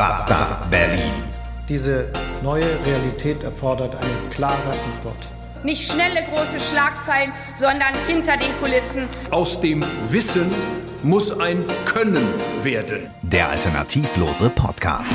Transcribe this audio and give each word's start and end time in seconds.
Basta 0.00 0.66
Berlin. 0.70 1.12
Diese 1.68 2.10
neue 2.42 2.64
Realität 2.86 3.42
erfordert 3.42 3.94
eine 3.96 4.30
klare 4.30 4.70
Antwort. 4.70 5.28
Nicht 5.62 5.92
schnelle 5.92 6.22
große 6.22 6.58
Schlagzeilen, 6.58 7.34
sondern 7.54 7.92
hinter 8.06 8.38
den 8.38 8.50
Kulissen. 8.62 9.06
Aus 9.30 9.60
dem 9.60 9.84
Wissen 10.08 10.50
muss 11.02 11.38
ein 11.38 11.66
Können 11.84 12.28
werden. 12.62 13.10
Der 13.20 13.50
alternativlose 13.50 14.48
Podcast. 14.48 15.12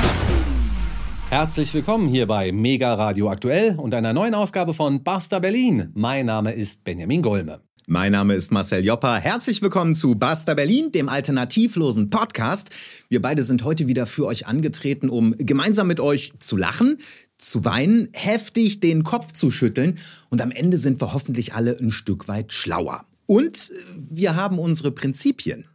Herzlich 1.31 1.73
willkommen 1.73 2.07
hier 2.07 2.27
bei 2.27 2.51
Mega 2.51 2.93
Radio 2.93 3.31
Aktuell 3.31 3.79
und 3.79 3.95
einer 3.95 4.13
neuen 4.13 4.35
Ausgabe 4.35 4.75
von 4.75 5.01
Basta 5.01 5.39
Berlin. 5.39 5.93
Mein 5.95 6.27
Name 6.27 6.51
ist 6.51 6.83
Benjamin 6.83 7.23
Golme. 7.23 7.59
Mein 7.87 8.13
Name 8.13 8.33
ist 8.33 8.51
Marcel 8.51 8.83
Joppa. 8.83 9.17
Herzlich 9.17 9.61
willkommen 9.61 9.93
zu 9.93 10.15
Basta 10.15 10.55
Berlin, 10.55 10.91
dem 10.91 11.07
alternativlosen 11.07 12.09
Podcast. 12.09 12.71
Wir 13.09 13.21
beide 13.21 13.43
sind 13.43 13.63
heute 13.63 13.87
wieder 13.87 14.07
für 14.07 14.25
euch 14.25 14.47
angetreten, 14.47 15.07
um 15.07 15.35
gemeinsam 15.37 15.85
mit 15.85 15.99
euch 15.99 16.33
zu 16.39 16.57
lachen, 16.57 16.97
zu 17.37 17.63
weinen, 17.63 18.09
heftig 18.13 18.79
den 18.79 19.03
Kopf 19.03 19.33
zu 19.33 19.51
schütteln 19.51 19.99
und 20.31 20.41
am 20.41 20.49
Ende 20.49 20.79
sind 20.79 20.99
wir 20.99 21.13
hoffentlich 21.13 21.53
alle 21.53 21.77
ein 21.79 21.91
Stück 21.91 22.27
weit 22.27 22.53
schlauer. 22.53 23.05
Und 23.27 23.71
wir 23.95 24.35
haben 24.35 24.57
unsere 24.57 24.91
Prinzipien. 24.91 25.67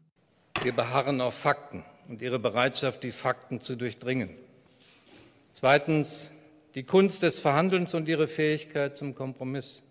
Wir 0.65 0.73
beharren 0.73 1.21
auf 1.21 1.35
Fakten 1.35 1.85
und 2.09 2.23
ihre 2.23 2.41
Bereitschaft, 2.41 3.05
die 3.05 3.13
Fakten 3.13 3.61
zu 3.61 3.77
durchdringen. 3.77 4.31
Zweitens 5.53 6.31
die 6.75 6.83
Kunst 6.83 7.23
des 7.23 7.39
Verhandelns 7.39 7.95
und 7.95 8.09
ihre 8.09 8.27
Fähigkeit 8.27 8.97
zum 8.97 9.15
Kompromiss. 9.15 9.83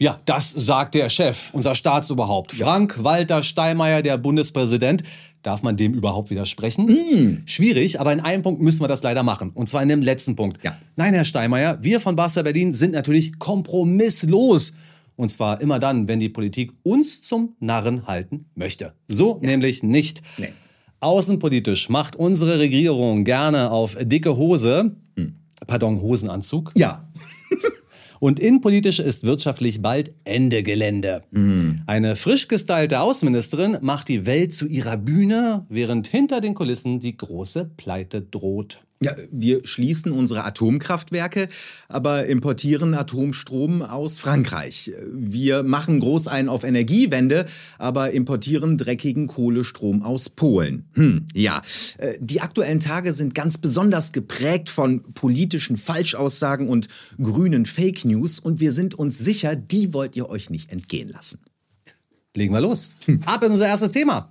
Ja, 0.00 0.18
das 0.24 0.50
sagt 0.50 0.94
der 0.94 1.10
Chef, 1.10 1.50
unser 1.52 1.74
Staatsoberhaupt. 1.74 2.52
Frank-Walter 2.52 3.42
Steinmeier, 3.42 4.00
der 4.00 4.16
Bundespräsident. 4.16 5.02
Darf 5.42 5.62
man 5.62 5.76
dem 5.76 5.92
überhaupt 5.92 6.30
widersprechen? 6.30 6.86
Mm. 6.86 7.42
Schwierig, 7.46 8.00
aber 8.00 8.10
in 8.10 8.20
einem 8.20 8.42
Punkt 8.42 8.62
müssen 8.62 8.82
wir 8.82 8.88
das 8.88 9.02
leider 9.02 9.22
machen. 9.22 9.50
Und 9.50 9.68
zwar 9.68 9.82
in 9.82 9.90
dem 9.90 10.00
letzten 10.00 10.36
Punkt. 10.36 10.64
Ja. 10.64 10.78
Nein, 10.96 11.12
Herr 11.12 11.26
Steinmeier, 11.26 11.82
wir 11.82 12.00
von 12.00 12.16
Basta 12.16 12.40
Berlin 12.40 12.72
sind 12.72 12.92
natürlich 12.92 13.38
kompromisslos. 13.38 14.72
Und 15.16 15.30
zwar 15.30 15.60
immer 15.60 15.78
dann, 15.78 16.08
wenn 16.08 16.18
die 16.18 16.30
Politik 16.30 16.72
uns 16.82 17.20
zum 17.20 17.56
Narren 17.60 18.06
halten 18.06 18.46
möchte. 18.54 18.94
So 19.06 19.38
nämlich 19.42 19.82
nicht. 19.82 20.22
Nee. 20.38 20.54
Außenpolitisch 21.00 21.90
macht 21.90 22.16
unsere 22.16 22.58
Regierung 22.58 23.24
gerne 23.24 23.70
auf 23.70 23.98
dicke 24.00 24.38
Hose, 24.38 24.96
pardon, 25.66 26.00
Hosenanzug. 26.00 26.72
Ja, 26.74 27.06
Und 28.20 28.38
innenpolitisch 28.38 29.00
ist 29.00 29.24
wirtschaftlich 29.24 29.82
bald 29.82 30.12
Ende 30.24 30.62
Gelände. 30.62 31.22
Eine 31.86 32.16
frisch 32.16 32.46
gestylte 32.48 33.00
Außenministerin 33.00 33.78
macht 33.80 34.08
die 34.08 34.26
Welt 34.26 34.52
zu 34.52 34.66
ihrer 34.66 34.98
Bühne, 34.98 35.64
während 35.68 36.06
hinter 36.06 36.40
den 36.40 36.54
Kulissen 36.54 37.00
die 37.00 37.16
große 37.16 37.70
Pleite 37.76 38.20
droht. 38.20 38.84
Ja, 39.02 39.14
wir 39.30 39.66
schließen 39.66 40.12
unsere 40.12 40.44
Atomkraftwerke, 40.44 41.48
aber 41.88 42.26
importieren 42.26 42.92
Atomstrom 42.92 43.80
aus 43.80 44.18
Frankreich. 44.18 44.92
Wir 45.10 45.62
machen 45.62 46.00
groß 46.00 46.28
ein 46.28 46.50
auf 46.50 46.64
Energiewende, 46.64 47.46
aber 47.78 48.10
importieren 48.10 48.76
dreckigen 48.76 49.26
Kohlestrom 49.26 50.02
aus 50.02 50.28
Polen. 50.28 50.84
Hm, 50.92 51.24
ja. 51.32 51.62
Äh, 51.96 52.18
Die 52.20 52.42
aktuellen 52.42 52.80
Tage 52.80 53.14
sind 53.14 53.34
ganz 53.34 53.56
besonders 53.56 54.12
geprägt 54.12 54.68
von 54.68 55.02
politischen 55.14 55.78
Falschaussagen 55.78 56.68
und 56.68 56.88
grünen 57.16 57.64
Fake 57.64 58.04
News 58.04 58.38
und 58.38 58.60
wir 58.60 58.72
sind 58.72 58.92
uns 58.92 59.16
sicher, 59.16 59.56
die 59.56 59.94
wollt 59.94 60.14
ihr 60.14 60.28
euch 60.28 60.50
nicht 60.50 60.72
entgehen 60.72 61.08
lassen. 61.08 61.40
Legen 62.36 62.52
wir 62.52 62.60
los. 62.60 62.96
Ab 63.24 63.42
in 63.44 63.50
unser 63.52 63.66
erstes 63.66 63.92
Thema. 63.92 64.30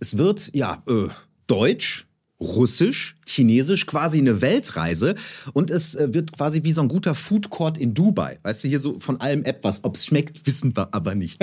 Es 0.00 0.18
wird, 0.18 0.54
ja, 0.54 0.82
äh, 0.86 1.08
Deutsch, 1.46 2.05
Russisch, 2.40 3.14
Chinesisch, 3.24 3.86
quasi 3.86 4.18
eine 4.18 4.42
Weltreise. 4.42 5.14
Und 5.54 5.70
es 5.70 5.94
äh, 5.94 6.12
wird 6.12 6.32
quasi 6.32 6.64
wie 6.64 6.72
so 6.72 6.82
ein 6.82 6.88
guter 6.88 7.14
Food 7.14 7.50
Court 7.50 7.78
in 7.78 7.94
Dubai. 7.94 8.38
Weißt 8.42 8.62
du, 8.62 8.68
hier 8.68 8.80
so 8.80 8.98
von 8.98 9.20
allem 9.20 9.44
etwas. 9.44 9.84
Ob 9.84 9.94
es 9.94 10.06
schmeckt, 10.06 10.46
wissen 10.46 10.76
wir 10.76 10.92
aber 10.92 11.14
nicht. 11.14 11.38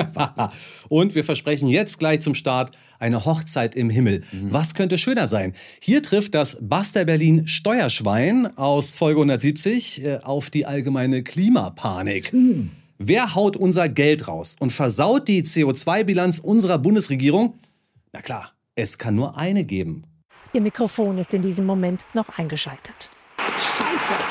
Und 0.90 1.16
wir 1.16 1.24
versprechen 1.24 1.68
jetzt 1.68 1.98
gleich 2.00 2.22
zum 2.22 2.36
Start 2.36 2.78
eine 3.00 3.26
Hochzeit 3.26 3.76
im 3.76 3.90
Himmel. 3.90 4.24
Was 4.50 4.76
könnte 4.76 4.98
schöner 4.98 5.28
sein? 5.28 5.53
Hier 5.82 6.02
trifft 6.03 6.36
das 6.36 6.58
Buster 6.62 7.06
Berlin 7.06 7.48
Steuerschwein 7.48 8.58
aus 8.58 8.96
Folge 8.96 9.20
170 9.20 10.06
äh, 10.06 10.20
auf 10.24 10.50
die 10.50 10.66
allgemeine 10.66 11.24
Klimapanik. 11.24 12.32
Wer 13.00 13.36
haut 13.36 13.58
unser 13.58 13.90
Geld 13.90 14.28
raus 14.28 14.56
und 14.59 14.72
versaut 14.72 15.28
die 15.28 15.44
CO2-Bilanz 15.44 16.40
unserer 16.40 16.78
Bundesregierung? 16.78 17.56
Na 18.14 18.22
klar, 18.22 18.53
es 18.76 18.98
kann 18.98 19.16
nur 19.16 19.38
eine 19.38 19.66
geben. 19.66 20.06
Ihr 20.53 20.62
Mikrofon 20.62 21.18
ist 21.18 21.34
in 21.34 21.41
diesem 21.41 21.66
Moment 21.66 22.06
noch 22.14 22.38
eingeschaltet. 22.38 23.09
Scheiße! 23.40 24.22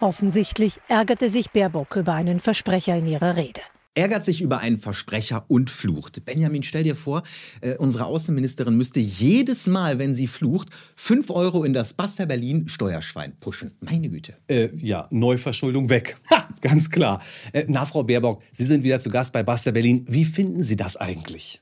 Offensichtlich 0.00 0.80
ärgerte 0.88 1.30
sich 1.30 1.50
Baerbock 1.50 1.94
über 1.94 2.14
einen 2.14 2.40
Versprecher 2.40 2.96
in 2.96 3.06
ihrer 3.06 3.36
Rede. 3.36 3.60
Ärgert 3.94 4.24
sich 4.24 4.40
über 4.40 4.58
einen 4.58 4.78
Versprecher 4.78 5.44
und 5.46 5.70
flucht. 5.70 6.24
Benjamin, 6.24 6.64
stell 6.64 6.82
dir 6.82 6.96
vor, 6.96 7.22
äh, 7.60 7.76
unsere 7.76 8.06
Außenministerin 8.06 8.76
müsste 8.76 8.98
jedes 8.98 9.68
Mal, 9.68 10.00
wenn 10.00 10.16
sie 10.16 10.26
flucht, 10.26 10.68
5 10.96 11.30
Euro 11.30 11.62
in 11.62 11.74
das 11.74 11.92
Buster 11.92 12.26
Berlin 12.26 12.68
Steuerschwein 12.68 13.36
pushen. 13.38 13.72
Meine 13.80 14.08
Güte. 14.08 14.34
Äh, 14.48 14.70
ja, 14.76 15.06
Neuverschuldung 15.10 15.90
weg. 15.90 16.16
Ha, 16.30 16.48
ganz 16.60 16.90
klar. 16.90 17.22
Äh, 17.52 17.66
na, 17.68 17.86
Frau 17.86 18.02
Baerbock, 18.02 18.42
Sie 18.52 18.64
sind 18.64 18.82
wieder 18.82 18.98
zu 18.98 19.10
Gast 19.10 19.32
bei 19.32 19.44
Buster 19.44 19.70
Berlin. 19.70 20.04
Wie 20.08 20.24
finden 20.24 20.64
Sie 20.64 20.76
das 20.76 20.96
eigentlich? 20.96 21.60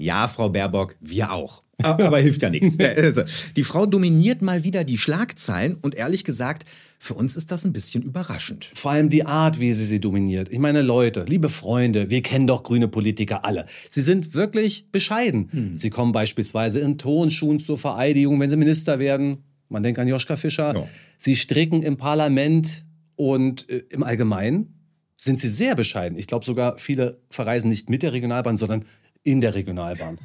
Ja, 0.00 0.28
Frau 0.28 0.48
Baerbock, 0.48 0.96
wir 1.00 1.32
auch. 1.32 1.62
Aber, 1.82 2.18
hilft 2.18 2.42
ja 2.42 2.50
nichts. 2.50 2.78
Also, 2.78 3.22
Die 3.56 3.64
Frau 3.64 3.86
dominiert 3.86 4.42
mal 4.42 4.64
wieder 4.64 4.84
die 4.84 4.98
Schlagzeilen 4.98 5.78
und 5.80 5.94
ehrlich 5.94 6.24
gesagt, 6.24 6.68
für 6.98 7.14
uns 7.14 7.36
ist 7.36 7.50
das 7.50 7.64
ein 7.64 7.72
bisschen 7.72 8.02
überraschend. 8.02 8.70
Vor 8.74 8.90
allem 8.90 9.08
die 9.08 9.24
Art, 9.24 9.60
wie 9.60 9.72
sie 9.72 9.86
sie 9.86 10.00
dominiert. 10.00 10.50
Ich 10.50 10.58
meine, 10.58 10.82
Leute, 10.82 11.24
liebe 11.26 11.48
Freunde, 11.48 12.10
wir 12.10 12.20
kennen 12.20 12.46
doch 12.46 12.62
grüne 12.62 12.88
Politiker 12.88 13.44
alle. 13.44 13.64
Sie 13.88 14.02
sind 14.02 14.34
wirklich 14.34 14.86
bescheiden. 14.92 15.72
Sie 15.76 15.88
kommen 15.88 16.12
beispielsweise 16.12 16.80
in 16.80 16.98
Tonschuhen 16.98 17.60
zur 17.60 17.78
Vereidigung, 17.78 18.38
wenn 18.40 18.50
sie 18.50 18.56
Minister 18.56 18.98
werden. 18.98 19.38
Man 19.70 19.82
denkt 19.82 19.98
an 19.98 20.08
Joschka 20.08 20.36
Fischer. 20.36 20.74
Ja. 20.74 20.86
Sie 21.16 21.36
stricken 21.36 21.82
im 21.82 21.96
Parlament 21.96 22.84
und 23.16 23.68
äh, 23.70 23.84
im 23.88 24.02
Allgemeinen 24.02 24.74
sind 25.16 25.38
sie 25.38 25.48
sehr 25.48 25.74
bescheiden. 25.74 26.18
Ich 26.18 26.26
glaube 26.26 26.44
sogar, 26.44 26.78
viele 26.78 27.20
verreisen 27.28 27.68
nicht 27.68 27.90
mit 27.90 28.02
der 28.02 28.12
Regionalbahn, 28.12 28.56
sondern 28.56 28.84
in 29.22 29.40
der 29.40 29.54
Regionalbahn. 29.54 30.18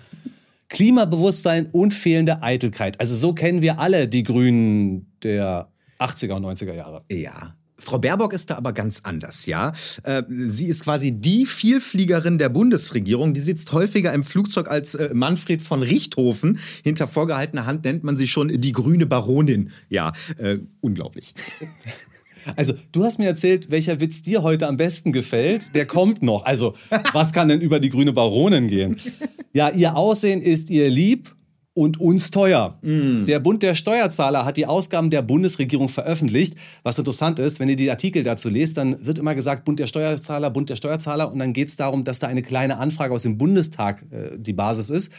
Klimabewusstsein 0.69 1.67
und 1.72 1.94
fehlende 1.94 2.41
Eitelkeit. 2.41 3.00
Also 3.00 3.16
so 3.16 3.33
kennen 3.33 3.61
wir 3.61 3.79
alle 3.79 4.07
die 4.07 4.23
Grünen 4.23 5.11
der 5.23 5.69
80er 6.00 6.33
und 6.33 6.45
90er 6.45 6.73
Jahre. 6.73 7.03
Ja. 7.11 7.55
Frau 7.78 8.00
Baerbock 8.00 8.34
ist 8.34 8.50
da 8.50 8.55
aber 8.55 8.72
ganz 8.72 9.01
anders, 9.03 9.45
ja. 9.45 9.73
Äh, 10.03 10.23
sie 10.29 10.67
ist 10.67 10.85
quasi 10.85 11.11
die 11.11 11.45
Vielfliegerin 11.45 12.38
der 12.38 12.50
Bundesregierung. 12.50 13.34
Die 13.34 13.41
sitzt 13.41 13.73
häufiger 13.73 14.13
im 14.13 14.23
Flugzeug 14.23 14.69
als 14.69 14.95
äh, 14.95 15.09
Manfred 15.13 15.61
von 15.61 15.84
Richthofen. 15.84 16.59
Hinter 16.84 17.07
vorgehaltener 17.07 17.66
Hand 17.66 17.84
nennt 17.84 18.03
man 18.03 18.16
sie 18.16 18.28
schon 18.28 18.47
die 18.47 18.72
grüne 18.72 19.05
Baronin. 19.05 19.72
Ja, 19.89 20.13
äh, 20.38 20.59
unglaublich. 20.79 21.34
Also, 22.56 22.73
du 22.91 23.03
hast 23.03 23.19
mir 23.19 23.28
erzählt, 23.28 23.72
welcher 23.72 24.00
Witz 24.00 24.22
dir 24.22 24.44
heute 24.44 24.67
am 24.67 24.78
besten 24.78 25.11
gefällt. 25.11 25.75
Der 25.75 25.85
kommt 25.85 26.22
noch. 26.22 26.45
Also, 26.45 26.73
was 27.13 27.33
kann 27.33 27.47
denn 27.47 27.61
über 27.61 27.79
die 27.79 27.89
grüne 27.89 28.13
Baronin 28.13 28.67
gehen? 28.67 28.97
Ja, 29.53 29.69
ihr 29.69 29.95
Aussehen 29.95 30.41
ist 30.41 30.69
ihr 30.69 30.89
lieb 30.89 31.34
und 31.75 31.99
uns 31.99 32.31
teuer. 32.31 32.79
Der 32.81 33.39
Bund 33.39 33.61
der 33.61 33.75
Steuerzahler 33.75 34.45
hat 34.45 34.55
die 34.55 34.65
Ausgaben 34.65 35.09
der 35.09 35.21
Bundesregierung 35.21 35.89
veröffentlicht. 35.89 36.55
Was 36.83 36.97
interessant 36.97 37.37
ist, 37.37 37.59
wenn 37.59 37.67
ihr 37.67 37.75
die 37.75 37.91
Artikel 37.91 38.23
dazu 38.23 38.47
lest, 38.47 38.77
dann 38.77 39.05
wird 39.05 39.19
immer 39.19 39.35
gesagt, 39.35 39.65
Bund 39.65 39.77
der 39.79 39.87
Steuerzahler, 39.87 40.49
Bund 40.51 40.69
der 40.69 40.77
Steuerzahler. 40.77 41.29
Und 41.29 41.39
dann 41.39 41.51
geht 41.51 41.67
es 41.67 41.75
darum, 41.75 42.05
dass 42.05 42.19
da 42.19 42.27
eine 42.27 42.41
kleine 42.43 42.77
Anfrage 42.77 43.13
aus 43.13 43.23
dem 43.23 43.37
Bundestag 43.37 44.05
äh, 44.09 44.37
die 44.37 44.53
Basis 44.53 44.89
ist. 44.89 45.11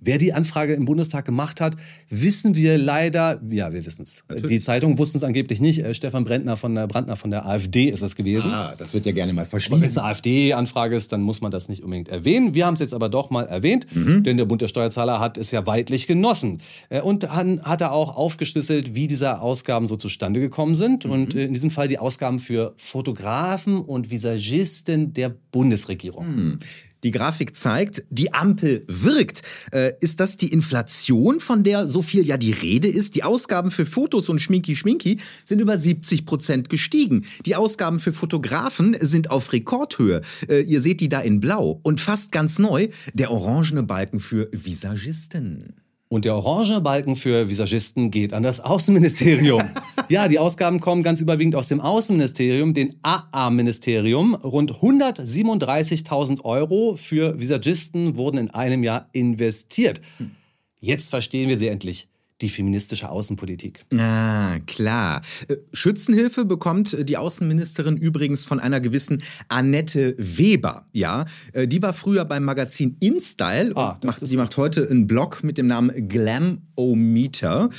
Wer 0.00 0.16
die 0.16 0.32
Anfrage 0.32 0.72
im 0.72 0.86
Bundestag 0.86 1.26
gemacht 1.26 1.60
hat, 1.60 1.76
wissen 2.08 2.56
wir 2.56 2.78
leider, 2.78 3.38
ja, 3.50 3.70
wir 3.74 3.84
wissen 3.84 4.02
es. 4.02 4.24
Die 4.48 4.60
Zeitungen 4.60 4.96
wussten 4.96 5.18
es 5.18 5.24
angeblich 5.24 5.60
nicht. 5.60 5.84
Äh, 5.84 5.92
Stefan 5.92 6.24
Brandner 6.24 6.56
von 6.56 6.74
der, 6.74 6.86
Brandner 6.86 7.16
von 7.16 7.30
der 7.30 7.44
AfD 7.46 7.84
ist 7.84 8.02
es 8.02 8.16
gewesen. 8.16 8.50
Ah, 8.50 8.74
das 8.78 8.94
wird 8.94 9.04
ja 9.04 9.12
gerne 9.12 9.34
mal 9.34 9.42
Wenn 9.42 9.50
verschwiegen. 9.50 9.84
es 9.84 9.98
eine 9.98 10.06
AfD-Anfrage 10.08 10.96
ist, 10.96 11.12
dann 11.12 11.20
muss 11.20 11.42
man 11.42 11.50
das 11.50 11.68
nicht 11.68 11.82
unbedingt 11.84 12.08
erwähnen. 12.08 12.54
Wir 12.54 12.64
haben 12.64 12.74
es 12.74 12.80
jetzt 12.80 12.94
aber 12.94 13.10
doch 13.10 13.28
mal 13.28 13.44
erwähnt, 13.44 13.86
denn 13.94 14.38
der 14.38 14.46
Bund 14.46 14.62
der 14.62 14.68
Steuerzahler 14.68 15.20
hat 15.20 15.36
es 15.36 15.50
ja 15.50 15.66
weitlich 15.66 15.97
genossen. 16.06 16.58
Äh, 16.88 17.00
Und 17.00 17.24
dann 17.24 17.62
hat 17.62 17.80
er 17.80 17.92
auch 17.92 18.16
aufgeschlüsselt, 18.16 18.94
wie 18.94 19.06
diese 19.06 19.40
Ausgaben 19.40 19.86
so 19.86 19.96
zustande 19.96 20.40
gekommen 20.40 20.74
sind. 20.74 21.04
Und 21.04 21.34
äh, 21.34 21.44
in 21.46 21.54
diesem 21.54 21.70
Fall 21.70 21.88
die 21.88 21.98
Ausgaben 21.98 22.38
für 22.38 22.74
Fotografen 22.76 23.80
und 23.80 24.10
Visagisten 24.10 25.12
der 25.12 25.34
Bundesregierung. 25.50 26.58
Die 27.04 27.12
Grafik 27.12 27.54
zeigt, 27.54 28.04
die 28.10 28.34
Ampel 28.34 28.84
wirkt. 28.88 29.42
Äh, 29.72 29.92
ist 30.00 30.18
das 30.18 30.36
die 30.36 30.52
Inflation, 30.52 31.38
von 31.38 31.62
der 31.62 31.86
so 31.86 32.02
viel 32.02 32.26
ja 32.26 32.36
die 32.36 32.50
Rede 32.50 32.88
ist? 32.88 33.14
Die 33.14 33.22
Ausgaben 33.22 33.70
für 33.70 33.86
Fotos 33.86 34.28
und 34.28 34.40
Schminki-Schminki 34.40 35.20
sind 35.44 35.60
über 35.60 35.78
70 35.78 36.26
Prozent 36.26 36.68
gestiegen. 36.68 37.24
Die 37.46 37.54
Ausgaben 37.54 38.00
für 38.00 38.12
Fotografen 38.12 38.96
sind 39.00 39.30
auf 39.30 39.52
Rekordhöhe. 39.52 40.22
Äh, 40.48 40.62
ihr 40.62 40.80
seht 40.80 41.00
die 41.00 41.08
da 41.08 41.20
in 41.20 41.38
blau. 41.38 41.78
Und 41.84 42.00
fast 42.00 42.32
ganz 42.32 42.58
neu, 42.58 42.88
der 43.14 43.30
orangene 43.30 43.84
Balken 43.84 44.18
für 44.18 44.48
Visagisten. 44.50 45.74
Und 46.08 46.24
der 46.24 46.34
orange 46.34 46.80
Balken 46.80 47.16
für 47.16 47.50
Visagisten 47.50 48.10
geht 48.10 48.32
an 48.32 48.42
das 48.42 48.60
Außenministerium. 48.60 49.62
ja, 50.08 50.26
die 50.26 50.38
Ausgaben 50.38 50.80
kommen 50.80 51.02
ganz 51.02 51.20
überwiegend 51.20 51.54
aus 51.54 51.68
dem 51.68 51.80
Außenministerium, 51.80 52.72
den 52.72 52.96
AA-Ministerium. 53.02 54.34
Rund 54.34 54.72
137.000 54.72 56.44
Euro 56.44 56.96
für 56.96 57.38
Visagisten 57.38 58.16
wurden 58.16 58.38
in 58.38 58.50
einem 58.50 58.82
Jahr 58.84 59.10
investiert. 59.12 60.00
Jetzt 60.80 61.10
verstehen 61.10 61.50
wir 61.50 61.58
sie 61.58 61.68
endlich 61.68 62.08
die 62.40 62.48
feministische 62.48 63.08
Außenpolitik. 63.10 63.84
Ah, 63.96 64.58
klar. 64.66 65.22
Äh, 65.48 65.56
Schützenhilfe 65.72 66.44
bekommt 66.44 66.94
äh, 66.94 67.04
die 67.04 67.16
Außenministerin 67.16 67.96
übrigens 67.96 68.44
von 68.44 68.60
einer 68.60 68.80
gewissen 68.80 69.22
Annette 69.48 70.14
Weber. 70.18 70.86
Ja, 70.92 71.24
äh, 71.52 71.66
die 71.66 71.82
war 71.82 71.94
früher 71.94 72.24
beim 72.24 72.44
Magazin 72.44 72.96
InStyle 73.00 73.74
das 73.74 73.98
macht, 74.02 74.26
sie 74.26 74.36
macht 74.36 74.56
heute 74.56 74.88
einen 74.88 75.06
Blog 75.06 75.42
mit 75.42 75.58
dem 75.58 75.66
Namen 75.66 76.08
Glamometer. 76.08 77.70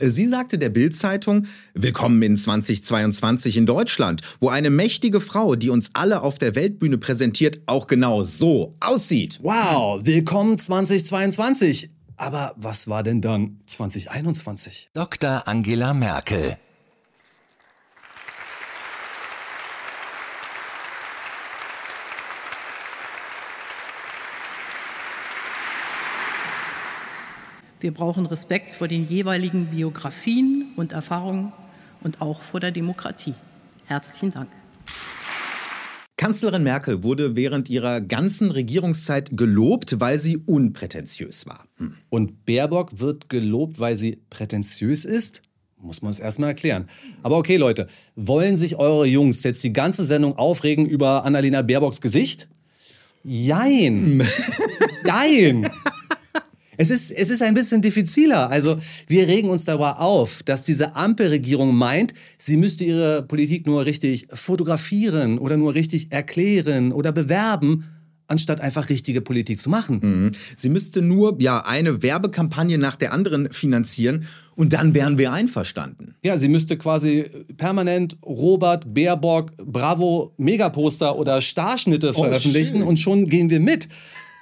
Sie 0.00 0.26
sagte 0.26 0.58
der 0.58 0.68
Bild-Zeitung: 0.68 1.46
Willkommen 1.74 2.22
in 2.22 2.36
2022 2.36 3.56
in 3.56 3.66
Deutschland, 3.66 4.22
wo 4.40 4.48
eine 4.48 4.70
mächtige 4.70 5.20
Frau, 5.20 5.54
die 5.54 5.70
uns 5.70 5.90
alle 5.94 6.22
auf 6.22 6.38
der 6.38 6.54
Weltbühne 6.54 6.98
präsentiert, 6.98 7.60
auch 7.66 7.86
genau 7.86 8.22
so 8.22 8.74
aussieht. 8.80 9.38
Wow, 9.42 10.04
willkommen 10.04 10.58
2022. 10.58 11.90
Aber 12.22 12.54
was 12.54 12.86
war 12.86 13.02
denn 13.02 13.20
dann 13.20 13.58
2021? 13.66 14.90
Dr. 14.92 15.48
Angela 15.48 15.92
Merkel. 15.92 16.56
Wir 27.80 27.92
brauchen 27.92 28.26
Respekt 28.26 28.74
vor 28.74 28.86
den 28.86 29.08
jeweiligen 29.08 29.72
Biografien 29.72 30.74
und 30.76 30.92
Erfahrungen 30.92 31.52
und 32.02 32.20
auch 32.20 32.40
vor 32.40 32.60
der 32.60 32.70
Demokratie. 32.70 33.34
Herzlichen 33.86 34.30
Dank. 34.30 34.48
Kanzlerin 36.22 36.62
Merkel 36.62 37.02
wurde 37.02 37.34
während 37.34 37.68
ihrer 37.68 38.00
ganzen 38.00 38.52
Regierungszeit 38.52 39.36
gelobt, 39.36 39.98
weil 39.98 40.20
sie 40.20 40.36
unprätentiös 40.36 41.48
war. 41.48 41.64
Hm. 41.78 41.94
Und 42.10 42.46
Baerbock 42.46 43.00
wird 43.00 43.28
gelobt, 43.28 43.80
weil 43.80 43.96
sie 43.96 44.20
prätentiös 44.30 45.04
ist? 45.04 45.42
Muss 45.80 46.00
man 46.00 46.12
es 46.12 46.20
erstmal 46.20 46.50
erklären. 46.50 46.88
Aber 47.24 47.38
okay, 47.38 47.56
Leute, 47.56 47.88
wollen 48.14 48.56
sich 48.56 48.76
eure 48.76 49.04
Jungs 49.04 49.42
jetzt 49.42 49.64
die 49.64 49.72
ganze 49.72 50.04
Sendung 50.04 50.38
aufregen 50.38 50.86
über 50.86 51.24
Annalena 51.24 51.60
Baerbocks 51.60 52.00
Gesicht? 52.00 52.46
Jein. 53.24 54.22
Jein. 55.04 55.68
Es 56.82 56.90
ist, 56.90 57.10
es 57.12 57.30
ist 57.30 57.42
ein 57.42 57.54
bisschen 57.54 57.80
diffiziler. 57.80 58.50
Also 58.50 58.76
wir 59.06 59.28
regen 59.28 59.48
uns 59.50 59.64
darüber 59.64 60.00
auf, 60.00 60.42
dass 60.42 60.64
diese 60.64 60.96
Ampelregierung 60.96 61.74
meint, 61.74 62.12
sie 62.38 62.56
müsste 62.56 62.84
ihre 62.84 63.22
Politik 63.22 63.66
nur 63.66 63.86
richtig 63.86 64.26
fotografieren 64.32 65.38
oder 65.38 65.56
nur 65.56 65.74
richtig 65.74 66.10
erklären 66.10 66.92
oder 66.92 67.12
bewerben, 67.12 67.84
anstatt 68.26 68.60
einfach 68.60 68.88
richtige 68.88 69.20
Politik 69.20 69.60
zu 69.60 69.70
machen. 69.70 70.00
Mhm. 70.02 70.32
Sie 70.56 70.70
müsste 70.70 71.02
nur 71.02 71.40
ja 71.40 71.64
eine 71.64 72.02
Werbekampagne 72.02 72.78
nach 72.78 72.96
der 72.96 73.12
anderen 73.12 73.52
finanzieren 73.52 74.26
und 74.56 74.72
dann 74.72 74.94
wären 74.94 75.18
wir 75.18 75.32
einverstanden. 75.32 76.14
Ja, 76.24 76.36
sie 76.36 76.48
müsste 76.48 76.76
quasi 76.76 77.26
permanent 77.56 78.16
Robert, 78.24 78.92
Baerbock, 78.92 79.56
Bravo, 79.58 80.32
Megaposter 80.36 81.16
oder 81.16 81.40
Starschnitte 81.40 82.12
veröffentlichen 82.12 82.78
schön. 82.78 82.86
und 82.86 82.98
schon 82.98 83.26
gehen 83.26 83.50
wir 83.50 83.60
mit. 83.60 83.88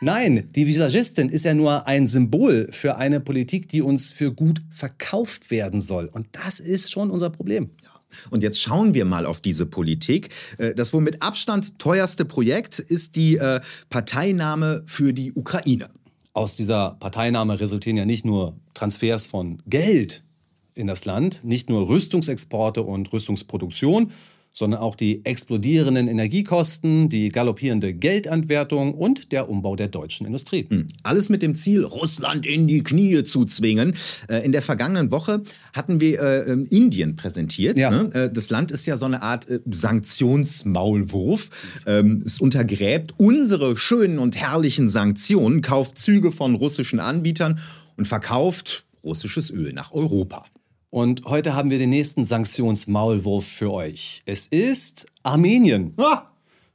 Nein, 0.03 0.49
die 0.57 0.67
Visagistin 0.67 1.29
ist 1.29 1.45
ja 1.45 1.53
nur 1.53 1.87
ein 1.87 2.07
Symbol 2.07 2.69
für 2.71 2.97
eine 2.97 3.21
Politik, 3.21 3.69
die 3.69 3.83
uns 3.83 4.11
für 4.11 4.33
gut 4.33 4.63
verkauft 4.71 5.51
werden 5.51 5.83
soll. 5.83 6.07
Und 6.07 6.27
das 6.33 6.59
ist 6.59 6.91
schon 6.91 7.11
unser 7.11 7.29
Problem. 7.29 7.69
Und 8.31 8.43
jetzt 8.43 8.61
schauen 8.61 8.95
wir 8.95 9.05
mal 9.05 9.27
auf 9.27 9.43
diese 9.43 9.67
Politik. 9.67 10.31
Äh, 10.57 10.75
Das 10.75 10.95
wohl 10.95 11.03
mit 11.03 11.23
Abstand 11.23 11.79
teuerste 11.79 12.25
Projekt 12.25 12.79
ist 12.79 13.15
die 13.15 13.37
äh, 13.37 13.61
Parteinahme 13.91 14.83
für 14.87 15.13
die 15.13 15.33
Ukraine. 15.33 15.91
Aus 16.33 16.57
dieser 16.57 16.97
Parteinahme 16.99 17.61
resultieren 17.61 17.99
ja 17.99 18.07
nicht 18.07 18.25
nur 18.25 18.57
Transfers 18.73 19.27
von 19.27 19.63
Geld 19.67 20.25
in 20.75 20.87
das 20.87 21.05
Land, 21.05 21.45
nicht 21.45 21.69
nur 21.69 21.89
Rüstungsexporte 21.89 22.83
und 22.83 23.13
Rüstungsproduktion, 23.13 24.13
sondern 24.53 24.81
auch 24.81 24.95
die 24.95 25.25
explodierenden 25.25 26.09
Energiekosten, 26.09 27.09
die 27.09 27.29
galoppierende 27.29 27.95
Geldantwertung 27.95 28.95
und 28.95 29.33
der 29.33 29.49
Umbau 29.49 29.77
der 29.77 29.89
deutschen 29.89 30.27
Industrie. 30.27 30.69
Alles 31.03 31.29
mit 31.29 31.43
dem 31.43 31.55
Ziel, 31.55 31.85
Russland 31.85 32.47
in 32.47 32.67
die 32.67 32.83
Knie 32.83 33.25
zu 33.25 33.45
zwingen. 33.45 33.95
Äh, 34.29 34.45
In 34.45 34.53
der 34.53 34.63
vergangenen 34.63 35.11
Woche 35.11 35.43
hatten 35.73 36.01
wir 36.01 36.21
äh, 36.21 36.53
ähm, 36.53 36.67
Indien 36.71 37.17
präsentiert. 37.17 37.77
Ja. 37.77 37.91
Ne? 37.91 38.15
Äh, 38.15 38.31
Das 38.33 38.51
Land 38.51 38.71
ist 38.71 38.87
ja 38.87 38.97
so 38.97 39.07
eine 39.07 39.23
Art 39.23 39.47
Sanktionsmaulwurf. 39.71 41.51
Ähm, 41.87 42.23
Es 42.25 42.41
untergräbt 42.41 43.15
unsere 43.19 43.77
schönen 43.77 44.19
und 44.19 44.37
herrlichen 44.37 44.89
Sanktionen, 44.89 45.63
kauft 45.63 45.99
Züge 45.99 46.33
von 46.33 46.55
russischen 46.55 47.01
Anbietern 47.01 47.59
und 47.97 48.07
verkauft 48.07 48.85
russisches 49.05 49.51
Öl 49.51 49.73
nach 49.73 49.93
Europa. 49.93 50.45
Und 50.91 51.25
heute 51.27 51.55
haben 51.55 51.71
wir 51.71 51.79
den 51.79 51.91
nächsten 51.91 52.25
Sanktionsmaulwurf 52.25 53.47
für 53.47 53.73
euch. 53.73 54.23
Es 54.27 54.47
ist 54.47 55.07
Armenien. 55.23 55.95
Ah! 55.97 56.27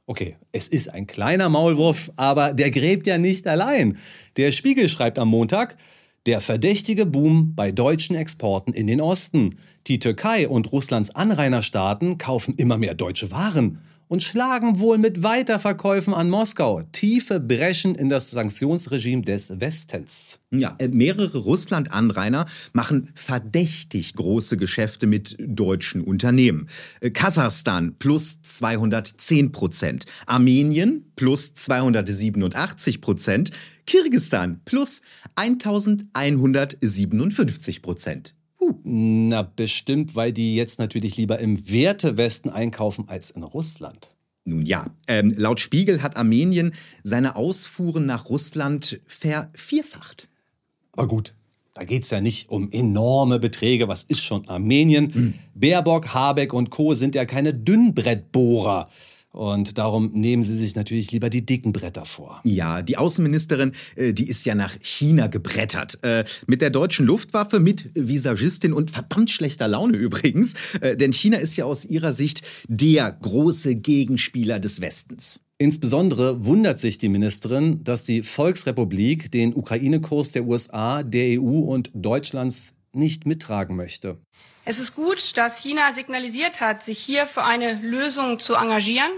Okay, 0.06 0.36
es 0.52 0.68
ist 0.68 0.88
ein 0.88 1.06
kleiner 1.06 1.48
Maulwurf, 1.50 2.10
aber 2.16 2.54
der 2.54 2.70
gräbt 2.70 3.06
ja 3.06 3.18
nicht 3.18 3.46
allein. 3.46 3.98
Der 4.36 4.52
Spiegel 4.52 4.88
schreibt 4.88 5.18
am 5.18 5.28
Montag, 5.28 5.76
der 6.24 6.40
verdächtige 6.40 7.04
Boom 7.06 7.54
bei 7.54 7.72
deutschen 7.72 8.16
Exporten 8.16 8.72
in 8.72 8.86
den 8.86 9.00
Osten. 9.00 9.56
Die 9.86 9.98
Türkei 9.98 10.48
und 10.48 10.72
Russlands 10.72 11.10
Anrainerstaaten 11.10 12.18
kaufen 12.18 12.54
immer 12.56 12.78
mehr 12.78 12.94
deutsche 12.94 13.30
Waren 13.30 13.80
und 14.08 14.22
schlagen 14.22 14.78
wohl 14.78 14.98
mit 14.98 15.22
Weiterverkäufen 15.22 16.12
an 16.14 16.30
Moskau 16.30 16.82
tiefe 16.92 17.40
Breschen 17.40 17.94
in 17.94 18.08
das 18.08 18.30
Sanktionsregime 18.30 19.20
des 19.22 19.60
Westens. 19.60 20.40
Ja, 20.52 20.76
äh, 20.78 20.88
mehrere 20.88 21.38
Russland-Anrainer 21.38 22.46
machen 22.72 23.10
verdächtig 23.14 24.14
große 24.14 24.56
Geschäfte 24.56 25.06
mit 25.06 25.36
deutschen 25.40 26.02
Unternehmen. 26.02 26.68
Äh, 27.00 27.10
Kasachstan 27.10 27.96
plus 27.98 28.40
210 28.42 29.52
Prozent, 29.52 30.06
Armenien 30.26 31.12
plus 31.16 31.54
287 31.54 33.00
Prozent, 33.00 33.50
Kirgistan 33.86 34.60
plus 34.64 35.02
1157 35.34 37.82
Prozent. 37.82 38.35
Na, 38.84 39.42
bestimmt, 39.42 40.14
weil 40.16 40.32
die 40.32 40.56
jetzt 40.56 40.78
natürlich 40.78 41.16
lieber 41.16 41.38
im 41.38 41.68
Wertewesten 41.68 42.50
einkaufen 42.50 43.08
als 43.08 43.30
in 43.30 43.42
Russland. 43.42 44.10
Nun 44.44 44.64
ja, 44.64 44.86
ähm, 45.08 45.32
laut 45.36 45.60
Spiegel 45.60 46.02
hat 46.02 46.16
Armenien 46.16 46.72
seine 47.02 47.36
Ausfuhren 47.36 48.06
nach 48.06 48.28
Russland 48.28 49.00
vervierfacht. 49.06 50.28
Aber 50.92 51.08
gut, 51.08 51.34
da 51.74 51.84
geht 51.84 52.04
es 52.04 52.10
ja 52.10 52.20
nicht 52.20 52.48
um 52.48 52.70
enorme 52.70 53.38
Beträge. 53.38 53.88
Was 53.88 54.04
ist 54.04 54.22
schon 54.22 54.48
Armenien? 54.48 55.34
Baerbock, 55.54 56.14
Habeck 56.14 56.54
und 56.54 56.70
Co. 56.70 56.94
sind 56.94 57.14
ja 57.14 57.24
keine 57.26 57.52
Dünnbrettbohrer. 57.52 58.88
Und 59.36 59.76
darum 59.76 60.12
nehmen 60.12 60.42
sie 60.42 60.56
sich 60.56 60.74
natürlich 60.76 61.12
lieber 61.12 61.28
die 61.28 61.44
dicken 61.44 61.72
Bretter 61.72 62.06
vor. 62.06 62.40
Ja, 62.44 62.80
die 62.80 62.96
Außenministerin, 62.96 63.72
äh, 63.94 64.14
die 64.14 64.28
ist 64.28 64.46
ja 64.46 64.54
nach 64.54 64.76
China 64.80 65.26
gebrettert. 65.26 65.98
Äh, 66.02 66.24
mit 66.46 66.62
der 66.62 66.70
deutschen 66.70 67.04
Luftwaffe, 67.04 67.60
mit 67.60 67.90
Visagistin 67.94 68.72
und 68.72 68.90
verdammt 68.90 69.30
schlechter 69.30 69.68
Laune 69.68 69.96
übrigens. 69.96 70.54
Äh, 70.80 70.96
denn 70.96 71.12
China 71.12 71.36
ist 71.36 71.54
ja 71.56 71.66
aus 71.66 71.84
ihrer 71.84 72.14
Sicht 72.14 72.42
der 72.66 73.12
große 73.12 73.76
Gegenspieler 73.76 74.58
des 74.58 74.80
Westens. 74.80 75.40
Insbesondere 75.58 76.44
wundert 76.44 76.78
sich 76.78 76.96
die 76.96 77.08
Ministerin, 77.08 77.84
dass 77.84 78.04
die 78.04 78.22
Volksrepublik 78.22 79.30
den 79.30 79.54
Ukraine-Kurs 79.54 80.32
der 80.32 80.46
USA, 80.46 81.02
der 81.02 81.40
EU 81.40 81.58
und 81.58 81.90
Deutschlands 81.94 82.74
nicht 82.92 83.26
mittragen 83.26 83.76
möchte. 83.76 84.18
Es 84.68 84.80
ist 84.80 84.96
gut, 84.96 85.36
dass 85.36 85.60
China 85.60 85.92
signalisiert 85.92 86.60
hat, 86.60 86.84
sich 86.84 86.98
hier 86.98 87.28
für 87.28 87.44
eine 87.44 87.74
Lösung 87.74 88.40
zu 88.40 88.56
engagieren. 88.56 89.12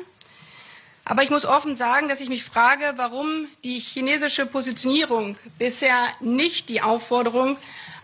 Aber 1.07 1.23
ich 1.23 1.31
muss 1.31 1.47
offen 1.47 1.75
sagen, 1.75 2.11
dass 2.11 2.21
ich 2.21 2.29
mich 2.29 2.45
frage, 2.45 2.93
warum 2.97 3.47
die 3.65 3.79
chinesische 3.79 4.45
Positionierung 4.45 5.37
bisher 5.59 6.09
nicht 6.21 6.69
die 6.69 6.83
Aufforderung 6.83 7.57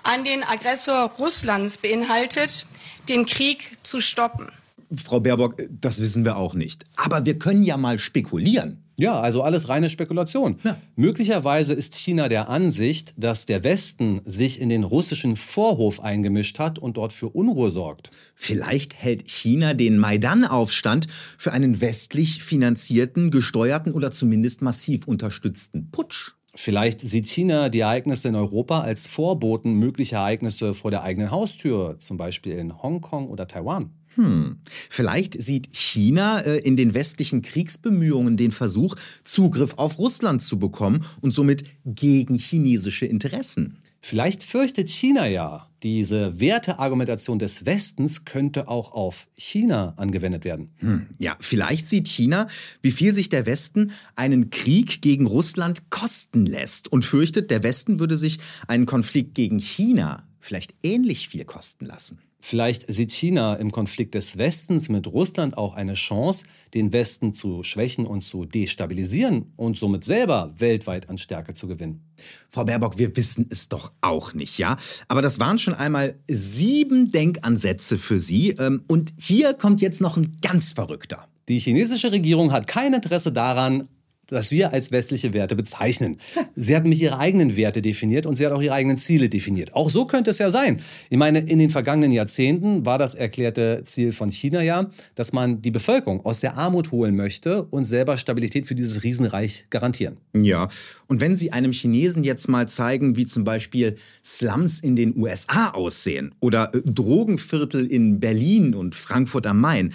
an 0.02 0.24
den 0.24 0.42
Aggressor 0.42 1.10
Russlands 1.18 1.76
beinhaltet, 1.76 2.64
den 3.10 3.26
Krieg 3.26 3.76
zu 3.82 4.00
stoppen. 4.00 4.50
Frau 4.96 5.20
Baerbock, 5.20 5.56
das 5.68 6.00
wissen 6.00 6.24
wir 6.24 6.38
auch 6.38 6.54
nicht. 6.54 6.86
Aber 6.96 7.26
wir 7.26 7.38
können 7.38 7.62
ja 7.62 7.76
mal 7.76 7.98
spekulieren. 7.98 8.83
Ja, 8.96 9.20
also 9.20 9.42
alles 9.42 9.68
reine 9.68 9.90
Spekulation. 9.90 10.56
Ja. 10.62 10.76
Möglicherweise 10.94 11.74
ist 11.74 11.94
China 11.94 12.28
der 12.28 12.48
Ansicht, 12.48 13.12
dass 13.16 13.44
der 13.44 13.64
Westen 13.64 14.20
sich 14.24 14.60
in 14.60 14.68
den 14.68 14.84
russischen 14.84 15.34
Vorhof 15.34 16.00
eingemischt 16.00 16.58
hat 16.60 16.78
und 16.78 16.96
dort 16.96 17.12
für 17.12 17.28
Unruhe 17.28 17.70
sorgt. 17.70 18.10
Vielleicht 18.36 18.94
hält 18.94 19.28
China 19.28 19.74
den 19.74 19.98
Maidan-Aufstand 19.98 21.08
für 21.36 21.52
einen 21.52 21.80
westlich 21.80 22.44
finanzierten, 22.44 23.32
gesteuerten 23.32 23.92
oder 23.92 24.12
zumindest 24.12 24.62
massiv 24.62 25.08
unterstützten 25.08 25.90
Putsch. 25.90 26.32
Vielleicht 26.56 27.00
sieht 27.00 27.26
China 27.26 27.68
die 27.68 27.80
Ereignisse 27.80 28.28
in 28.28 28.36
Europa 28.36 28.80
als 28.80 29.08
Vorboten 29.08 29.74
möglicher 29.74 30.18
Ereignisse 30.18 30.72
vor 30.72 30.92
der 30.92 31.02
eigenen 31.02 31.32
Haustür, 31.32 31.96
zum 31.98 32.16
Beispiel 32.16 32.52
in 32.52 32.80
Hongkong 32.80 33.28
oder 33.28 33.48
Taiwan. 33.48 33.90
Hm. 34.14 34.58
Vielleicht 34.64 35.42
sieht 35.42 35.68
China 35.72 36.40
äh, 36.40 36.58
in 36.58 36.76
den 36.76 36.94
westlichen 36.94 37.42
Kriegsbemühungen 37.42 38.36
den 38.36 38.52
Versuch, 38.52 38.96
Zugriff 39.24 39.74
auf 39.76 39.98
Russland 39.98 40.42
zu 40.42 40.58
bekommen 40.58 41.04
und 41.20 41.34
somit 41.34 41.64
gegen 41.84 42.36
chinesische 42.36 43.06
Interessen. 43.06 43.78
Vielleicht 44.00 44.42
fürchtet 44.42 44.90
China 44.90 45.26
ja, 45.26 45.66
diese 45.82 46.38
Werteargumentation 46.38 47.38
des 47.38 47.64
Westens 47.64 48.26
könnte 48.26 48.68
auch 48.68 48.92
auf 48.92 49.28
China 49.34 49.94
angewendet 49.96 50.44
werden. 50.44 50.72
Hm. 50.76 51.06
Ja, 51.16 51.36
vielleicht 51.40 51.88
sieht 51.88 52.06
China, 52.06 52.46
wie 52.82 52.90
viel 52.90 53.14
sich 53.14 53.30
der 53.30 53.46
Westen 53.46 53.92
einen 54.14 54.50
Krieg 54.50 55.00
gegen 55.00 55.26
Russland 55.26 55.88
kosten 55.88 56.44
lässt 56.44 56.92
und 56.92 57.06
fürchtet, 57.06 57.50
der 57.50 57.62
Westen 57.62 57.98
würde 57.98 58.18
sich 58.18 58.40
einen 58.68 58.84
Konflikt 58.84 59.34
gegen 59.34 59.58
China 59.58 60.28
vielleicht 60.38 60.74
ähnlich 60.82 61.28
viel 61.28 61.46
kosten 61.46 61.86
lassen. 61.86 62.18
Vielleicht 62.46 62.92
sieht 62.92 63.10
China 63.10 63.54
im 63.54 63.72
Konflikt 63.72 64.14
des 64.14 64.36
Westens 64.36 64.90
mit 64.90 65.06
Russland 65.06 65.56
auch 65.56 65.72
eine 65.72 65.94
Chance, 65.94 66.44
den 66.74 66.92
Westen 66.92 67.32
zu 67.32 67.62
schwächen 67.62 68.04
und 68.04 68.20
zu 68.20 68.44
destabilisieren 68.44 69.54
und 69.56 69.78
somit 69.78 70.04
selber 70.04 70.52
weltweit 70.58 71.08
an 71.08 71.16
Stärke 71.16 71.54
zu 71.54 71.68
gewinnen. 71.68 72.04
Frau 72.50 72.66
Baerbock, 72.66 72.98
wir 72.98 73.16
wissen 73.16 73.46
es 73.48 73.70
doch 73.70 73.92
auch 74.02 74.34
nicht, 74.34 74.58
ja? 74.58 74.76
Aber 75.08 75.22
das 75.22 75.40
waren 75.40 75.58
schon 75.58 75.72
einmal 75.72 76.16
sieben 76.28 77.10
Denkansätze 77.10 77.96
für 77.96 78.20
Sie. 78.20 78.50
Ähm, 78.50 78.84
und 78.88 79.14
hier 79.18 79.54
kommt 79.54 79.80
jetzt 79.80 80.02
noch 80.02 80.18
ein 80.18 80.36
ganz 80.42 80.74
verrückter. 80.74 81.26
Die 81.48 81.58
chinesische 81.58 82.12
Regierung 82.12 82.52
hat 82.52 82.66
kein 82.66 82.92
Interesse 82.92 83.32
daran, 83.32 83.88
das 84.26 84.50
wir 84.50 84.72
als 84.72 84.92
westliche 84.92 85.32
Werte 85.32 85.56
bezeichnen. 85.56 86.18
Sie 86.56 86.74
hat 86.74 86.82
nämlich 86.82 87.02
ihre 87.02 87.18
eigenen 87.18 87.56
Werte 87.56 87.82
definiert 87.82 88.26
und 88.26 88.36
sie 88.36 88.46
hat 88.46 88.52
auch 88.52 88.62
ihre 88.62 88.74
eigenen 88.74 88.96
Ziele 88.96 89.28
definiert. 89.28 89.74
Auch 89.74 89.90
so 89.90 90.04
könnte 90.06 90.30
es 90.30 90.38
ja 90.38 90.50
sein. 90.50 90.80
Ich 91.10 91.18
meine, 91.18 91.40
in 91.40 91.58
den 91.58 91.70
vergangenen 91.70 92.12
Jahrzehnten 92.12 92.86
war 92.86 92.98
das 92.98 93.14
erklärte 93.14 93.82
Ziel 93.84 94.12
von 94.12 94.30
China 94.30 94.62
ja, 94.62 94.88
dass 95.14 95.32
man 95.32 95.62
die 95.62 95.70
Bevölkerung 95.70 96.24
aus 96.24 96.40
der 96.40 96.56
Armut 96.56 96.90
holen 96.90 97.16
möchte 97.16 97.64
und 97.64 97.84
selber 97.84 98.16
Stabilität 98.16 98.66
für 98.66 98.74
dieses 98.74 99.02
Riesenreich 99.02 99.66
garantieren. 99.70 100.16
Ja, 100.34 100.68
und 101.06 101.20
wenn 101.20 101.36
Sie 101.36 101.52
einem 101.52 101.72
Chinesen 101.72 102.24
jetzt 102.24 102.48
mal 102.48 102.68
zeigen, 102.68 103.16
wie 103.16 103.26
zum 103.26 103.44
Beispiel 103.44 103.96
Slums 104.24 104.80
in 104.80 104.96
den 104.96 105.16
USA 105.16 105.70
aussehen 105.70 106.34
oder 106.40 106.70
Drogenviertel 106.84 107.86
in 107.86 108.20
Berlin 108.20 108.74
und 108.74 108.94
Frankfurt 108.94 109.46
am 109.46 109.60
Main, 109.60 109.92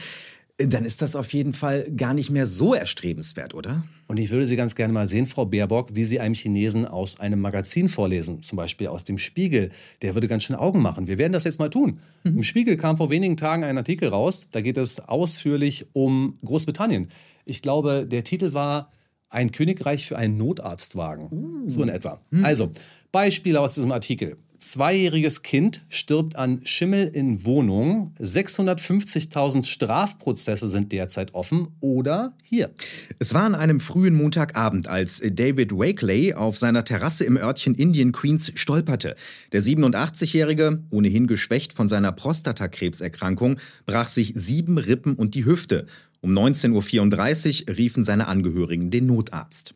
dann 0.60 0.84
ist 0.84 1.02
das 1.02 1.16
auf 1.16 1.34
jeden 1.34 1.54
Fall 1.54 1.90
gar 1.96 2.14
nicht 2.14 2.30
mehr 2.30 2.46
so 2.46 2.74
erstrebenswert, 2.74 3.54
oder? 3.54 3.84
Und 4.08 4.20
ich 4.20 4.30
würde 4.30 4.46
Sie 4.46 4.58
ganz 4.58 4.76
gerne 4.76 4.92
mal 4.92 5.08
sehen, 5.08 5.26
Frau 5.26 5.46
Baerbock, 5.46 5.96
wie 5.96 6.04
Sie 6.04 6.20
einem 6.20 6.34
Chinesen 6.34 6.86
aus 6.86 7.20
einem 7.20 7.40
Magazin 7.40 7.88
vorlesen, 7.88 8.44
zum 8.44 8.58
Beispiel 8.58 8.88
aus 8.88 9.06
dem 9.06 9.18
Spiegel. 9.18 9.72
Der 10.02 10.16
würde 10.16 10.28
ganz 10.28 10.44
schön 10.44 10.58
Augen 10.58 10.82
machen. 10.82 11.08
Wir 11.08 11.18
werden 11.18 11.32
das 11.32 11.46
jetzt 11.46 11.60
mal 11.60 11.70
tun. 11.70 12.00
Mhm. 12.24 12.38
Im 12.38 12.44
Spiegel 12.44 12.76
kam 12.76 12.98
vor 12.98 13.10
wenigen 13.10 13.38
Tagen 13.38 13.64
ein 13.64 13.78
Artikel 13.78 14.10
raus, 14.10 14.50
da 14.52 14.60
geht 14.62 14.78
es 14.78 15.00
ausführlich 15.00 15.88
um 15.94 16.36
Großbritannien. 16.44 17.08
Ich 17.46 17.62
glaube, 17.62 18.06
der 18.06 18.24
Titel 18.24 18.54
war 18.54 18.92
Ein 19.30 19.52
Königreich 19.52 20.06
für 20.06 20.18
einen 20.18 20.38
Notarztwagen. 20.38 21.28
Uh. 21.32 21.70
So 21.70 21.84
in 21.84 21.90
etwa. 21.90 22.20
Mhm. 22.32 22.44
Also, 22.44 22.72
Beispiele 23.12 23.62
aus 23.62 23.76
diesem 23.76 23.92
Artikel. 23.92 24.38
Zweijähriges 24.60 25.42
Kind 25.42 25.82
stirbt 25.88 26.36
an 26.36 26.60
Schimmel 26.66 27.08
in 27.08 27.46
Wohnung. 27.46 28.14
650.000 28.20 29.66
Strafprozesse 29.66 30.68
sind 30.68 30.92
derzeit 30.92 31.34
offen. 31.34 31.70
Oder 31.80 32.34
hier. 32.44 32.72
Es 33.20 33.34
war 33.34 33.44
an 33.44 33.56
einem 33.56 33.80
frühen 33.80 34.16
Montagabend, 34.16 34.88
als 34.88 35.22
David 35.26 35.72
Wakeley 35.72 36.34
auf 36.34 36.58
seiner 36.58 36.84
Terrasse 36.84 37.24
im 37.24 37.38
Örtchen 37.38 37.74
Indian 37.74 38.12
Queens 38.12 38.52
stolperte. 38.56 39.16
Der 39.54 39.64
87-Jährige, 39.64 40.84
ohnehin 40.90 41.28
geschwächt 41.28 41.72
von 41.72 41.88
seiner 41.88 42.12
Prostatakrebserkrankung, 42.12 43.60
brach 43.86 44.10
sich 44.10 44.34
sieben 44.36 44.78
Rippen 44.78 45.16
und 45.16 45.36
die 45.36 45.46
Hüfte. 45.46 45.86
Um 46.22 46.34
19.34 46.34 47.70
Uhr 47.70 47.78
riefen 47.78 48.04
seine 48.04 48.28
Angehörigen 48.28 48.92
den 48.92 49.06
Notarzt. 49.06 49.74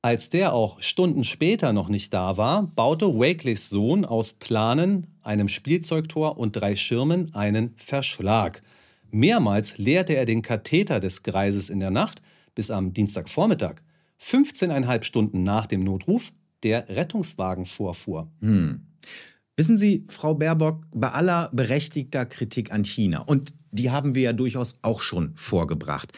Als 0.00 0.30
der 0.30 0.52
auch 0.52 0.80
Stunden 0.80 1.24
später 1.24 1.72
noch 1.72 1.88
nicht 1.88 2.14
da 2.14 2.36
war, 2.36 2.68
baute 2.76 3.06
Wakeleys 3.06 3.68
Sohn 3.68 4.04
aus 4.04 4.34
Planen, 4.34 5.08
einem 5.22 5.48
Spielzeugtor 5.48 6.38
und 6.38 6.52
drei 6.52 6.76
Schirmen 6.76 7.34
einen 7.34 7.74
Verschlag. 7.76 8.62
Mehrmals 9.10 9.76
leerte 9.76 10.14
er 10.14 10.24
den 10.24 10.42
Katheter 10.42 11.00
des 11.00 11.24
Greises 11.24 11.68
in 11.68 11.80
der 11.80 11.90
Nacht, 11.90 12.22
bis 12.54 12.70
am 12.70 12.92
Dienstagvormittag, 12.92 13.82
15,5 14.20 15.02
Stunden 15.02 15.42
nach 15.42 15.66
dem 15.66 15.80
Notruf, 15.80 16.30
der 16.62 16.88
Rettungswagen 16.88 17.66
vorfuhr. 17.66 18.30
Hm. 18.40 18.86
Wissen 19.56 19.76
Sie, 19.76 20.04
Frau 20.06 20.34
Baerbock, 20.34 20.84
bei 20.92 21.10
aller 21.10 21.50
berechtigter 21.52 22.24
Kritik 22.24 22.72
an 22.72 22.84
China, 22.84 23.22
und 23.22 23.52
die 23.72 23.90
haben 23.90 24.14
wir 24.14 24.22
ja 24.22 24.32
durchaus 24.32 24.76
auch 24.82 25.00
schon 25.00 25.32
vorgebracht, 25.34 26.12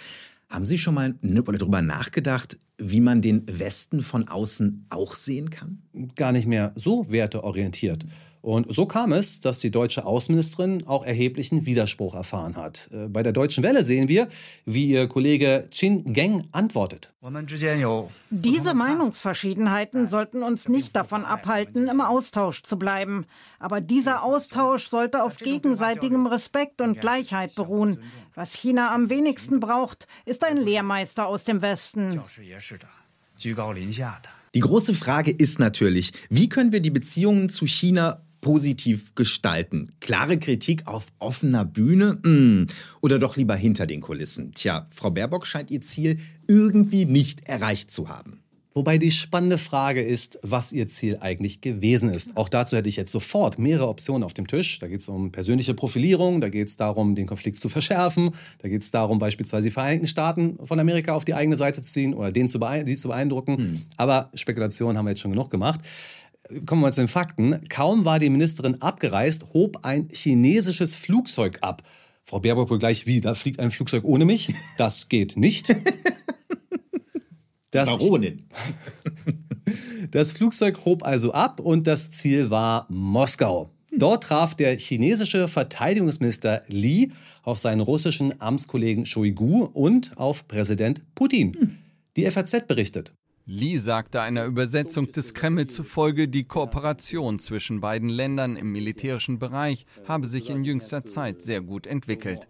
haben 0.50 0.66
Sie 0.66 0.78
schon 0.78 0.94
mal 0.94 1.14
darüber 1.22 1.80
nachgedacht, 1.80 2.58
wie 2.80 3.00
man 3.00 3.22
den 3.22 3.44
Westen 3.46 4.02
von 4.02 4.28
außen 4.28 4.86
auch 4.90 5.14
sehen 5.14 5.50
kann? 5.50 5.82
Gar 6.16 6.32
nicht 6.32 6.46
mehr 6.46 6.72
so 6.76 7.10
werteorientiert. 7.10 8.04
Und 8.42 8.74
so 8.74 8.86
kam 8.86 9.12
es, 9.12 9.40
dass 9.40 9.58
die 9.58 9.70
deutsche 9.70 10.06
Außenministerin 10.06 10.86
auch 10.86 11.04
erheblichen 11.04 11.66
Widerspruch 11.66 12.14
erfahren 12.14 12.56
hat. 12.56 12.88
Äh, 12.92 13.08
bei 13.08 13.22
der 13.22 13.32
Deutschen 13.32 13.62
Welle 13.62 13.84
sehen 13.84 14.08
wir, 14.08 14.28
wie 14.64 14.86
ihr 14.86 15.08
Kollege 15.08 15.66
Qin 15.70 16.12
Geng 16.12 16.44
antwortet. 16.52 17.12
Diese 18.30 18.72
Meinungsverschiedenheiten 18.72 20.08
sollten 20.08 20.42
uns 20.42 20.68
nicht 20.68 20.96
davon 20.96 21.26
abhalten, 21.26 21.88
im 21.88 22.00
Austausch 22.00 22.62
zu 22.62 22.78
bleiben. 22.78 23.26
Aber 23.58 23.82
dieser 23.82 24.22
Austausch 24.22 24.88
sollte 24.88 25.22
auf 25.22 25.36
gegenseitigem 25.36 26.26
Respekt 26.26 26.80
und 26.80 27.00
Gleichheit 27.00 27.54
beruhen. 27.54 27.98
Was 28.34 28.54
China 28.54 28.94
am 28.94 29.10
wenigsten 29.10 29.60
braucht, 29.60 30.06
ist 30.24 30.44
ein 30.44 30.56
Lehrmeister 30.56 31.26
aus 31.26 31.44
dem 31.44 31.62
Westen. 31.62 32.20
Die 34.54 34.60
große 34.60 34.94
Frage 34.94 35.30
ist 35.30 35.58
natürlich, 35.58 36.12
wie 36.28 36.48
können 36.48 36.72
wir 36.72 36.80
die 36.80 36.90
Beziehungen 36.90 37.48
zu 37.48 37.66
China 37.66 38.22
positiv 38.40 39.14
gestalten? 39.14 39.92
Klare 40.00 40.38
Kritik 40.38 40.86
auf 40.86 41.06
offener 41.18 41.64
Bühne? 41.64 42.14
Mm. 42.24 42.66
Oder 43.00 43.18
doch 43.18 43.36
lieber 43.36 43.54
hinter 43.54 43.86
den 43.86 44.00
Kulissen? 44.00 44.52
Tja, 44.52 44.86
Frau 44.90 45.10
Baerbock 45.10 45.46
scheint 45.46 45.70
ihr 45.70 45.82
Ziel 45.82 46.18
irgendwie 46.48 47.04
nicht 47.04 47.46
erreicht 47.46 47.90
zu 47.90 48.08
haben. 48.08 48.42
Wobei 48.72 48.98
die 48.98 49.10
spannende 49.10 49.58
Frage 49.58 50.00
ist, 50.00 50.38
was 50.42 50.72
ihr 50.72 50.86
Ziel 50.86 51.18
eigentlich 51.20 51.60
gewesen 51.60 52.10
ist. 52.10 52.36
Auch 52.36 52.48
dazu 52.48 52.76
hätte 52.76 52.88
ich 52.88 52.94
jetzt 52.94 53.10
sofort 53.10 53.58
mehrere 53.58 53.88
Optionen 53.88 54.22
auf 54.22 54.32
dem 54.32 54.46
Tisch. 54.46 54.78
Da 54.78 54.86
geht 54.86 55.00
es 55.00 55.08
um 55.08 55.32
persönliche 55.32 55.74
Profilierung, 55.74 56.40
da 56.40 56.48
geht 56.48 56.68
es 56.68 56.76
darum, 56.76 57.16
den 57.16 57.26
Konflikt 57.26 57.58
zu 57.58 57.68
verschärfen, 57.68 58.30
da 58.58 58.68
geht 58.68 58.82
es 58.82 58.92
darum, 58.92 59.18
beispielsweise 59.18 59.68
die 59.68 59.72
Vereinigten 59.72 60.06
Staaten 60.06 60.56
von 60.64 60.78
Amerika 60.78 61.14
auf 61.14 61.24
die 61.24 61.34
eigene 61.34 61.56
Seite 61.56 61.82
zu 61.82 61.90
ziehen 61.90 62.14
oder 62.14 62.30
den 62.30 62.48
zu, 62.48 62.60
die 62.86 62.96
zu 62.96 63.08
beeindrucken. 63.08 63.56
Hm. 63.58 63.82
Aber 63.96 64.30
Spekulationen 64.34 64.96
haben 64.96 65.06
wir 65.06 65.10
jetzt 65.10 65.20
schon 65.20 65.32
genug 65.32 65.50
gemacht. 65.50 65.80
Kommen 66.66 66.82
wir 66.82 66.86
mal 66.86 66.92
zu 66.92 67.00
den 67.00 67.08
Fakten. 67.08 67.60
Kaum 67.68 68.04
war 68.04 68.20
die 68.20 68.30
Ministerin 68.30 68.80
abgereist, 68.80 69.52
hob 69.52 69.84
ein 69.84 70.08
chinesisches 70.12 70.94
Flugzeug 70.94 71.58
ab. 71.60 71.82
Frau 72.22 72.38
Baerbock 72.38 72.70
wohl 72.70 72.78
gleich, 72.78 73.06
wie, 73.06 73.20
da 73.20 73.34
fliegt 73.34 73.58
ein 73.58 73.72
Flugzeug 73.72 74.04
ohne 74.04 74.24
mich? 74.24 74.54
Das 74.78 75.08
geht 75.08 75.36
nicht. 75.36 75.74
Das, 77.70 77.88
Baronin. 77.88 78.46
das 80.10 80.32
Flugzeug 80.32 80.84
hob 80.84 81.04
also 81.04 81.32
ab 81.32 81.60
und 81.60 81.86
das 81.86 82.10
Ziel 82.10 82.50
war 82.50 82.86
Moskau. 82.88 83.70
Dort 83.96 84.24
traf 84.24 84.54
der 84.54 84.76
chinesische 84.78 85.48
Verteidigungsminister 85.48 86.62
Li 86.68 87.12
auf 87.42 87.58
seinen 87.58 87.80
russischen 87.80 88.40
Amtskollegen 88.40 89.04
Shoigu 89.04 89.64
und 89.64 90.16
auf 90.16 90.46
Präsident 90.46 91.02
Putin. 91.14 91.78
Die 92.16 92.28
FAZ 92.30 92.66
berichtet. 92.66 93.12
Li 93.46 93.78
sagte 93.78 94.20
einer 94.20 94.44
Übersetzung 94.44 95.10
des 95.10 95.34
Kreml 95.34 95.66
zufolge, 95.66 96.28
die 96.28 96.44
Kooperation 96.44 97.40
zwischen 97.40 97.80
beiden 97.80 98.08
Ländern 98.08 98.54
im 98.56 98.70
militärischen 98.70 99.38
Bereich 99.38 99.86
habe 100.06 100.26
sich 100.26 100.50
in 100.50 100.64
jüngster 100.64 101.04
Zeit 101.04 101.42
sehr 101.42 101.60
gut 101.60 101.86
entwickelt. 101.86 102.46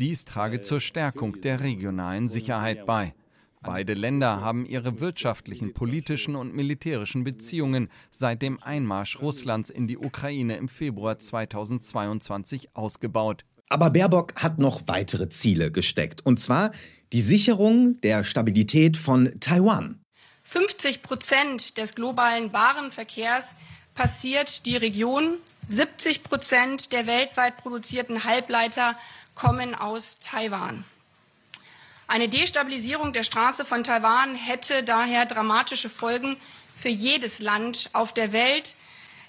Dies 0.00 0.24
trage 0.24 0.62
zur 0.62 0.80
Stärkung 0.80 1.40
der 1.42 1.60
regionalen 1.60 2.28
Sicherheit 2.28 2.86
bei. 2.86 3.14
Beide 3.64 3.94
Länder 3.94 4.40
haben 4.40 4.66
ihre 4.66 4.98
wirtschaftlichen, 4.98 5.72
politischen 5.72 6.34
und 6.34 6.52
militärischen 6.52 7.22
Beziehungen 7.22 7.90
seit 8.10 8.42
dem 8.42 8.60
Einmarsch 8.60 9.20
Russlands 9.20 9.70
in 9.70 9.86
die 9.86 9.98
Ukraine 9.98 10.56
im 10.56 10.68
Februar 10.68 11.18
2022 11.18 12.74
ausgebaut. 12.74 13.44
Aber 13.68 13.90
Baerbock 13.90 14.34
hat 14.42 14.58
noch 14.58 14.82
weitere 14.86 15.28
Ziele 15.28 15.70
gesteckt, 15.70 16.26
und 16.26 16.40
zwar 16.40 16.72
die 17.12 17.22
Sicherung 17.22 18.00
der 18.00 18.24
Stabilität 18.24 18.96
von 18.96 19.30
Taiwan. 19.38 20.00
50 20.42 21.02
Prozent 21.02 21.78
des 21.78 21.94
globalen 21.94 22.52
Warenverkehrs 22.52 23.54
passiert 23.94 24.66
die 24.66 24.76
Region. 24.76 25.38
70 25.68 26.24
Prozent 26.24 26.92
der 26.92 27.06
weltweit 27.06 27.58
produzierten 27.58 28.24
Halbleiter 28.24 28.96
kommen 29.34 29.74
aus 29.74 30.18
Taiwan. 30.18 30.84
Eine 32.12 32.28
Destabilisierung 32.28 33.14
der 33.14 33.22
Straße 33.22 33.64
von 33.64 33.84
Taiwan 33.84 34.34
hätte 34.34 34.82
daher 34.84 35.24
dramatische 35.24 35.88
Folgen 35.88 36.36
für 36.76 36.90
jedes 36.90 37.40
Land 37.40 37.88
auf 37.94 38.12
der 38.12 38.34
Welt, 38.34 38.76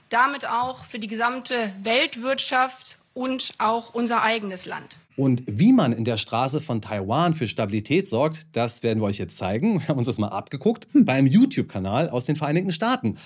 damit 0.09 0.45
auch 0.45 0.83
für 0.83 0.99
die 0.99 1.07
gesamte 1.07 1.71
Weltwirtschaft 1.81 2.97
und 3.13 3.53
auch 3.57 3.93
unser 3.93 4.21
eigenes 4.21 4.65
Land. 4.65 4.97
Und 5.15 5.43
wie 5.47 5.71
man 5.71 5.93
in 5.93 6.03
der 6.03 6.17
Straße 6.17 6.59
von 6.59 6.81
Taiwan 6.81 7.33
für 7.33 7.47
Stabilität 7.47 8.09
sorgt, 8.09 8.47
das 8.51 8.83
werden 8.83 8.99
wir 8.99 9.05
euch 9.05 9.17
jetzt 9.17 9.37
zeigen. 9.37 9.79
Wir 9.79 9.87
haben 9.87 9.99
uns 9.99 10.07
das 10.07 10.19
mal 10.19 10.27
abgeguckt 10.27 10.89
beim 10.93 11.25
YouTube-Kanal 11.25 12.09
aus 12.09 12.25
den 12.25 12.35
Vereinigten 12.35 12.73
Staaten. 12.73 13.17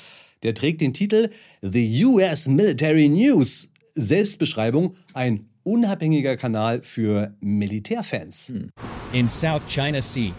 Der 0.44 0.54
trägt 0.54 0.82
den 0.82 0.94
Titel 0.94 1.32
The 1.64 2.06
US 2.06 2.48
Military 2.48 3.10
News. 3.10 3.72
Selbstbeschreibung, 3.96 4.96
ein 5.16 5.50
unabhängiger 5.68 6.38
Kanal 6.38 6.82
für 6.82 7.34
Militärfans. 7.42 8.48
Hm. 8.48 8.72
In 9.12 9.28
South 9.28 9.68
China 9.68 10.02
Sea, 10.02 10.34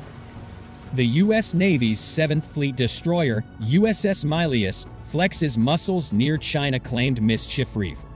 the 0.94 1.04
U.S. 1.22 1.54
Navy's 1.54 2.00
7th 2.00 2.44
Fleet 2.44 2.74
destroyer, 2.74 3.44
USS 3.60 4.24
Milius, 4.24 4.86
flexes 5.02 5.58
muscles 5.58 6.14
near 6.14 6.38
China 6.38 6.80
claimed 6.80 7.20
mischief 7.20 7.76
reef. 7.76 8.06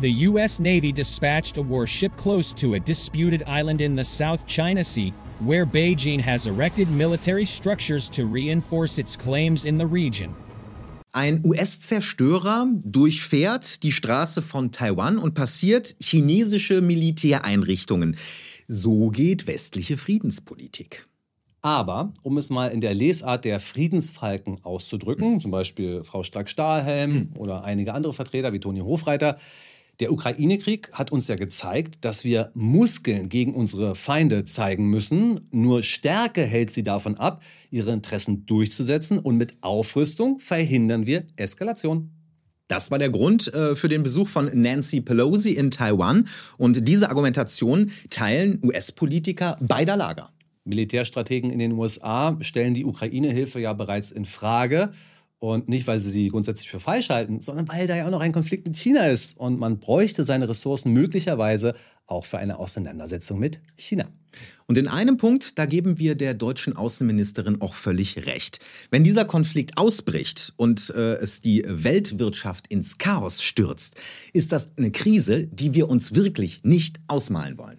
The 0.00 0.10
U.S. 0.28 0.58
Navy 0.58 0.92
dispatched 0.92 1.56
a 1.56 1.62
warship 1.62 2.16
close 2.16 2.52
to 2.54 2.74
a 2.74 2.80
disputed 2.80 3.44
island 3.46 3.80
in 3.80 3.94
the 3.94 4.04
South 4.04 4.44
China 4.46 4.82
Sea, 4.82 5.12
where 5.38 5.66
Beijing 5.66 6.20
has 6.20 6.48
erected 6.48 6.90
military 6.90 7.44
structures 7.44 8.08
to 8.10 8.26
reinforce 8.26 8.98
its 8.98 9.16
claims 9.16 9.66
in 9.66 9.78
the 9.78 9.86
region. 9.86 10.34
Ein 11.12 11.42
US-Zerstörer 11.44 12.66
durchfährt 12.84 13.82
die 13.82 13.92
Straße 13.92 14.42
von 14.42 14.72
Taiwan 14.72 15.16
und 15.16 15.34
passiert 15.34 15.96
chinesische 16.00 16.82
Militäreinrichtungen. 16.82 18.16
So 18.66 19.08
geht 19.08 19.46
westliche 19.46 19.96
Friedenspolitik. 19.96 21.06
Aber, 21.62 22.12
um 22.22 22.36
es 22.38 22.50
mal 22.50 22.68
in 22.68 22.80
der 22.80 22.94
Lesart 22.94 23.44
der 23.44 23.58
Friedensfalken 23.58 24.62
auszudrücken, 24.64 25.40
zum 25.40 25.50
Beispiel 25.50 26.04
Frau 26.04 26.22
Strack-Stahlhelm 26.22 27.30
oder 27.36 27.64
einige 27.64 27.94
andere 27.94 28.12
Vertreter 28.12 28.52
wie 28.52 28.60
Toni 28.60 28.80
Hofreiter, 28.80 29.38
der 30.00 30.12
Ukraine-Krieg 30.12 30.90
hat 30.92 31.10
uns 31.10 31.26
ja 31.26 31.34
gezeigt, 31.34 32.04
dass 32.04 32.22
wir 32.22 32.52
Muskeln 32.54 33.28
gegen 33.28 33.54
unsere 33.54 33.96
Feinde 33.96 34.44
zeigen 34.44 34.88
müssen. 34.88 35.40
Nur 35.50 35.82
Stärke 35.82 36.42
hält 36.42 36.72
sie 36.72 36.84
davon 36.84 37.16
ab, 37.16 37.42
ihre 37.70 37.92
Interessen 37.92 38.46
durchzusetzen. 38.46 39.18
Und 39.18 39.36
mit 39.36 39.56
Aufrüstung 39.60 40.38
verhindern 40.38 41.06
wir 41.06 41.24
Eskalation. 41.36 42.10
Das 42.68 42.90
war 42.90 42.98
der 42.98 43.10
Grund 43.10 43.52
äh, 43.52 43.74
für 43.74 43.88
den 43.88 44.02
Besuch 44.02 44.28
von 44.28 44.50
Nancy 44.52 45.00
Pelosi 45.00 45.52
in 45.52 45.70
Taiwan. 45.70 46.28
Und 46.58 46.86
diese 46.86 47.08
Argumentation 47.08 47.90
teilen 48.10 48.60
US-Politiker 48.62 49.56
beider 49.60 49.96
Lager. 49.96 50.30
Militärstrategen 50.64 51.50
in 51.50 51.58
den 51.58 51.72
USA 51.72 52.36
stellen 52.40 52.74
die 52.74 52.84
Ukraine-Hilfe 52.84 53.58
ja 53.58 53.72
bereits 53.72 54.10
in 54.10 54.26
Frage. 54.26 54.90
Und 55.40 55.68
nicht, 55.68 55.86
weil 55.86 56.00
sie 56.00 56.10
sie 56.10 56.28
grundsätzlich 56.28 56.68
für 56.68 56.80
falsch 56.80 57.10
halten, 57.10 57.40
sondern 57.40 57.68
weil 57.68 57.86
da 57.86 57.96
ja 57.96 58.06
auch 58.06 58.10
noch 58.10 58.20
ein 58.20 58.32
Konflikt 58.32 58.66
mit 58.66 58.76
China 58.76 59.06
ist. 59.06 59.38
Und 59.38 59.60
man 59.60 59.78
bräuchte 59.78 60.24
seine 60.24 60.48
Ressourcen 60.48 60.92
möglicherweise 60.92 61.74
auch 62.08 62.24
für 62.24 62.38
eine 62.38 62.58
Auseinandersetzung 62.58 63.38
mit 63.38 63.60
China. 63.76 64.08
Und 64.66 64.78
in 64.78 64.88
einem 64.88 65.16
Punkt, 65.16 65.58
da 65.58 65.66
geben 65.66 65.98
wir 65.98 66.14
der 66.14 66.34
deutschen 66.34 66.76
Außenministerin 66.76 67.60
auch 67.60 67.74
völlig 67.74 68.26
recht. 68.26 68.58
Wenn 68.90 69.04
dieser 69.04 69.24
Konflikt 69.24 69.78
ausbricht 69.78 70.52
und 70.56 70.90
äh, 70.90 71.14
es 71.14 71.40
die 71.40 71.62
Weltwirtschaft 71.66 72.66
ins 72.66 72.98
Chaos 72.98 73.42
stürzt, 73.42 73.96
ist 74.32 74.50
das 74.50 74.70
eine 74.76 74.90
Krise, 74.90 75.46
die 75.46 75.74
wir 75.74 75.88
uns 75.88 76.14
wirklich 76.14 76.64
nicht 76.64 76.98
ausmalen 77.06 77.58
wollen. 77.58 77.78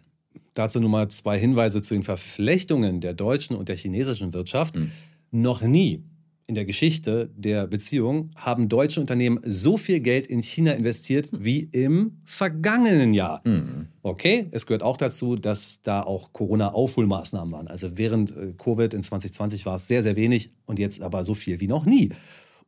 Dazu 0.54 0.80
nur 0.80 0.90
mal 0.90 1.10
zwei 1.10 1.38
Hinweise 1.38 1.82
zu 1.82 1.94
den 1.94 2.04
Verflechtungen 2.04 3.02
der 3.02 3.14
deutschen 3.14 3.56
und 3.56 3.70
der 3.70 3.76
chinesischen 3.76 4.34
Wirtschaft. 4.34 4.76
Noch 5.32 5.62
nie 5.62 6.04
in 6.50 6.56
der 6.56 6.66
Geschichte 6.66 7.30
der 7.38 7.68
Beziehung 7.68 8.32
haben 8.36 8.70
deutsche 8.70 9.00
Unternehmen 9.00 9.40
so 9.46 9.78
viel 9.78 10.00
Geld 10.00 10.26
in 10.26 10.42
China 10.42 10.72
investiert 10.72 11.30
wie 11.32 11.60
im 11.60 12.18
vergangenen 12.26 13.14
Jahr. 13.14 13.44
Okay, 14.02 14.48
es 14.50 14.66
gehört 14.66 14.82
auch 14.82 14.98
dazu, 14.98 15.36
dass 15.36 15.84
da 15.84 16.02
auch 16.02 16.34
Corona-Aufholmaßnahmen 16.34 17.54
waren. 17.54 17.68
Also 17.68 18.00
während 18.00 18.36
äh, 18.36 18.54
Covid 18.58 18.96
in 18.96 19.04
2020 19.04 19.68
war 19.68 19.76
es 19.76 19.88
sehr, 19.88 20.02
sehr 20.02 20.16
wenig 20.16 20.50
und 20.66 20.80
jetzt 20.80 21.04
aber 21.04 21.24
so 21.24 21.36
viel 21.36 21.60
wie 21.60 21.68
noch 21.68 21.86
nie. 21.86 22.10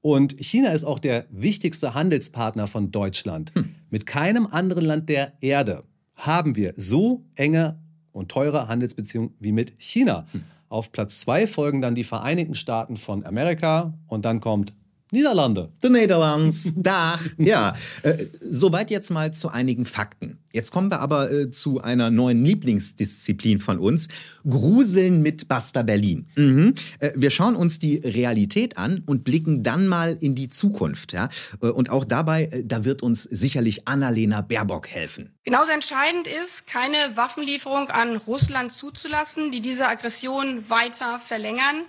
Und 0.01 0.35
China 0.39 0.71
ist 0.73 0.83
auch 0.83 0.99
der 0.99 1.25
wichtigste 1.31 1.95
Handelspartner 1.95 2.67
von 2.67 2.91
Deutschland. 2.91 3.51
Mit 3.89 4.05
keinem 4.05 4.45
anderen 4.45 4.85
Land 4.85 5.09
der 5.09 5.33
Erde 5.41 5.83
haben 6.13 6.55
wir 6.55 6.73
so 6.77 7.25
enge 7.33 7.79
und 8.11 8.29
teure 8.29 8.67
Handelsbeziehungen 8.67 9.33
wie 9.39 9.51
mit 9.51 9.73
China. 9.79 10.27
Auf 10.71 10.93
Platz 10.93 11.19
zwei 11.19 11.47
folgen 11.47 11.81
dann 11.81 11.95
die 11.95 12.05
Vereinigten 12.05 12.53
Staaten 12.53 12.95
von 12.95 13.25
Amerika 13.25 13.93
und 14.07 14.23
dann 14.23 14.39
kommt 14.39 14.73
Niederlande. 15.11 15.71
The 15.83 15.89
Netherlands, 15.89 16.71
Dach. 16.77 17.21
Ja, 17.37 17.75
äh, 18.03 18.25
soweit 18.41 18.89
jetzt 18.89 19.11
mal 19.11 19.33
zu 19.33 19.49
einigen 19.49 19.85
Fakten. 19.85 20.39
Jetzt 20.53 20.71
kommen 20.71 20.89
wir 20.89 20.99
aber 20.99 21.31
äh, 21.31 21.51
zu 21.51 21.81
einer 21.81 22.09
neuen 22.11 22.43
Lieblingsdisziplin 22.45 23.59
von 23.59 23.77
uns. 23.79 24.07
Gruseln 24.49 25.21
mit 25.21 25.47
Basta 25.47 25.81
Berlin. 25.83 26.27
Mhm. 26.35 26.73
Äh, 26.99 27.11
wir 27.15 27.29
schauen 27.29 27.55
uns 27.55 27.79
die 27.79 27.97
Realität 27.97 28.77
an 28.77 29.03
und 29.05 29.23
blicken 29.23 29.63
dann 29.63 29.87
mal 29.87 30.17
in 30.19 30.33
die 30.35 30.49
Zukunft. 30.49 31.13
Ja? 31.13 31.29
Äh, 31.61 31.67
Und 31.67 31.89
auch 31.89 32.05
dabei, 32.05 32.45
äh, 32.45 32.63
da 32.65 32.85
wird 32.85 33.03
uns 33.03 33.23
sicherlich 33.23 33.87
Annalena 33.87 34.41
Baerbock 34.41 34.87
helfen. 34.87 35.33
Genauso 35.43 35.71
entscheidend 35.71 36.27
ist, 36.27 36.67
keine 36.67 36.95
Waffenlieferung 37.15 37.89
an 37.89 38.15
Russland 38.15 38.71
zuzulassen, 38.71 39.51
die 39.51 39.61
diese 39.61 39.87
Aggression 39.87 40.69
weiter 40.69 41.19
verlängern 41.19 41.83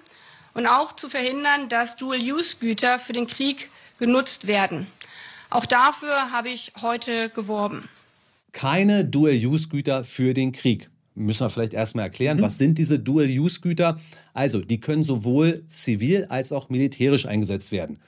und 0.55 0.67
auch 0.67 0.97
zu 0.97 1.09
verhindern, 1.09 1.69
dass 1.69 1.97
Dual-Use-Güter 1.97 2.99
für 2.99 3.13
den 3.13 3.27
Krieg 3.27 3.71
genutzt 3.99 4.47
werden. 4.47 4.87
Auch 5.51 5.67
dafür 5.67 6.33
habe 6.33 6.49
ich 6.49 6.73
heute 6.81 7.29
geworben. 7.29 7.89
Keine 8.53 9.05
Dual-Use-Güter 9.05 10.05
für 10.05 10.35
den 10.35 10.53
Krieg. 10.53 10.91
Müssen 11.15 11.45
wir 11.45 11.51
vielleicht 11.51 11.75
erstmal 11.75 12.07
erklären, 12.07 12.41
was 12.41 12.57
sind 12.57 12.79
diese 12.79 12.99
Dual-Use-Güter? 12.99 13.99
Also, 14.33 14.61
die 14.61 14.81
können 14.81 15.05
sowohl 15.05 15.65
zivil 15.67 16.25
als 16.27 16.53
auch 16.53 16.71
militärisch 16.71 17.27
eingesetzt 17.27 17.71
werden. 17.71 17.99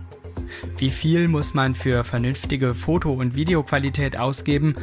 Wie 0.76 0.90
viel 0.90 1.28
muss 1.28 1.54
man 1.54 1.74
für 1.74 2.04
vernünftige 2.04 2.74
Foto- 2.74 3.12
und 3.12 3.35
Videoqualität 3.35 4.16
ausgeben? 4.16 4.74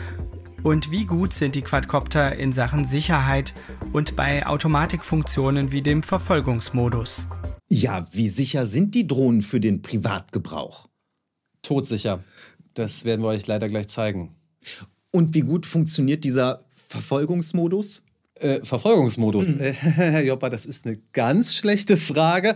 Und 0.63 0.91
wie 0.91 1.06
gut 1.06 1.34
sind 1.34 1.56
die 1.56 1.63
Quadcopter 1.63 2.36
in 2.36 2.54
Sachen 2.54 2.86
Sicherheit 2.86 3.54
und 3.93 4.15
bei 4.15 4.45
Automatikfunktionen 4.45 5.71
wie 5.71 5.82
dem 5.82 6.04
Verfolgungsmodus? 6.04 7.28
Ja, 7.69 8.06
wie 8.12 8.30
sicher 8.30 8.65
sind 8.67 8.93
die 8.93 9.08
Drohnen 9.08 9.41
für 9.41 9.60
den 9.60 9.82
Privatgebrauch? 9.82 10.88
Todsicher. 11.63 12.24
Das 12.74 13.06
werden 13.06 13.24
wir 13.24 13.30
euch 13.30 13.47
leider 13.47 13.69
gleich 13.69 13.88
zeigen. 13.88 14.36
Und 15.12 15.34
wie 15.34 15.41
gut 15.41 15.65
funktioniert 15.65 16.24
dieser 16.24 16.60
Verfolgungsmodus? 16.71 18.04
Äh, 18.36 18.63
Verfolgungsmodus. 18.63 19.56
Äh, 19.56 19.74
Herr 19.74 20.21
Joppa, 20.26 20.50
das 20.50 20.65
ist 20.65 20.86
eine 20.86 20.97
ganz 21.13 21.56
schlechte 21.56 21.97
Frage. 21.97 22.56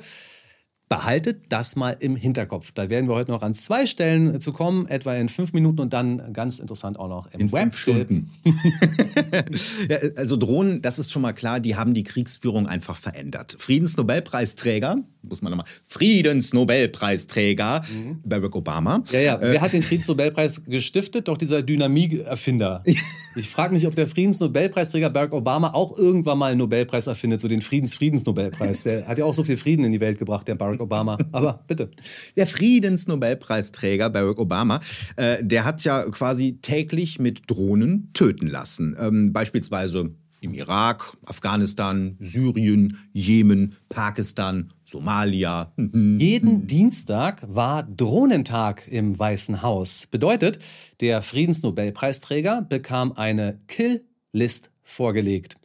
Behaltet 0.87 1.45
das 1.49 1.75
mal 1.75 1.97
im 1.99 2.15
Hinterkopf. 2.15 2.71
Da 2.71 2.89
werden 2.89 3.09
wir 3.09 3.15
heute 3.15 3.31
noch 3.31 3.41
an 3.41 3.55
zwei 3.55 3.87
Stellen 3.87 4.39
zu 4.39 4.53
kommen, 4.53 4.87
etwa 4.87 5.15
in 5.15 5.29
fünf 5.29 5.51
Minuten 5.51 5.81
und 5.81 5.93
dann 5.93 6.31
ganz 6.31 6.59
interessant 6.59 6.99
auch 6.99 7.07
noch 7.07 7.25
im 7.33 7.39
In 7.39 7.49
fünf 7.49 7.77
Stunden. 7.77 8.29
ja, 9.89 9.97
also 10.15 10.37
Drohnen, 10.37 10.83
das 10.83 10.99
ist 10.99 11.11
schon 11.11 11.23
mal 11.23 11.33
klar, 11.33 11.59
die 11.59 11.75
haben 11.75 11.95
die 11.95 12.03
Kriegsführung 12.03 12.67
einfach 12.67 12.97
verändert. 12.97 13.55
Friedensnobelpreisträger 13.57 14.97
muss 15.29 15.41
man 15.41 15.51
nochmal, 15.51 15.67
Friedensnobelpreisträger 15.87 17.81
Mhm. 17.85 18.19
Barack 18.23 18.55
Obama. 18.55 19.03
Ja, 19.11 19.19
ja. 19.19 19.35
Äh, 19.35 19.53
Wer 19.53 19.61
hat 19.61 19.73
den 19.73 19.81
Friedensnobelpreis 19.83 20.63
gestiftet? 20.65 21.27
Doch 21.27 21.37
dieser 21.37 21.61
Dynamik-Erfinder. 21.61 22.83
Ich 23.37 23.49
frage 23.49 23.73
mich, 23.73 23.85
ob 23.85 23.93
der 23.95 24.07
Friedensnobelpreisträger 24.07 25.09
Barack 25.09 25.33
Obama 25.33 25.73
auch 25.73 25.97
irgendwann 25.97 26.37
mal 26.37 26.51
einen 26.51 26.59
Nobelpreis 26.59 27.07
erfindet, 27.07 27.41
so 27.41 27.49
den 27.49 27.61
Friedens-Friedensnobelpreis. 27.61 28.83
Der 28.83 29.05
hat 29.07 29.17
ja 29.17 29.25
auch 29.25 29.33
so 29.33 29.43
viel 29.43 29.57
Frieden 29.57 29.83
in 29.83 29.91
die 29.91 29.99
Welt 29.99 30.19
gebracht, 30.19 30.47
der 30.47 30.55
Barack 30.55 30.79
Obama. 30.79 31.17
Aber 31.33 31.63
bitte. 31.67 31.91
Der 32.37 32.47
Friedensnobelpreisträger 32.47 34.09
Barack 34.09 34.39
Obama, 34.39 34.79
äh, 35.17 35.43
der 35.43 35.65
hat 35.65 35.83
ja 35.83 36.03
quasi 36.09 36.59
täglich 36.61 37.19
mit 37.19 37.41
Drohnen 37.51 38.09
töten 38.13 38.47
lassen. 38.47 38.95
Ähm, 38.99 39.33
beispielsweise 39.33 40.11
im 40.45 40.53
Irak, 40.53 41.17
Afghanistan, 41.25 42.15
Syrien, 42.19 42.97
Jemen, 43.11 43.75
Pakistan, 43.89 44.71
Somalia. 44.85 45.73
Jeden 45.77 46.67
Dienstag 46.67 47.43
war 47.47 47.83
Drohnentag 47.83 48.87
im 48.87 49.17
Weißen 49.17 49.61
Haus. 49.61 50.07
Bedeutet, 50.09 50.59
der 51.01 51.21
Friedensnobelpreisträger 51.21 52.61
bekam 52.61 53.11
eine 53.13 53.57
Kill-List 53.67 54.71
vorgelegt. 54.83 55.57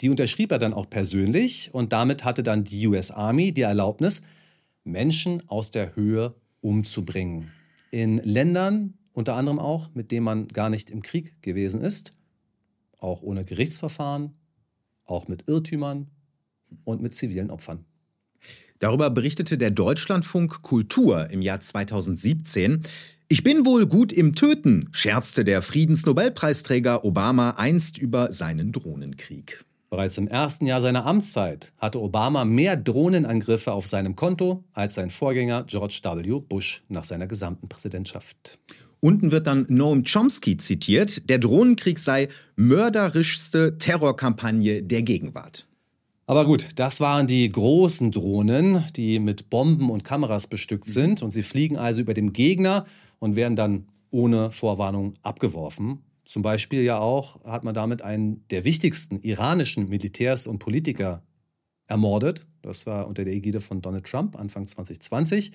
Die 0.00 0.08
unterschrieb 0.08 0.50
er 0.50 0.58
dann 0.58 0.74
auch 0.74 0.88
persönlich 0.88 1.70
und 1.72 1.92
damit 1.92 2.24
hatte 2.24 2.42
dann 2.42 2.64
die 2.64 2.86
US 2.88 3.10
Army 3.10 3.52
die 3.52 3.60
Erlaubnis, 3.60 4.22
Menschen 4.82 5.48
aus 5.48 5.70
der 5.70 5.94
Höhe 5.94 6.34
umzubringen. 6.60 7.52
In 7.90 8.16
Ländern 8.18 8.94
unter 9.12 9.36
anderem 9.36 9.58
auch, 9.58 9.90
mit 9.94 10.10
denen 10.10 10.24
man 10.24 10.48
gar 10.48 10.70
nicht 10.70 10.90
im 10.90 11.02
Krieg 11.02 11.40
gewesen 11.42 11.82
ist, 11.82 12.12
auch 13.02 13.22
ohne 13.22 13.44
Gerichtsverfahren, 13.44 14.32
auch 15.04 15.28
mit 15.28 15.48
Irrtümern 15.48 16.08
und 16.84 17.02
mit 17.02 17.14
zivilen 17.14 17.50
Opfern. 17.50 17.84
Darüber 18.78 19.10
berichtete 19.10 19.58
der 19.58 19.70
Deutschlandfunk 19.70 20.62
Kultur 20.62 21.30
im 21.30 21.40
Jahr 21.40 21.60
2017. 21.60 22.82
Ich 23.28 23.44
bin 23.44 23.64
wohl 23.64 23.86
gut 23.86 24.12
im 24.12 24.34
Töten, 24.34 24.88
scherzte 24.90 25.44
der 25.44 25.62
Friedensnobelpreisträger 25.62 27.04
Obama 27.04 27.50
einst 27.50 27.96
über 27.96 28.32
seinen 28.32 28.72
Drohnenkrieg. 28.72 29.64
Bereits 29.88 30.16
im 30.18 30.26
ersten 30.26 30.66
Jahr 30.66 30.80
seiner 30.80 31.06
Amtszeit 31.06 31.72
hatte 31.76 32.00
Obama 32.00 32.44
mehr 32.44 32.76
Drohnenangriffe 32.76 33.72
auf 33.72 33.86
seinem 33.86 34.16
Konto 34.16 34.64
als 34.72 34.94
sein 34.94 35.10
Vorgänger 35.10 35.64
George 35.64 36.00
W. 36.02 36.40
Bush 36.40 36.82
nach 36.88 37.04
seiner 37.04 37.26
gesamten 37.26 37.68
Präsidentschaft. 37.68 38.58
Unten 39.04 39.32
wird 39.32 39.48
dann 39.48 39.66
Noam 39.68 40.04
Chomsky 40.04 40.56
zitiert, 40.58 41.28
der 41.28 41.38
Drohnenkrieg 41.38 41.98
sei 41.98 42.28
mörderischste 42.54 43.76
Terrorkampagne 43.76 44.84
der 44.84 45.02
Gegenwart. 45.02 45.66
Aber 46.26 46.46
gut, 46.46 46.68
das 46.76 47.00
waren 47.00 47.26
die 47.26 47.50
großen 47.50 48.12
Drohnen, 48.12 48.84
die 48.94 49.18
mit 49.18 49.50
Bomben 49.50 49.90
und 49.90 50.04
Kameras 50.04 50.46
bestückt 50.46 50.88
sind. 50.88 51.20
Und 51.20 51.32
sie 51.32 51.42
fliegen 51.42 51.76
also 51.76 52.00
über 52.00 52.14
dem 52.14 52.32
Gegner 52.32 52.84
und 53.18 53.34
werden 53.34 53.56
dann 53.56 53.88
ohne 54.12 54.52
Vorwarnung 54.52 55.14
abgeworfen. 55.22 56.04
Zum 56.24 56.42
Beispiel 56.42 56.82
ja 56.82 57.00
auch 57.00 57.44
hat 57.44 57.64
man 57.64 57.74
damit 57.74 58.02
einen 58.02 58.46
der 58.50 58.64
wichtigsten 58.64 59.18
iranischen 59.18 59.88
Militärs 59.88 60.46
und 60.46 60.60
Politiker 60.60 61.24
ermordet. 61.88 62.46
Das 62.62 62.86
war 62.86 63.08
unter 63.08 63.24
der 63.24 63.34
Ägide 63.34 63.60
von 63.60 63.82
Donald 63.82 64.04
Trump 64.04 64.36
Anfang 64.36 64.68
2020. 64.68 65.50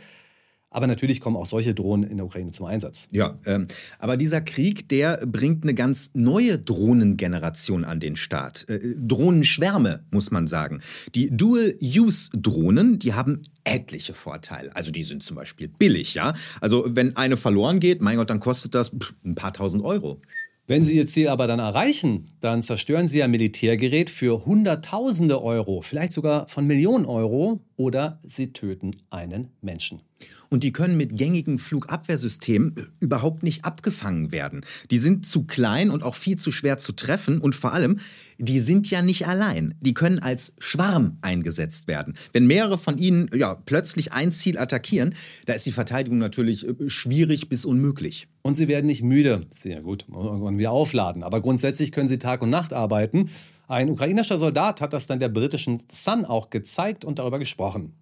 Aber 0.70 0.86
natürlich 0.86 1.22
kommen 1.22 1.38
auch 1.38 1.46
solche 1.46 1.74
Drohnen 1.74 2.10
in 2.10 2.18
der 2.18 2.26
Ukraine 2.26 2.52
zum 2.52 2.66
Einsatz. 2.66 3.08
Ja, 3.12 3.40
ähm, 3.46 3.68
aber 4.00 4.18
dieser 4.18 4.42
Krieg, 4.42 4.90
der 4.90 5.26
bringt 5.26 5.64
eine 5.64 5.74
ganz 5.74 6.12
neue 6.14 6.60
Drohnengeneration 6.60 7.86
an 7.86 8.00
den 8.00 8.18
Start. 8.18 8.68
Äh, 8.70 8.96
Drohnenschwärme, 8.98 10.04
muss 10.12 10.30
man 10.30 10.48
sagen. 10.48 10.82
Die 11.16 11.30
Dual-Use-Drohnen, 11.30 13.00
die 13.00 13.14
haben 13.14 13.44
etliche 13.64 14.14
Vorteile. 14.14 14.76
Also 14.76 14.92
die 14.92 15.04
sind 15.04 15.24
zum 15.24 15.38
Beispiel 15.38 15.70
billig, 15.70 16.16
ja. 16.16 16.34
Also 16.60 16.86
wenn 16.90 17.16
eine 17.16 17.38
verloren 17.38 17.80
geht, 17.80 18.02
mein 18.02 18.18
Gott, 18.18 18.30
dann 18.30 18.42
kostet 18.42 18.76
das 18.76 18.92
ein 19.24 19.36
paar 19.36 19.54
tausend 19.54 19.84
Euro. 19.84 20.22
Wenn 20.70 20.84
Sie 20.84 20.98
Ihr 20.98 21.06
Ziel 21.06 21.30
aber 21.30 21.48
dann 21.48 21.60
erreichen, 21.60 22.26
dann 22.42 22.62
zerstören 22.62 23.08
Sie 23.08 23.24
ein 23.24 23.32
Militärgerät 23.32 24.10
für 24.10 24.46
Hunderttausende 24.46 25.42
Euro, 25.42 25.82
vielleicht 25.82 26.12
sogar 26.12 26.50
von 26.50 26.68
Millionen 26.68 27.06
Euro, 27.06 27.62
oder 27.78 28.20
Sie 28.26 28.52
töten 28.52 28.98
einen 29.10 29.52
Menschen. 29.62 30.02
Und 30.50 30.64
die 30.64 30.72
können 30.72 30.98
mit 30.98 31.18
gängigen 31.18 31.60
Flugabwehrsystemen 31.60 32.76
überhaupt 33.00 33.44
nicht 33.44 33.66
abgefangen 33.66 34.32
werden. 34.32 34.66
Die 34.92 35.00
sind 35.00 35.28
zu 35.28 35.44
klein 35.44 35.90
und 35.90 36.04
auch 36.04 36.16
viel 36.16 36.38
zu 36.38 36.52
schwer 36.52 36.78
zu 36.78 36.94
treffen. 36.94 37.40
Und 37.40 37.56
vor 37.56 37.74
allem, 37.74 38.00
die 38.38 38.60
sind 38.60 38.90
ja 38.90 39.02
nicht 39.02 39.28
allein. 39.28 39.76
Die 39.82 39.94
können 39.94 40.20
als 40.20 40.54
Schwarm 40.60 41.18
eingesetzt 41.22 41.88
werden. 41.88 42.16
Wenn 42.34 42.48
mehrere 42.48 42.78
von 42.78 42.98
ihnen 42.98 43.30
ja, 43.36 43.56
plötzlich 43.56 44.14
ein 44.14 44.32
Ziel 44.32 44.58
attackieren, 44.58 45.16
da 45.46 45.54
ist 45.54 45.66
die 45.66 45.72
Verteidigung 45.72 46.18
natürlich 46.18 46.68
äh, 46.68 46.90
schwierig 46.90 47.50
bis 47.50 47.66
unmöglich. 47.66 48.28
Und 48.44 48.56
Sie 48.56 48.68
werden 48.68 48.86
nicht 48.86 49.04
müde. 49.04 49.46
Sehr 49.50 49.82
gut, 49.82 50.06
irgendwann 50.10 50.58
wieder 50.58 50.72
aufladen. 50.72 51.24
Aber 51.24 51.42
grundsätzlich 51.42 51.92
können 51.92 52.08
Sie 52.08 52.20
Tag 52.20 52.42
und 52.42 52.50
Nacht 52.50 52.72
arbeiten. 52.72 53.30
Ein 53.68 53.90
ukrainischer 53.90 54.40
Soldat 54.40 54.80
hat 54.80 54.94
das 54.94 55.08
dann 55.08 55.20
der 55.20 55.28
britischen 55.28 55.84
Sun 55.92 56.24
auch 56.24 56.50
gezeigt 56.50 57.04
und 57.04 57.20
darüber 57.20 57.40
gesprochen. 57.40 57.94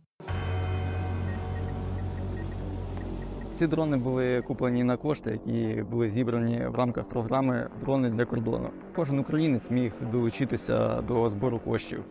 Ці 3.58 3.66
дрони 3.66 3.96
були 3.96 4.42
куплені 4.42 4.84
на 4.84 4.96
кошти, 4.96 5.40
які 5.46 5.82
були 5.82 6.10
зібрані 6.10 6.60
в 6.66 6.74
рамках 6.74 7.08
програми 7.08 7.68
Дрони 7.84 8.10
для 8.10 8.24
кордону. 8.24 8.70
Кожен 8.96 9.18
українець 9.18 9.70
міг 9.70 9.92
долучитися 10.12 11.00
до 11.08 11.30
збору 11.30 11.58
коштів. 11.58 12.04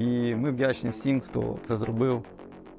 І 0.00 0.34
ми 0.34 0.50
вдячні 0.50 0.90
всім, 0.90 1.20
хто 1.20 1.58
це 1.68 1.76
зробив 1.76 2.24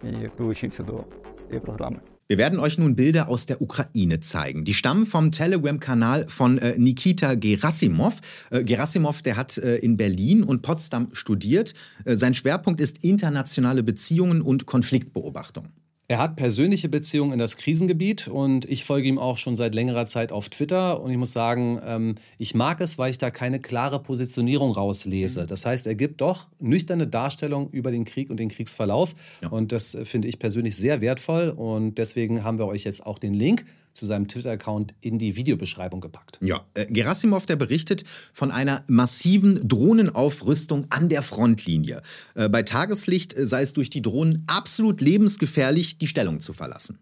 і 0.03 0.07
долучився 0.37 0.83
до 0.83 1.03
цієї 1.47 1.59
програми. 1.65 1.99
Wir 2.31 2.37
werden 2.37 2.59
euch 2.59 2.77
nun 2.77 2.95
Bilder 2.95 3.27
aus 3.27 3.47
der 3.47 3.59
Ukraine 3.59 4.19
zeigen. 4.21 4.63
Die 4.63 4.75
stammen 4.75 5.07
vom 5.07 5.31
Telegram-Kanal 5.31 6.27
von 6.27 6.59
äh, 6.59 6.75
Nikita 6.77 7.33
Gerasimov. 7.33 8.21
Äh, 8.51 8.63
Gerasimov, 8.63 9.23
der 9.23 9.35
hat 9.35 9.57
äh, 9.57 9.77
in 9.77 9.97
Berlin 9.97 10.43
und 10.43 10.61
Potsdam 10.61 11.07
studiert. 11.13 11.73
Äh, 12.05 12.15
sein 12.15 12.35
Schwerpunkt 12.35 12.81
ist 12.81 13.03
internationale 13.03 13.81
Beziehungen 13.81 14.43
und 14.43 14.67
Konfliktbeobachtung. 14.67 15.69
Er 16.06 16.18
hat 16.18 16.36
persönliche 16.36 16.90
Beziehungen 16.90 17.32
in 17.32 17.38
das 17.38 17.56
Krisengebiet 17.56 18.28
und 18.28 18.66
ich 18.66 18.84
folge 18.84 19.08
ihm 19.08 19.18
auch 19.18 19.38
schon 19.38 19.56
seit 19.56 19.74
längerer 19.74 20.04
Zeit 20.04 20.32
auf 20.32 20.50
Twitter. 20.50 21.00
Und 21.00 21.10
ich 21.10 21.16
muss 21.16 21.32
sagen, 21.32 21.80
ähm, 21.86 22.16
ich 22.36 22.54
mag 22.54 22.82
es, 22.82 22.98
weil 22.98 23.10
ich 23.10 23.16
da 23.16 23.30
keine 23.30 23.58
klare 23.58 24.02
Positionierung 24.02 24.72
rauslese. 24.72 25.46
Das 25.46 25.64
heißt, 25.64 25.86
er 25.86 25.94
gibt 25.94 26.20
doch 26.20 26.46
nüchterne 26.60 27.06
Darstellung 27.06 27.70
über 27.70 27.90
den 27.90 28.04
Krieg 28.04 28.28
und 28.28 28.38
den 28.38 28.50
Kriegsverlauf. 28.50 29.14
Und 29.50 29.72
das 29.72 29.96
finde 30.04 30.28
ich 30.28 30.38
persönlich 30.38 30.76
sehr 30.76 31.00
wertvoll. 31.00 31.48
Und 31.48 31.96
deswegen 31.96 32.44
haben 32.44 32.58
wir 32.58 32.66
euch 32.66 32.84
jetzt 32.84 33.06
auch 33.06 33.18
den 33.18 33.32
Link 33.32 33.64
zu 33.94 34.06
seinem 34.06 34.28
Twitter-Account 34.28 34.94
in 35.00 35.18
die 35.18 35.36
Videobeschreibung 35.36 36.00
gepackt. 36.00 36.38
Ja, 36.42 36.66
äh, 36.74 36.86
Gerasimov, 36.86 37.46
der 37.46 37.56
berichtet 37.56 38.04
von 38.32 38.50
einer 38.50 38.84
massiven 38.88 39.66
Drohnenaufrüstung 39.66 40.86
an 40.90 41.08
der 41.08 41.22
Frontlinie. 41.22 42.02
Äh, 42.34 42.48
bei 42.48 42.62
Tageslicht 42.64 43.34
äh, 43.36 43.46
sei 43.46 43.62
es 43.62 43.72
durch 43.72 43.88
die 43.88 44.02
Drohnen 44.02 44.44
absolut 44.46 45.00
lebensgefährlich, 45.00 45.98
die 45.98 46.08
Stellung 46.08 46.40
zu 46.40 46.52
verlassen. 46.52 46.98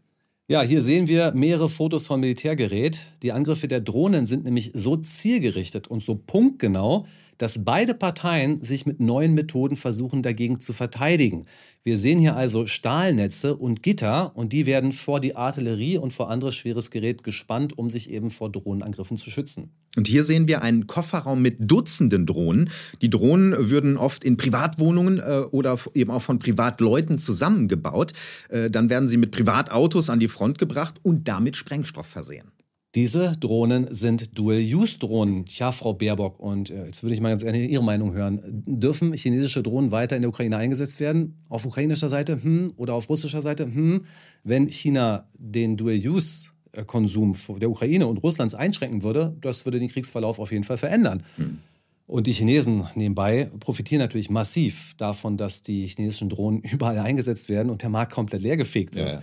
Ja, 0.48 0.61
hier 0.61 0.83
sehen 0.83 1.09
wir 1.09 1.33
mehrere 1.33 1.68
Fotos 1.68 2.07
von 2.07 2.20
Militärgerät. 2.20 3.07
Die 3.22 3.33
Angriffe 3.33 3.68
der 3.68 3.81
Drohnen 3.81 4.26
sind 4.26 4.44
nämlich 4.44 4.72
so 4.74 4.96
zielgerichtet 4.96 5.88
und 5.88 6.02
so 6.02 6.14
punktgenau, 6.14 7.07
dass 7.42 7.64
beide 7.64 7.92
Parteien 7.92 8.62
sich 8.62 8.87
mit 8.87 9.00
neuen 9.00 9.35
Methoden 9.35 9.74
versuchen, 9.74 10.22
dagegen 10.22 10.61
zu 10.61 10.72
verteidigen. 10.72 11.46
Wir 11.83 11.98
sehen 11.98 12.20
hier 12.20 12.37
also 12.37 12.68
Stahlnetze 12.68 13.57
und 13.57 13.83
Gitter 13.83 14.37
und 14.37 14.52
die 14.52 14.64
werden 14.64 14.92
vor 14.92 15.18
die 15.18 15.35
Artillerie 15.35 15.98
und 15.98 16.12
vor 16.12 16.31
anderes 16.31 16.55
schweres 16.55 16.92
Gerät 16.92 17.24
gespannt, 17.24 17.76
um 17.76 17.90
sich 17.90 18.11
eben 18.11 18.31
vor 18.31 18.52
Drohnenangriffen 18.52 19.16
zu 19.16 19.28
schützen. 19.28 19.72
Und 19.96 20.07
hier 20.07 20.22
sehen 20.22 20.46
wir 20.46 20.62
einen 20.62 20.87
Kofferraum 20.87 21.42
mit 21.42 21.57
Dutzenden 21.59 22.26
Drohnen. 22.26 22.70
Die 23.00 23.11
Drohnen 23.11 23.68
würden 23.70 23.96
oft 23.96 24.22
in 24.22 24.37
Privatwohnungen 24.37 25.18
äh, 25.18 25.42
oder 25.50 25.76
eben 25.94 26.12
auch 26.12 26.22
von 26.22 26.38
Privatleuten 26.38 27.18
zusammengebaut. 27.18 28.12
Äh, 28.50 28.70
dann 28.70 28.88
werden 28.88 29.09
sie 29.09 29.16
mit 29.16 29.33
Privatautos 29.33 30.11
an 30.11 30.20
die 30.20 30.28
Front 30.28 30.61
gebracht 30.61 31.00
und 31.02 31.26
damit 31.26 31.57
Sprengstoff 31.57 32.07
versehen. 32.07 32.52
Diese 32.94 33.33
Drohnen 33.33 33.87
sind 33.94 34.38
Dual-Use-Drohnen. 34.38 35.46
Tja, 35.46 35.72
Frau 35.72 35.94
Baerbock, 35.94 36.38
und 36.38 36.68
äh, 36.68 36.85
jetzt 36.85 37.02
würde 37.02 37.14
ich 37.14 37.22
mal 37.22 37.31
ganz 37.31 37.42
gerne 37.42 37.64
Ihre 37.64 37.83
Meinung 37.83 38.12
hören. 38.12 38.40
Dürfen 38.66 39.14
chinesische 39.14 39.62
Drohnen 39.62 39.90
weiter 39.92 40.14
in 40.16 40.22
der 40.22 40.28
Ukraine 40.28 40.59
eingesetzt 40.59 41.00
werden? 41.00 41.37
Auf 41.48 41.64
ukrainischer 41.64 42.11
Seite 42.11 42.42
hm, 42.42 42.74
oder 42.76 42.92
auf 42.92 43.09
russischer 43.09 43.40
Seite 43.40 43.64
hm? 43.64 44.05
Wenn 44.44 44.68
China 44.68 45.26
den 45.38 45.78
Dual-Use-Konsum 45.78 47.35
der 47.59 47.70
Ukraine 47.70 48.07
und 48.07 48.18
Russlands 48.22 48.55
einschränken 48.55 49.02
würde, 49.02 49.37
das 49.40 49.64
würde 49.64 49.78
den 49.78 49.88
Kriegsverlauf 49.88 50.38
auf 50.38 50.52
jeden 50.52 50.64
Fall 50.64 50.76
verändern. 50.76 51.22
Hm. 51.37 51.61
Und 52.07 52.26
die 52.26 52.33
Chinesen 52.33 52.85
nebenbei 52.94 53.50
profitieren 53.59 54.00
natürlich 54.00 54.28
massiv 54.28 54.92
davon, 54.98 55.38
dass 55.38 55.62
die 55.62 55.87
chinesischen 55.87 56.28
Drohnen 56.28 56.61
überall 56.72 56.98
eingesetzt 56.98 57.48
werden 57.48 57.70
und 57.70 57.81
der 57.81 57.88
Markt 57.88 58.12
komplett 58.12 58.42
leergefegt 58.42 58.94
wird. 58.96 59.09
Ja, 59.09 59.14
ja. 59.14 59.22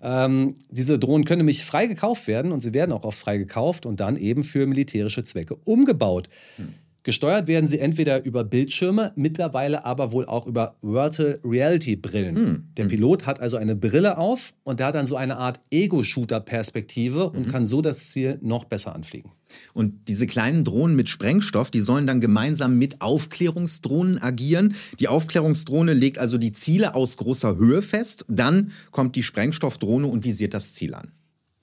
Ähm, 0.00 0.56
diese 0.70 0.98
Drohnen 0.98 1.24
können 1.24 1.38
nämlich 1.38 1.64
frei 1.64 1.86
gekauft 1.86 2.26
werden 2.26 2.52
und 2.52 2.60
sie 2.60 2.74
werden 2.74 2.92
auch 2.92 3.04
oft 3.04 3.18
frei 3.18 3.38
gekauft 3.38 3.86
und 3.86 4.00
dann 4.00 4.16
eben 4.16 4.44
für 4.44 4.66
militärische 4.66 5.24
Zwecke 5.24 5.56
umgebaut. 5.64 6.28
Hm. 6.56 6.74
Gesteuert 7.06 7.46
werden 7.46 7.68
sie 7.68 7.78
entweder 7.78 8.24
über 8.24 8.42
Bildschirme, 8.42 9.12
mittlerweile 9.14 9.84
aber 9.84 10.10
wohl 10.10 10.26
auch 10.26 10.44
über 10.44 10.74
Virtual 10.82 11.38
Reality 11.44 11.94
Brillen. 11.94 12.34
Hm. 12.34 12.68
Der 12.76 12.86
Pilot 12.86 13.26
hat 13.26 13.38
also 13.38 13.56
eine 13.56 13.76
Brille 13.76 14.18
auf 14.18 14.54
und 14.64 14.80
der 14.80 14.88
hat 14.88 14.96
dann 14.96 15.06
so 15.06 15.14
eine 15.14 15.36
Art 15.36 15.60
Ego-Shooter-Perspektive 15.70 17.30
und 17.30 17.48
kann 17.48 17.64
so 17.64 17.80
das 17.80 18.08
Ziel 18.08 18.40
noch 18.42 18.64
besser 18.64 18.92
anfliegen. 18.92 19.30
Und 19.72 20.08
diese 20.08 20.26
kleinen 20.26 20.64
Drohnen 20.64 20.96
mit 20.96 21.08
Sprengstoff, 21.08 21.70
die 21.70 21.78
sollen 21.78 22.08
dann 22.08 22.20
gemeinsam 22.20 22.76
mit 22.76 23.00
Aufklärungsdrohnen 23.00 24.20
agieren. 24.20 24.74
Die 24.98 25.06
Aufklärungsdrohne 25.06 25.92
legt 25.92 26.18
also 26.18 26.38
die 26.38 26.50
Ziele 26.50 26.96
aus 26.96 27.18
großer 27.18 27.56
Höhe 27.56 27.82
fest. 27.82 28.24
Dann 28.26 28.72
kommt 28.90 29.14
die 29.14 29.22
Sprengstoffdrohne 29.22 30.08
und 30.08 30.24
visiert 30.24 30.54
das 30.54 30.74
Ziel 30.74 30.92
an. 30.92 31.12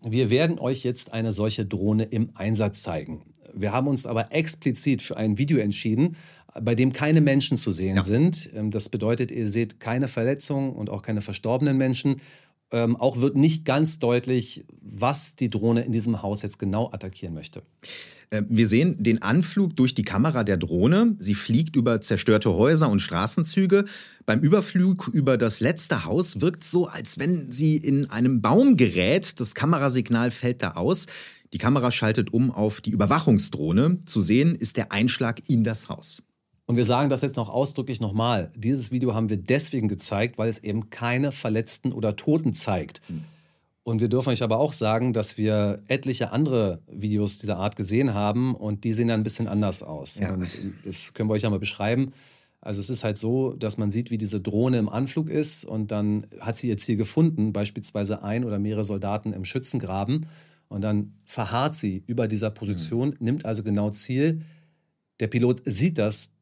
Wir 0.06 0.30
werden 0.30 0.58
euch 0.58 0.86
jetzt 0.86 1.12
eine 1.12 1.34
solche 1.34 1.66
Drohne 1.66 2.06
im 2.06 2.30
Einsatz 2.34 2.82
zeigen. 2.82 3.24
Wir 3.54 3.72
haben 3.72 3.88
uns 3.88 4.06
aber 4.06 4.32
explizit 4.32 5.02
für 5.02 5.18
ein 5.18 5.38
Video 5.38 5.58
entschieden, 5.58 6.16
bei 6.62 6.76
dem 6.76 6.94
keine 6.94 7.22
Menschen 7.22 7.58
zu 7.58 7.72
sehen 7.72 8.04
sind. 8.04 8.50
Ähm, 8.56 8.72
Das 8.72 8.90
bedeutet, 8.90 9.32
ihr 9.32 9.48
seht 9.48 9.80
keine 9.80 10.08
Verletzungen 10.08 10.72
und 10.74 10.90
auch 10.90 11.02
keine 11.02 11.22
verstorbenen 11.22 11.78
Menschen. 11.78 12.22
Ähm, 12.72 12.96
auch 12.96 13.22
wird 13.22 13.36
nicht 13.36 13.66
ganz 13.66 14.00
deutlich, 14.00 14.66
was 14.82 15.36
die 15.36 15.50
Drohne 15.50 15.82
in 15.82 15.92
diesem 15.92 16.22
Haus 16.24 16.42
jetzt 16.42 16.58
genau 16.58 16.92
attackieren 16.92 17.34
möchte. 17.34 17.62
Äh, 18.32 18.44
Wir 18.50 18.68
sehen 18.68 18.98
den 19.00 19.22
Anflug 19.22 19.76
durch 19.76 19.94
die 19.94 20.04
Kamera 20.04 20.44
der 20.44 20.58
Drohne. 20.58 21.16
Sie 21.20 21.36
fliegt 21.36 21.76
über 21.76 22.02
zerstörte 22.02 22.54
Häuser 22.54 22.90
und 22.90 23.00
Straßenzüge. 23.00 23.86
Beim 24.26 24.40
Überflug 24.40 25.10
über 25.14 25.38
das 25.38 25.60
letzte 25.60 26.06
Haus 26.06 26.42
wirkt 26.42 26.64
so, 26.64 26.88
als 26.88 27.20
wenn 27.20 27.52
sie 27.52 27.78
in 27.78 28.10
einem 28.10 28.42
Baum 28.42 28.76
gerät. 28.76 29.40
Das 29.40 29.54
Kamerasignal 29.54 30.32
fällt 30.32 30.64
da 30.64 30.72
aus. 30.72 31.06
Die 31.54 31.60
Kamera 31.60 31.92
schaltet 31.92 32.34
um 32.34 32.50
auf 32.50 32.82
die 32.82 32.90
Überwachungsdrohne. 32.90 34.00
Zu 34.06 34.22
sehen 34.22 34.56
ist 34.56 34.76
der 34.76 34.92
Einschlag 34.92 35.48
in 35.48 35.64
das 35.64 35.88
Haus. 35.88 36.24
Und 36.66 36.78
wir 36.78 36.86
sagen 36.86 37.10
das 37.10 37.22
jetzt 37.22 37.36
noch 37.36 37.50
ausdrücklich 37.50 38.02
nochmal. 38.02 38.52
Dieses 38.56 38.92
Video 38.92 39.14
haben 39.14 39.30
wir 39.30 39.38
deswegen 39.38 39.88
gezeigt, 39.88 40.38
weil 40.38 40.50
es 40.50 40.60
eben 40.60 40.90
keine 40.90 41.32
Verletzten 41.32 41.92
oder 41.92 42.16
Toten 42.16 42.54
zeigt. 42.54 43.02
Und 43.84 44.02
wir 44.02 44.08
dürfen 44.08 44.30
euch 44.30 44.42
aber 44.42 44.58
auch 44.58 44.74
sagen, 44.74 45.14
dass 45.14 45.38
wir 45.38 45.84
etliche 45.88 46.32
andere 46.32 46.82
Videos 46.90 47.38
dieser 47.38 47.58
Art 47.58 47.76
gesehen 47.76 48.14
haben 48.14 48.56
und 48.56 48.84
die 48.86 48.94
sehen 48.94 49.10
dann 49.10 49.20
ein 49.20 49.24
bisschen 49.24 49.48
anders 49.48 49.84
aus. 49.84 50.20
Ja. 50.20 50.34
Und 50.34 50.48
das 50.86 51.14
können 51.14 51.30
wir 51.30 51.34
euch 51.34 51.44
ja 51.44 51.50
mal 51.50 51.60
beschreiben. 51.60 52.14
Also 52.62 52.80
es 52.80 52.90
ist 52.90 53.04
halt 53.04 53.18
so, 53.18 53.54
dass 53.54 53.78
man 53.78 53.92
sieht, 53.92 54.10
wie 54.10 54.18
diese 54.18 54.40
Drohne 54.40 54.78
im 54.78 54.88
Anflug 54.88 55.30
ist 55.30 55.66
und 55.66 55.92
dann 55.92 56.26
hat 56.40 56.56
sie 56.56 56.70
ihr 56.70 56.78
Ziel 56.78 56.96
gefunden, 56.96 57.52
beispielsweise 57.52 58.24
ein 58.24 58.46
oder 58.46 58.58
mehrere 58.58 58.86
Soldaten 58.86 59.34
im 59.34 59.44
Schützengraben. 59.44 60.28
Und 60.74 60.82
dann 60.82 61.14
verharrt 61.24 61.76
sie 61.76 62.04
über 62.08 62.28
dieser 62.28 62.50
Position, 62.50 63.16
nimmt 63.20 63.46
also 63.46 63.62
genau 63.62 63.92
Ziel. 63.92 64.42
Der 65.20 65.28
Pilot 65.28 65.62
sieht 65.66 66.00
das 66.00 66.34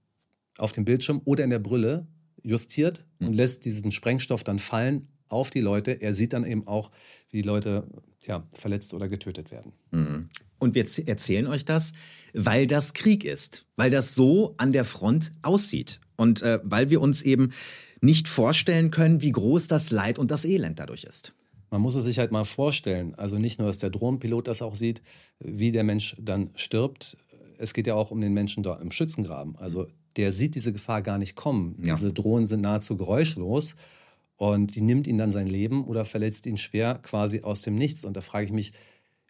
auf 0.58 0.72
dem 0.72 0.86
Bildschirm 0.86 1.20
oder 1.26 1.44
in 1.44 1.50
der 1.50 1.60
Brille, 1.60 2.08
justiert 2.42 3.06
und 3.20 3.34
lässt 3.34 3.66
diesen 3.66 3.92
Sprengstoff 3.92 4.46
dann 4.46 4.58
fallen 4.58 5.10
auf 5.28 5.50
die 5.50 5.60
Leute. 5.60 5.92
Er 5.92 6.14
sieht 6.14 6.32
dann 6.32 6.46
eben 6.46 6.66
auch, 6.66 6.92
wie 7.30 7.42
die 7.42 7.48
Leute 7.48 7.86
tja, 8.22 8.48
verletzt 8.54 8.94
oder 8.94 9.10
getötet 9.10 9.52
werden. 9.52 9.74
Mhm. 9.92 10.30
Und 10.60 10.76
wir 10.76 10.86
erzählen 11.08 11.48
euch 11.48 11.66
das, 11.66 11.92
weil 12.34 12.68
das 12.68 12.94
Krieg 12.94 13.26
ist, 13.26 13.66
weil 13.76 13.92
das 13.92 14.16
so 14.16 14.56
an 14.56 14.72
der 14.72 14.86
Front 14.86 15.34
aussieht 15.42 16.00
und 16.16 16.42
äh, 16.42 16.62
weil 16.64 16.90
wir 16.90 17.02
uns 17.02 17.22
eben 17.22 17.52
nicht 18.00 18.30
vorstellen 18.30 18.92
können, 18.92 19.22
wie 19.22 19.34
groß 19.34 19.68
das 19.68 19.92
Leid 19.92 20.18
und 20.18 20.32
das 20.32 20.46
Elend 20.46 20.80
dadurch 20.80 21.04
ist. 21.04 21.34
Man 21.72 21.82
muss 21.82 21.96
es 21.96 22.04
sich 22.04 22.20
halt 22.20 22.32
mal 22.32 22.44
vorstellen. 22.44 23.16
Also 23.16 23.40
nicht 23.40 23.58
nur, 23.58 23.68
dass 23.68 23.80
der 23.80 23.90
Drohnenpilot 23.90 24.48
das 24.48 24.62
auch 24.62 24.76
sieht, 24.76 25.02
wie 25.40 25.72
der 25.72 25.86
Mensch 25.86 26.16
dann 26.20 26.50
stirbt. 26.56 27.18
Es 27.58 27.74
geht 27.74 27.88
ja 27.88 27.96
auch 27.96 28.12
um 28.12 28.20
den 28.20 28.34
Menschen 28.34 28.62
dort 28.62 28.82
im 28.82 28.92
Schützengraben. 28.92 29.56
Also 29.56 29.88
der 30.18 30.34
sieht 30.34 30.56
diese 30.56 30.74
Gefahr 30.74 31.02
gar 31.02 31.18
nicht 31.18 31.36
kommen. 31.36 31.82
Ja. 31.84 31.94
Diese 31.94 32.12
Drohnen 32.12 32.46
sind 32.46 32.62
nahezu 32.62 32.98
geräuschlos 32.98 33.78
und 34.36 34.76
die 34.76 34.82
nimmt 34.82 35.08
ihn 35.08 35.18
dann 35.18 35.32
sein 35.32 35.48
Leben 35.48 35.86
oder 35.86 36.04
verletzt 36.04 36.46
ihn 36.46 36.58
schwer 36.58 37.00
quasi 37.02 37.42
aus 37.42 37.62
dem 37.62 37.76
Nichts. 37.76 38.04
Und 38.04 38.18
da 38.18 38.22
frage 38.22 38.46
ich 38.46 38.52
mich, 38.52 38.74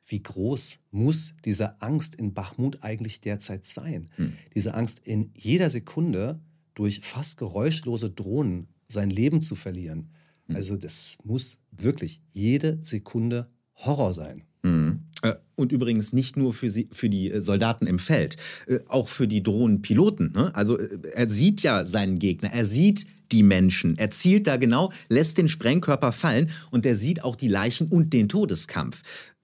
wie 0.08 0.24
groß 0.24 0.80
muss 0.90 1.36
diese 1.46 1.80
Angst 1.80 2.16
in 2.16 2.34
Bachmut 2.34 2.82
eigentlich 2.82 3.22
derzeit 3.22 3.66
sein? 3.66 4.10
Hm. 4.16 4.34
Diese 4.56 4.74
Angst 4.74 5.00
in 5.06 5.32
jeder 5.36 5.70
Sekunde 5.70 6.40
durch 6.74 7.02
fast 7.02 7.38
geräuschlose 7.38 8.10
Drohnen 8.10 8.68
sein 8.88 9.12
Leben 9.12 9.44
zu 9.44 9.56
verlieren. 9.56 10.10
Also 10.56 10.78
das 10.78 11.18
muss 11.24 11.60
wirklich 11.72 12.22
jede 12.32 12.80
Sekunde 12.82 13.50
Horror 13.76 14.14
sein. 14.14 14.44
Mhm. 14.64 15.00
Äh, 15.22 15.36
Und 15.56 15.72
übrigens 15.72 16.14
nicht 16.14 16.38
nur 16.38 16.54
für, 16.54 16.70
sie, 16.70 16.88
für 16.92 17.10
die 17.10 17.32
äh, 17.32 17.42
Soldaten 17.42 17.88
im 17.88 18.00
Feld, 18.00 18.38
äh, 18.68 18.80
auch 18.88 19.08
für 19.08 19.28
die 19.28 19.42
Drohnenpiloten. 19.42 20.32
Ne? 20.34 20.56
Also 20.56 20.78
er 20.78 21.30
sieht 21.30 21.62
ja 21.62 21.86
seinen 21.86 22.20
Gegner, 22.20 22.52
er 22.52 22.66
sieht 22.66 23.06
die 23.32 23.44
Menschen, 23.44 23.98
er 23.98 24.12
zielt 24.12 24.48
da 24.48 24.58
genau, 24.58 24.92
lässt 25.10 25.38
den 25.38 25.50
Sprengkörper 25.50 26.12
fallen 26.12 26.50
und 26.70 26.86
er 26.86 26.96
sieht 26.96 27.24
auch 27.24 27.36
die 27.36 27.48
Leichen 27.48 27.88
und 27.88 28.14
den 28.14 28.28
Todeskampf. 28.28 29.04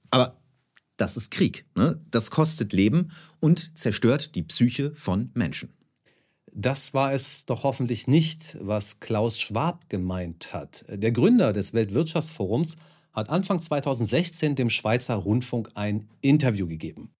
Aber 0.09 0.39
das 0.97 1.15
ist 1.15 1.31
Krieg. 1.31 1.65
Ne? 1.75 2.01
Das 2.11 2.31
kostet 2.31 2.73
Leben 2.73 3.11
und 3.39 3.77
zerstört 3.77 4.35
die 4.35 4.43
Psyche 4.43 4.93
von 4.93 5.29
Menschen. 5.35 5.69
Das 6.59 6.95
war 6.95 7.13
es 7.13 7.45
doch 7.45 7.63
hoffentlich 7.63 8.07
nicht, 8.07 8.57
was 8.59 8.99
Klaus 8.99 9.39
Schwab 9.39 9.87
gemeint 9.89 10.53
hat. 10.53 10.85
Der 10.89 11.11
Gründer 11.11 11.53
des 11.53 11.75
Weltwirtschaftsforums 11.75 12.77
hat 13.13 13.29
Anfang 13.29 13.61
2016 13.61 14.55
dem 14.55 14.71
Schweizer 14.71 15.13
Rundfunk 15.17 15.69
ein 15.75 16.09
Interview 16.21 16.65
gegeben. 16.65 17.11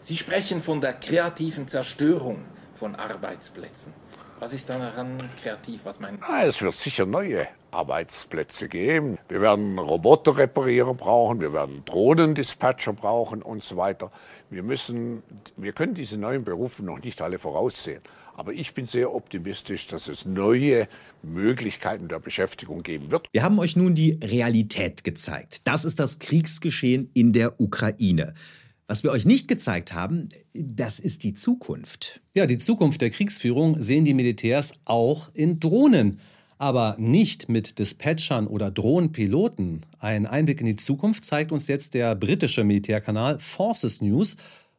Sie 0.00 0.16
sprechen 0.16 0.60
von 0.60 0.80
der 0.80 0.92
kreativen 0.92 1.66
Zerstörung 1.66 2.38
von 2.76 2.94
Arbeitsplätzen. 2.94 3.92
Was 4.38 4.52
ist 4.52 4.70
daran 4.70 5.18
kreativ? 5.42 5.80
Was 5.84 5.98
meinen 5.98 6.18
Sie? 6.18 6.22
Ah, 6.28 6.44
es 6.44 6.62
wird 6.62 6.76
sicher 6.76 7.04
neue 7.04 7.48
Arbeitsplätze 7.72 8.68
geben. 8.68 9.18
Wir 9.28 9.40
werden 9.40 9.76
Roboterreparierer 9.76 10.94
brauchen, 10.94 11.40
wir 11.40 11.52
werden 11.52 11.84
Drohnendispatcher 11.84 12.92
brauchen 12.92 13.42
und 13.42 13.64
so 13.64 13.76
weiter. 13.76 14.12
Wir 14.50 14.62
müssen, 14.62 15.24
wir 15.56 15.72
können 15.72 15.94
diese 15.94 16.18
neuen 16.18 16.44
Berufe 16.44 16.84
noch 16.84 17.00
nicht 17.00 17.20
alle 17.20 17.40
voraussehen. 17.40 18.02
Aber 18.36 18.52
ich 18.52 18.74
bin 18.74 18.86
sehr 18.86 19.14
optimistisch, 19.14 19.86
dass 19.86 20.08
es 20.08 20.26
neue 20.26 20.88
Möglichkeiten 21.22 22.08
der 22.08 22.18
Beschäftigung 22.18 22.82
geben 22.82 23.10
wird. 23.10 23.28
Wir 23.32 23.44
haben 23.44 23.58
euch 23.60 23.76
nun 23.76 23.94
die 23.94 24.18
Realität 24.22 25.04
gezeigt. 25.04 25.62
Das 25.64 25.84
ist 25.84 26.00
das 26.00 26.18
Kriegsgeschehen 26.18 27.10
in 27.14 27.32
der 27.32 27.60
Ukraine. 27.60 28.34
Was 28.86 29.02
wir 29.02 29.12
euch 29.12 29.24
nicht 29.24 29.48
gezeigt 29.48 29.94
haben, 29.94 30.28
das 30.52 30.98
ist 30.98 31.22
die 31.22 31.34
Zukunft. 31.34 32.20
Ja, 32.34 32.46
die 32.46 32.58
Zukunft 32.58 33.00
der 33.00 33.10
Kriegsführung 33.10 33.80
sehen 33.82 34.04
die 34.04 34.14
Militärs 34.14 34.74
auch 34.84 35.30
in 35.32 35.60
Drohnen. 35.60 36.20
Aber 36.58 36.96
nicht 36.98 37.48
mit 37.48 37.78
Dispatchern 37.78 38.46
oder 38.46 38.70
Drohnenpiloten. 38.70 39.86
Ein 39.98 40.26
Einblick 40.26 40.60
in 40.60 40.66
die 40.66 40.76
Zukunft 40.76 41.24
zeigt 41.24 41.50
uns 41.50 41.66
jetzt 41.66 41.94
der 41.94 42.14
britische 42.14 42.64
Militärkanal 42.64 43.38
Forces 43.38 44.00
News. 44.00 44.36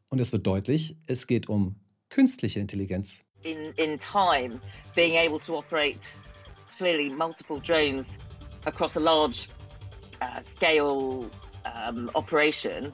Und 0.10 0.20
es 0.20 0.32
wird 0.32 0.46
deutlich, 0.46 0.98
es 1.08 1.26
geht 1.26 1.50
um 1.50 1.76
künstliche 2.10 2.60
Intelligenz. 2.60 3.26
In, 3.46 3.74
in 3.78 3.98
time 3.98 4.60
being 4.96 5.16
able 5.16 5.40
to 5.40 5.56
operate 5.56 6.06
clearly 6.78 7.10
multiple 7.10 7.60
drones 7.60 8.18
across 8.66 8.96
a 8.96 9.00
large 9.00 9.50
uh, 10.22 10.42
scale 10.42 11.30
um, 11.66 12.12
operation 12.16 12.94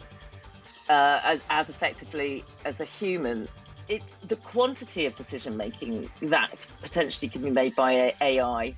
uh, 0.89 1.19
as, 1.23 1.41
as 1.49 1.69
effectively 1.69 2.43
as 2.65 2.81
a 2.81 2.85
human. 2.85 3.47
It's 3.87 4.17
the 4.27 4.35
quantity 4.35 5.05
of 5.05 5.15
decision 5.15 5.57
making 5.57 6.09
that 6.21 6.67
potentially 6.81 7.29
can 7.29 7.41
be 7.41 7.49
made 7.49 7.75
by 7.75 7.91
a- 7.93 8.15
AI. 8.21 8.75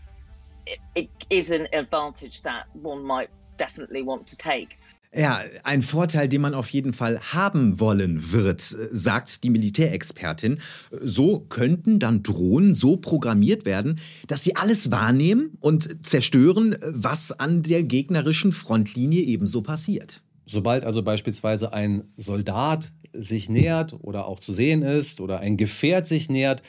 It, 0.65 0.79
it 0.95 1.09
is 1.29 1.51
an 1.51 1.67
advantage 1.73 2.41
that 2.43 2.67
one 2.73 3.03
might 3.03 3.29
definitely 3.57 4.01
want 4.01 4.27
to 4.27 4.37
take. 4.37 4.79
Ja, 5.15 5.41
ein 5.63 5.83
Vorteil, 5.83 6.27
den 6.27 6.41
man 6.41 6.55
auf 6.55 6.69
jeden 6.69 6.91
Fall 6.91 7.19
haben 7.19 7.79
wollen 7.79 8.31
wird, 8.31 8.61
sagt 8.61 9.43
die 9.43 9.51
Militärexpertin. 9.51 10.59
So 10.89 11.39
könnten 11.39 11.99
dann 11.99 12.23
Drohnen 12.23 12.73
so 12.73 12.97
programmiert 12.97 13.65
werden, 13.65 13.99
dass 14.25 14.43
sie 14.43 14.55
alles 14.55 14.89
wahrnehmen 14.89 15.51
und 15.59 16.05
zerstören, 16.05 16.75
was 16.81 17.31
an 17.31 17.61
der 17.61 17.83
gegnerischen 17.83 18.51
Frontlinie 18.51 19.21
ebenso 19.21 19.61
passiert. 19.61 20.23
Sobald 20.47 20.83
also 20.83 21.03
beispielsweise 21.03 21.73
ein 21.73 22.03
Soldat 22.17 22.93
sich 23.13 23.49
nähert 23.49 23.95
oder 23.99 24.25
auch 24.25 24.39
zu 24.39 24.51
sehen 24.51 24.81
ist 24.81 25.21
oder 25.21 25.39
ein 25.39 25.57
Gefährt 25.57 26.07
sich 26.07 26.27
nähert, 26.27 26.63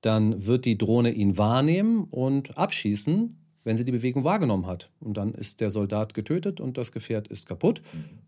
dann 0.00 0.46
wird 0.46 0.64
die 0.64 0.78
Drohne 0.78 1.10
ihn 1.10 1.36
wahrnehmen 1.36 2.04
und 2.04 2.56
abschießen, 2.56 3.39
wenn 3.64 3.76
sie 3.76 3.84
die 3.84 3.92
Bewegung 3.92 4.24
wahrgenommen 4.24 4.66
hat. 4.66 4.90
Und 5.00 5.16
dann 5.16 5.34
ist 5.34 5.60
der 5.60 5.70
Soldat 5.70 6.14
getötet 6.14 6.60
und 6.60 6.78
das 6.78 6.92
Gefährt 6.92 7.28
ist 7.28 7.46
kaputt, 7.46 7.82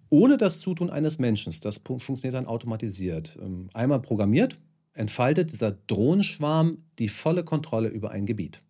ohne 0.09 0.37
das 0.37 0.61
Zutun 0.61 0.91
eines 0.91 1.19
Menschen. 1.19 1.53
Das 1.63 1.79
funktioniert 1.79 2.35
dann 2.35 2.47
automatisiert. 2.47 3.39
Ähm, 3.41 3.69
Einmal 3.73 4.01
programmiert, 4.01 4.59
entfaltet 4.95 5.53
dieser 5.53 5.73
Drohnenschwarm 5.73 6.79
die 6.99 7.09
volle 7.09 7.45
Kontrolle 7.45 7.89
über 7.89 8.11
ein 8.11 8.27
Gebiet. 8.27 8.63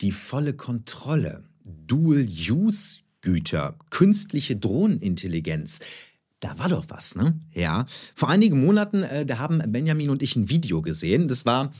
Die 0.00 0.12
volle 0.12 0.54
Kontrolle, 0.54 1.42
Dual-Use-Güter, 1.64 3.76
künstliche 3.90 4.56
Drohnenintelligenz. 4.56 5.80
Da 6.40 6.58
war 6.58 6.68
doch 6.68 6.84
was, 6.88 7.16
ne? 7.16 7.40
Ja. 7.54 7.86
Vor 8.14 8.28
einigen 8.28 8.64
Monaten, 8.64 9.02
äh, 9.02 9.24
da 9.24 9.38
haben 9.38 9.62
Benjamin 9.72 10.10
und 10.10 10.22
ich 10.22 10.36
ein 10.36 10.50
Video 10.50 10.82
gesehen. 10.82 11.28
Das 11.28 11.46
war 11.46 11.72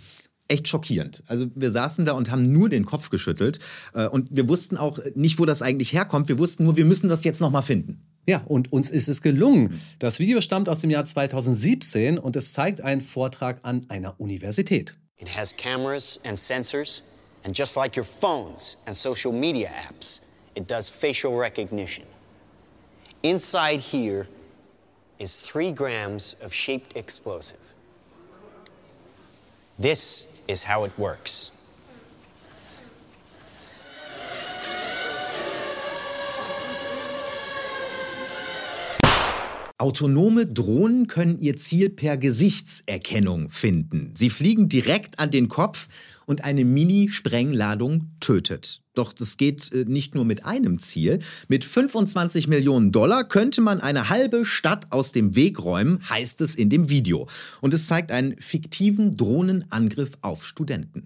echt 0.49 0.69
schockierend. 0.69 1.23
Also 1.27 1.47
wir 1.55 1.71
saßen 1.71 2.05
da 2.05 2.13
und 2.13 2.31
haben 2.31 2.53
nur 2.53 2.69
den 2.69 2.87
Kopf 2.87 3.11
geschüttelt 3.11 3.59
äh, 3.95 4.07
und 4.07 4.35
wir 4.35 4.49
wussten 4.49 4.77
auch 4.77 4.99
nicht, 5.15 5.39
wo 5.39 5.45
das 5.45 5.63
eigentlich 5.63 5.93
herkommt. 5.93 6.29
Wir 6.29 6.39
wussten 6.39 6.65
nur, 6.65 6.77
wir 6.77 6.85
müssen 6.85 7.09
das 7.09 7.25
jetzt 7.25 7.41
noch 7.41 7.51
mal 7.51 7.63
finden. 7.63 8.01
Ja, 8.29 8.43
und 8.47 8.73
uns 8.73 8.91
ist 8.91 9.09
es 9.09 9.23
gelungen. 9.23 9.81
Das 10.01 10.19
Video 10.19 10.41
stammt 10.41 10.69
aus 10.69 10.81
dem 10.81 10.91
Jahr 10.91 11.05
2017 11.05 12.19
und 12.19 12.35
es 12.35 12.53
zeigt 12.53 12.81
einen 12.81 13.01
Vortrag 13.01 13.61
an 13.63 13.87
einer 13.89 14.21
Universität. 14.21 14.97
It 15.19 15.29
has 15.35 15.57
cameras 15.57 16.21
and 16.25 16.37
sensors 16.37 17.03
and 17.45 17.57
just 17.57 17.77
like 17.77 17.97
your 17.97 18.05
phones 18.05 18.79
and 18.87 18.97
social 18.97 19.33
media 19.33 19.71
apps, 19.89 20.23
it 20.57 20.69
does 20.69 20.91
facial 20.91 21.39
recognition. 21.39 22.05
Inside 23.23 23.81
here 23.81 24.27
is 25.19 25.37
3 25.37 25.73
grams 25.73 26.37
of 26.45 26.53
shaped 26.53 26.97
explosive. 26.97 27.59
This 29.79 30.36
is 30.49 30.65
how 30.65 30.85
it 30.85 30.93
works. 30.99 31.56
Autonome 39.87 40.49
Drohnen 40.49 41.07
können 41.07 41.41
ihr 41.41 41.57
Ziel 41.57 41.91
per 41.91 42.17
Gesichtserkennung 42.17 43.51
finden. 43.51 44.13
Sie 44.17 44.31
fliegen 44.31 44.69
direkt 44.69 45.21
an 45.21 45.31
den 45.31 45.49
Kopf 45.49 45.87
und 46.27 46.43
eine 46.43 46.65
Mini-Sprengladung 46.65 48.11
tötet. 48.19 48.83
Doch 48.95 49.13
das 49.13 49.37
geht 49.37 49.73
äh, 49.73 49.85
nicht 49.87 50.17
nur 50.17 50.25
mit 50.25 50.45
einem 50.45 50.81
Ziel. 50.81 51.21
Mit 51.47 51.65
25 51.65 52.49
Millionen 52.49 52.91
Dollar 52.91 53.29
könnte 53.29 53.61
man 53.61 53.81
eine 53.81 54.09
halbe 54.09 54.45
Stadt 54.45 54.91
aus 54.91 55.13
dem 55.13 55.37
Weg 55.37 55.63
räumen, 55.63 56.01
heißt 56.11 56.41
es 56.41 56.57
in 56.57 56.69
dem 56.69 56.91
Video. 56.91 57.29
Und 57.61 57.73
es 57.73 57.87
zeigt 57.87 58.11
einen 58.11 58.37
fiktiven 58.39 59.13
Drohnenangriff 59.13 60.19
auf 60.21 60.45
Studenten. 60.45 61.05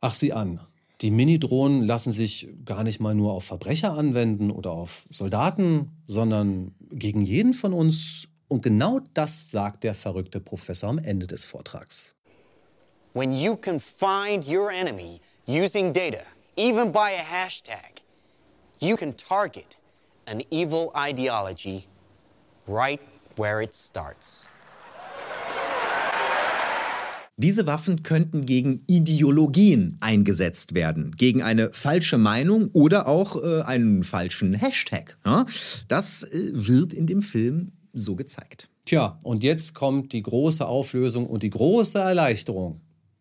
Ach 0.00 0.14
sie 0.14 0.32
an. 0.32 0.60
Die 1.00 1.10
Mini-Drohnen 1.10 1.82
lassen 1.82 2.12
sich 2.12 2.48
gar 2.64 2.82
nicht 2.82 3.00
mal 3.00 3.14
nur 3.14 3.32
auf 3.32 3.44
Verbrecher 3.44 3.92
anwenden 3.92 4.50
oder 4.50 4.72
auf 4.72 5.04
Soldaten, 5.10 5.90
sondern 6.06 6.74
gegen 6.90 7.22
jeden 7.22 7.54
von 7.54 7.72
uns. 7.72 8.28
Und 8.48 8.62
genau 8.62 9.00
das 9.14 9.50
sagt 9.50 9.84
der 9.84 9.94
verrückte 9.94 10.40
Professor 10.40 10.88
am 10.88 10.98
Ende 10.98 11.26
des 11.26 11.44
Vortrags. 11.44 12.16
When 13.14 13.32
you 13.32 13.56
can 13.56 13.80
find 13.80 14.46
your 14.46 14.70
enemy 14.70 15.20
using 15.46 15.92
data, 15.92 16.22
even 16.56 16.92
by 16.92 17.10
a 17.18 17.22
hashtag, 17.22 18.02
you 18.80 18.96
can 18.96 19.16
target 19.16 19.78
an 20.26 20.42
evil 20.50 20.92
ideology 20.94 21.86
right 22.66 23.00
where 23.36 23.62
it 23.62 23.74
starts. 23.74 24.48
Diese 27.40 27.68
Waffen 27.68 28.02
könnten 28.02 28.46
gegen 28.46 28.82
Ideologien 28.88 29.96
eingesetzt 30.00 30.74
werden, 30.74 31.14
gegen 31.16 31.40
eine 31.40 31.72
falsche 31.72 32.18
Meinung 32.18 32.68
oder 32.72 33.06
auch 33.06 33.40
äh, 33.40 33.62
einen 33.62 34.02
falschen 34.02 34.54
Hashtag. 34.54 35.16
Ja? 35.24 35.46
Das 35.86 36.24
äh, 36.24 36.50
wird 36.52 36.92
in 36.92 37.06
dem 37.06 37.22
Film 37.22 37.70
so 37.92 38.16
gezeigt. 38.16 38.68
Tja, 38.86 39.20
und 39.22 39.44
jetzt 39.44 39.74
kommt 39.74 40.12
die 40.12 40.22
große 40.22 40.66
Auflösung 40.66 41.26
und 41.28 41.44
die 41.44 41.50
große 41.50 42.00
Erleichterung. 42.00 42.80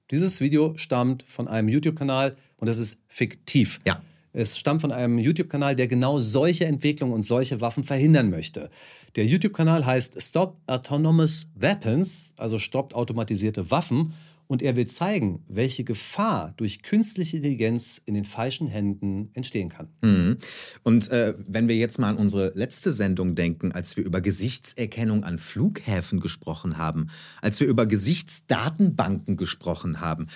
Dieses 0.09 0.41
Video 0.41 0.73
stammt 0.77 1.21
von 1.21 1.47
einem 1.47 1.69
YouTube-Kanal 1.69 2.35
und 2.59 2.69
es 2.69 2.79
ist 2.79 3.03
fiktiv. 3.09 3.79
Ja. 3.85 4.01
Es 4.33 4.57
stammt 4.57 4.81
von 4.81 4.91
einem 4.91 5.17
YouTube-Kanal, 5.17 5.75
der 5.75 5.87
genau 5.87 6.21
solche 6.21 6.65
Entwicklungen 6.65 7.13
und 7.13 7.23
solche 7.23 7.61
Waffen 7.61 7.83
verhindern 7.83 8.29
möchte. 8.29 8.69
Der 9.15 9.25
YouTube-Kanal 9.25 9.85
heißt 9.85 10.21
Stop 10.21 10.57
Autonomous 10.67 11.49
Weapons, 11.55 12.33
also 12.37 12.59
stoppt 12.59 12.93
automatisierte 12.93 13.71
Waffen. 13.71 14.13
Und 14.49 14.61
er 14.61 14.77
will 14.77 14.87
zeigen, 14.87 15.43
welche 15.49 15.83
Gefahr 15.83 16.53
durch 16.55 16.81
künstliche 16.81 17.35
Intelligenz 17.35 18.01
in 18.05 18.13
den 18.13 18.23
falschen 18.23 18.67
Händen 18.67 19.29
entstehen 19.33 19.67
kann. 19.67 19.89
Mhm. 20.01 20.37
Und 20.83 21.11
äh, 21.11 21.33
wenn 21.45 21.67
wir 21.67 21.75
jetzt 21.75 21.99
mal 21.99 22.09
an 22.09 22.15
unsere 22.15 22.53
letzte 22.55 22.93
Sendung 22.93 23.35
denken, 23.35 23.73
als 23.73 23.97
wir 23.97 24.05
über 24.05 24.21
Gesichtserkennung 24.21 25.25
an 25.25 25.37
Flughäfen 25.37 26.21
gesprochen 26.21 26.77
haben, 26.77 27.07
als 27.41 27.59
wir 27.59 27.67
über 27.67 27.85
Gesichtsdatenbanken 27.85 29.35
gesprochen 29.35 29.99
haben, 29.99 30.27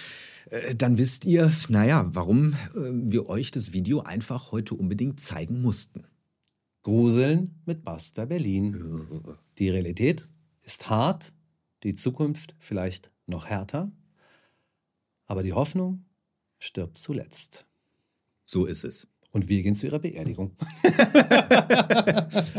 dann 0.75 0.97
wisst 0.97 1.25
ihr, 1.25 1.51
naja, 1.69 2.09
warum 2.13 2.53
äh, 2.53 2.57
wir 2.75 3.29
euch 3.29 3.51
das 3.51 3.73
Video 3.73 4.01
einfach 4.01 4.51
heute 4.51 4.75
unbedingt 4.75 5.21
zeigen 5.21 5.61
mussten. 5.61 6.05
Gruseln 6.83 7.61
mit 7.65 7.83
Basta 7.83 8.25
Berlin. 8.25 9.23
Die 9.59 9.69
Realität 9.69 10.29
ist 10.63 10.89
hart, 10.89 11.33
die 11.83 11.95
Zukunft 11.95 12.55
vielleicht 12.59 13.11
noch 13.27 13.45
härter, 13.45 13.91
aber 15.25 15.43
die 15.43 15.53
Hoffnung 15.53 16.05
stirbt 16.59 16.97
zuletzt. 16.97 17.65
So 18.43 18.65
ist 18.65 18.83
es. 18.83 19.07
Und 19.33 19.47
wir 19.47 19.63
gehen 19.63 19.75
zu 19.75 19.87
ihrer 19.87 19.99
Beerdigung. 19.99 20.51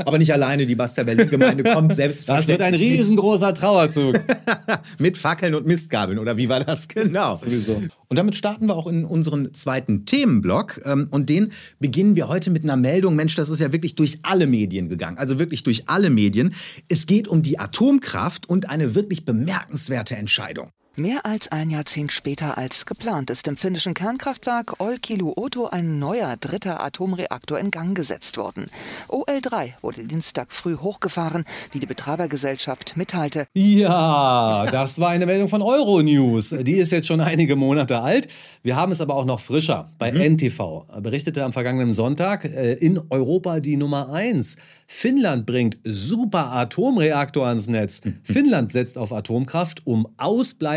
Aber 0.07 0.17
nicht 0.17 0.33
alleine, 0.33 0.65
die 0.65 0.75
Basta 0.75 1.03
Berlin-Gemeinde 1.03 1.65
kommt 1.65 1.95
selbst. 1.95 2.27
Das 2.31 2.49
wird 2.49 2.63
ein 2.63 2.75
riesengroßer 2.75 3.53
Trauerzug. 3.53 4.19
Mit 4.99 5.19
Fackeln 5.19 5.55
und 5.55 5.67
Mistgabeln, 5.67 6.19
oder 6.19 6.39
wie 6.39 6.49
war 6.49 6.65
das 6.65 6.89
genau? 6.89 7.37
Sowieso. 7.37 7.83
Und 8.09 8.17
damit 8.17 8.37
starten 8.37 8.67
wir 8.67 8.77
auch 8.77 8.87
in 8.87 9.05
unseren 9.05 9.53
zweiten 9.53 10.07
Themenblock. 10.07 10.81
Ähm, 10.87 11.09
und 11.11 11.29
den 11.29 11.53
beginnen 11.79 12.17
wir 12.17 12.29
heute 12.29 12.51
mit 12.51 12.65
einer 12.65 12.77
Meldung. 12.77 13.17
Mensch, 13.17 13.35
das 13.35 13.51
ist 13.51 13.61
ja 13.61 13.71
wirklich 13.73 13.95
durch 13.95 14.21
alle 14.23 14.47
Medien 14.47 14.89
gegangen. 14.89 15.19
Also 15.19 15.39
wirklich 15.39 15.65
durch 15.65 15.91
alle 15.91 16.09
Medien. 16.09 16.55
Es 16.89 17.07
geht 17.07 17.29
um 17.29 17.43
die 17.43 17.59
Atomkraft 17.59 18.49
und 18.49 18.71
eine 18.71 18.95
wirklich 18.95 19.27
bemerkenswerte 19.27 20.17
Entscheidung. 20.17 20.71
Mehr 20.95 21.25
als 21.25 21.51
ein 21.51 21.71
Jahrzehnt 21.71 22.13
später 22.13 22.59
als 22.59 22.85
geplant 22.85 23.31
ist 23.31 23.49
im 23.49 23.57
finnischen 23.57 23.95
Kernkraftwerk 23.95 24.79
Olkiluoto 24.79 25.69
ein 25.69 25.99
neuer 25.99 26.37
dritter 26.37 26.85
Atomreaktor 26.85 27.59
in 27.59 27.71
Gang 27.71 27.97
gesetzt 27.97 28.37
worden. 28.37 28.67
OL3 29.09 29.73
wurde 29.81 30.05
Dienstag 30.05 30.53
früh 30.53 30.77
hochgefahren, 30.77 31.47
wie 31.71 31.81
die 31.81 31.87
Betreibergesellschaft 31.87 32.99
mitteilte. 32.99 33.47
Ja, 33.55 34.67
das 34.71 35.01
war 35.01 35.09
eine 35.09 35.25
Meldung 35.25 35.49
von 35.49 35.63
Euronews. 35.63 36.51
Die 36.51 36.75
ist 36.75 36.93
jetzt 36.93 37.07
schon 37.07 37.23
einige 37.23 37.57
Monate 37.57 38.03
alt. 38.03 38.29
Wir 38.63 38.77
haben 38.77 38.93
es 38.93 39.01
aber 39.01 39.17
auch 39.17 39.25
noch 39.25 39.41
frischer. 39.41 39.89
Bei 39.99 40.13
mhm. 40.13 40.35
NTV 40.35 40.85
berichtete 41.01 41.43
am 41.43 41.55
vergangenen 41.55 41.95
Sonntag 41.95 42.45
äh, 42.45 42.75
in 42.75 43.01
Europa 43.09 43.61
die 43.61 43.79
Nummer 43.79 44.13
1. 44.13 44.59
Finnland 44.87 45.47
bringt 45.47 45.79
super 45.85 46.53
Atomreaktor 46.53 47.47
ans 47.47 47.67
Netz. 47.67 48.03
Finnland 48.25 48.73
setzt 48.73 48.99
auf 48.99 49.11
Atomkraft, 49.11 49.87
um 49.87 50.07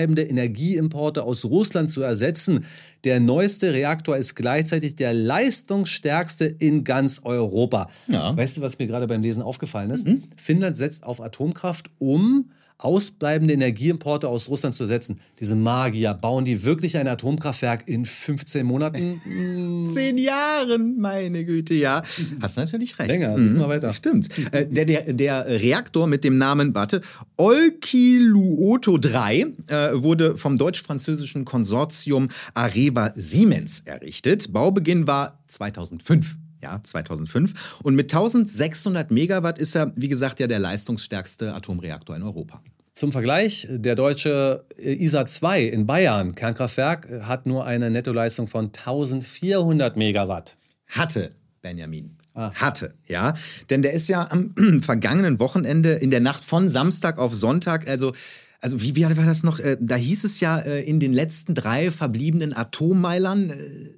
ausbleibende 0.06 0.24
Energieimporte 0.24 1.24
aus 1.24 1.46
Russland 1.46 1.89
zu 1.89 2.02
ersetzen. 2.02 2.65
Der 3.04 3.20
neueste 3.20 3.74
Reaktor 3.74 4.18
ist 4.18 4.36
gleichzeitig 4.36 4.96
der 4.96 5.13
leistungsstärkste 5.13 6.46
in 6.46 6.84
ganz 6.84 7.22
Europa. 7.24 7.89
Ja. 8.08 8.36
Weißt 8.36 8.58
du, 8.58 8.62
was 8.62 8.78
mir 8.78 8.88
gerade 8.88 9.08
beim 9.08 9.22
Lesen 9.22 9.41
aufgefallen 9.41 9.89
ist? 9.89 10.08
Mhm. 10.08 10.24
Finnland 10.38 10.78
setzt 10.78 11.04
auf 11.04 11.22
Atomkraft, 11.22 11.89
um 11.98 12.52
ausbleibende 12.78 13.54
Energieimporte 13.54 14.28
aus 14.28 14.50
Russland 14.50 14.76
zu 14.76 14.84
ersetzen. 14.84 15.20
Diese 15.40 15.56
Magier, 15.56 16.14
bauen 16.14 16.46
die 16.46 16.66
wirklich 16.66 16.98
ein 16.98 17.08
Atomkraftwerk 17.08 17.88
in 17.88 18.06
15 18.06 18.66
Monaten? 18.66 19.22
Zehn 19.94 20.18
Jahren, 20.18 21.00
meine 21.00 21.46
Güte, 21.46 21.74
ja. 21.74 22.04
Hast 22.42 22.58
natürlich 22.58 23.00
recht. 23.00 23.10
Länger, 23.10 23.38
müssen 23.38 23.60
wir 23.60 23.70
weiter. 23.70 23.94
Stimmt. 23.94 24.30
Äh, 24.52 24.66
der, 24.68 24.86
der, 24.86 25.14
der 25.14 25.48
Reaktor 25.48 26.08
mit 26.08 26.24
dem 26.24 26.38
Namen, 26.38 26.76
warte, 26.76 27.02
Olkiluoto 27.38 28.98
3 28.98 29.40
äh, 29.40 29.46
wurde 29.94 30.38
vom 30.38 30.58
deutsch-französischen 30.58 31.46
Konsortium 31.46 32.30
Areva 32.54 33.14
Siemens 33.16 33.82
errichtet. 33.86 34.52
Baubeginn 34.52 35.08
war 35.08 35.40
2005. 35.48 36.36
Ja, 36.62 36.82
2005. 36.82 37.80
Und 37.84 37.96
mit 37.96 38.13
1600 38.13 39.12
Megawatt 39.12 39.60
ist 39.60 39.76
er, 39.76 39.91
wie 39.96 40.08
gesagt, 40.08 40.39
ja 40.39 40.48
der 40.48 40.60
leistungsstärkste 40.60 41.54
Atomreaktor 41.54 42.15
in 42.15 42.24
Europa. 42.24 42.62
Zum 42.94 43.12
Vergleich, 43.12 43.68
der 43.70 43.96
deutsche 43.96 44.63
ISA 44.78 45.26
2 45.26 45.63
in 45.63 45.86
Bayern, 45.86 46.34
Kernkraftwerk, 46.34 47.10
hat 47.24 47.46
nur 47.46 47.65
eine 47.65 47.91
Nettoleistung 47.91 48.48
von 48.48 48.68
1400 48.68 49.98
Megawatt. 49.98 50.56
Hatte, 50.88 51.32
Benjamin. 51.62 52.18
Ah. 52.34 52.52
Hatte, 52.54 52.94
ja. 53.06 53.34
Denn 53.70 53.82
der 53.82 53.94
ist 53.94 54.08
ja 54.08 54.30
am 54.32 54.54
vergangenen 54.82 55.39
Wochenende 55.39 55.91
in 55.91 56.10
der 56.10 56.22
Nacht 56.22 56.45
von 56.45 56.70
Samstag 56.70 57.18
auf 57.18 57.36
Sonntag, 57.36 57.88
also 57.88 58.14
also 58.62 58.82
wie, 58.82 58.95
wie 58.95 59.03
war 59.03 59.26
das 59.26 59.43
noch? 59.43 59.60
Äh, 59.60 59.78
da 59.80 59.95
hieß 59.95 60.24
es 60.24 60.39
ja 60.39 60.58
äh, 60.58 60.82
in 60.82 60.99
den 60.99 61.14
letzten 61.14 61.53
drei 61.53 61.91
verbliebenen 61.91 62.56
Atommeilern. 62.56 63.51
Äh 63.51 63.89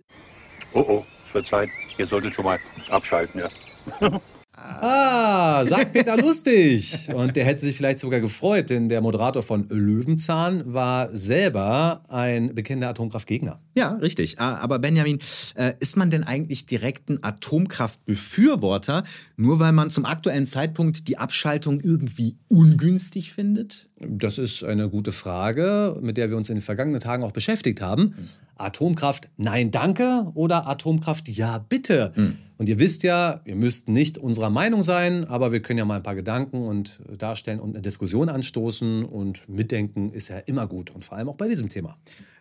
oh 0.74 0.86
oh, 0.88 1.06
Zeit. 1.44 1.70
Ihr 1.98 2.08
solltet 2.08 2.36
schon 2.36 2.46
mal 2.46 2.60
abschalten, 2.90 3.42
ja. 3.42 4.22
Ah, 4.60 5.66
sagt 5.68 5.94
Peter 5.94 6.18
Lustig. 6.22 7.10
Und 7.14 7.36
der 7.36 7.46
hätte 7.46 7.62
sich 7.62 7.78
vielleicht 7.78 8.00
sogar 8.00 8.20
gefreut, 8.20 8.72
denn 8.72 8.90
der 8.90 9.02
Moderator 9.02 9.44
von 9.44 9.68
Löwenzahn 9.70 10.74
war 10.74 11.16
selber 11.16 12.04
ein 12.10 12.56
bekennender 12.56 12.90
Atomkraftgegner. 12.90 13.60
Ja, 13.76 13.92
richtig. 13.94 14.40
Ah, 14.40 14.56
Aber 14.56 14.80
Benjamin, 14.80 15.20
äh, 15.56 15.74
ist 15.80 15.96
man 15.96 16.10
denn 16.10 16.24
eigentlich 16.24 16.66
direkt 16.66 17.10
ein 17.10 17.24
Atomkraftbefürworter, 17.24 19.04
nur 19.36 19.60
weil 19.60 19.74
man 19.74 19.92
zum 19.92 20.06
aktuellen 20.06 20.48
Zeitpunkt 20.48 21.08
die 21.08 21.20
Abschaltung 21.20 21.80
irgendwie 21.80 22.38
ungünstig 22.48 23.34
findet? 23.34 23.88
Das 24.00 24.40
ist 24.40 24.64
eine 24.64 24.90
gute 24.90 25.12
Frage, 25.12 25.98
mit 26.02 26.18
der 26.18 26.32
wir 26.32 26.38
uns 26.38 26.50
in 26.50 26.56
den 26.56 26.62
vergangenen 26.62 27.00
Tagen 27.00 27.24
auch 27.24 27.32
beschäftigt 27.32 27.80
haben. 27.82 28.16
Atomkraft, 28.56 29.30
nein, 29.38 29.70
danke 29.70 30.32
oder 30.34 30.66
Atomkraft, 30.68 31.30
ja, 31.30 31.60
bitte. 31.60 32.12
Und 32.58 32.70
ihr 32.70 32.80
wisst 32.80 33.04
ja, 33.04 33.42
ihr 33.46 33.56
müsst 33.56 33.88
nicht 33.88 34.18
unserer 34.18 34.50
Meinung 34.50 34.82
sein, 34.82 35.26
aber 35.26 35.52
wir 35.52 35.62
können 35.62 35.80
ja 35.80 35.86
mal 35.86 35.98
ein 35.98 36.04
paar 36.04 36.16
Gedanken 36.16 36.64
und 36.64 37.02
darstellen 37.18 37.60
und 37.60 37.76
eine 37.76 37.82
Diskussion 37.82 38.30
anstoßen 38.30 39.06
und 39.06 39.48
mitdenken 39.48 40.12
ist 40.12 40.30
ja 40.30 40.40
immer 40.40 40.68
gut 40.68 40.90
und 40.90 41.06
vor 41.06 41.18
allem 41.18 41.30
auch 41.30 41.36
bei 41.36 41.48
diesem 41.48 41.70
Thema. 41.70 41.98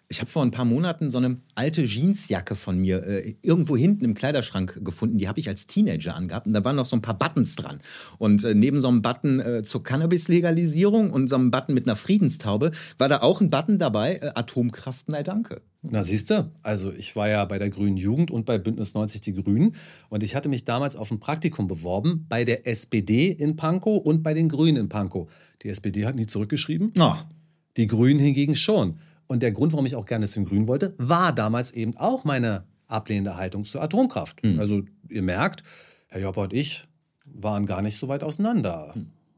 Ich 0.08 0.20
habe 0.20 0.30
vor 0.30 0.42
ein 0.42 0.52
paar 0.52 0.64
Monaten 0.64 1.10
so 1.10 1.18
eine 1.18 1.38
alte 1.56 1.82
Jeansjacke 1.82 2.54
von 2.54 2.78
mir 2.78 3.02
äh, 3.04 3.34
irgendwo 3.42 3.76
hinten 3.76 4.04
im 4.04 4.14
Kleiderschrank 4.14 4.84
gefunden. 4.84 5.18
Die 5.18 5.26
habe 5.26 5.40
ich 5.40 5.48
als 5.48 5.66
Teenager 5.66 6.14
angehabt 6.14 6.46
und 6.46 6.52
da 6.52 6.64
waren 6.64 6.76
noch 6.76 6.86
so 6.86 6.94
ein 6.94 7.02
paar 7.02 7.18
Buttons 7.18 7.56
dran. 7.56 7.80
Und 8.18 8.44
äh, 8.44 8.54
neben 8.54 8.80
so 8.80 8.86
einem 8.86 9.02
Button 9.02 9.40
äh, 9.40 9.62
zur 9.64 9.82
Cannabis-Legalisierung 9.82 11.10
und 11.10 11.26
so 11.26 11.34
einem 11.34 11.50
Button 11.50 11.74
mit 11.74 11.86
einer 11.86 11.96
Friedenstaube 11.96 12.70
war 12.98 13.08
da 13.08 13.22
auch 13.22 13.40
ein 13.40 13.50
Button 13.50 13.80
dabei, 13.80 14.16
äh, 14.16 14.30
Atomkraft, 14.36 15.08
nein 15.08 15.24
danke. 15.24 15.62
Na 15.82 16.04
siehst 16.04 16.30
du, 16.30 16.52
also 16.62 16.92
ich 16.92 17.16
war 17.16 17.28
ja 17.28 17.44
bei 17.44 17.58
der 17.58 17.70
Grünen 17.70 17.96
Jugend 17.96 18.30
und 18.30 18.46
bei 18.46 18.58
Bündnis 18.58 18.94
90 18.94 19.20
Die 19.20 19.34
Grünen 19.34 19.74
und 20.08 20.22
ich 20.22 20.36
hatte 20.36 20.48
mich 20.48 20.64
damals 20.64 20.94
auf 20.94 21.10
ein 21.10 21.18
Praktikum 21.18 21.66
beworben 21.66 22.26
bei 22.28 22.44
der 22.44 22.66
SPD 22.68 23.28
in 23.28 23.56
Pankow 23.56 24.04
und 24.04 24.22
bei 24.22 24.34
den 24.34 24.48
Grünen 24.48 24.76
in 24.76 24.88
Pankow. 24.88 25.28
Die 25.62 25.68
SPD 25.68 26.06
hat 26.06 26.14
nie 26.14 26.26
zurückgeschrieben. 26.26 26.92
Die 27.76 27.88
Grünen 27.88 28.20
hingegen 28.20 28.54
schon. 28.54 28.98
Und 29.26 29.42
der 29.42 29.52
Grund, 29.52 29.72
warum 29.72 29.86
ich 29.86 29.96
auch 29.96 30.06
gerne 30.06 30.26
zu 30.26 30.40
den 30.40 30.46
Grünen 30.46 30.68
wollte, 30.68 30.94
war 30.98 31.32
damals 31.32 31.72
eben 31.72 31.96
auch 31.96 32.24
meine 32.24 32.64
ablehnende 32.86 33.36
Haltung 33.36 33.64
zur 33.64 33.82
Atomkraft. 33.82 34.42
Also 34.58 34.82
ihr 35.08 35.22
merkt, 35.22 35.62
Herr 36.08 36.20
Jopper 36.20 36.42
und 36.42 36.52
ich 36.52 36.86
waren 37.24 37.66
gar 37.66 37.82
nicht 37.82 37.96
so 37.96 38.08
weit 38.08 38.22
auseinander. 38.22 38.94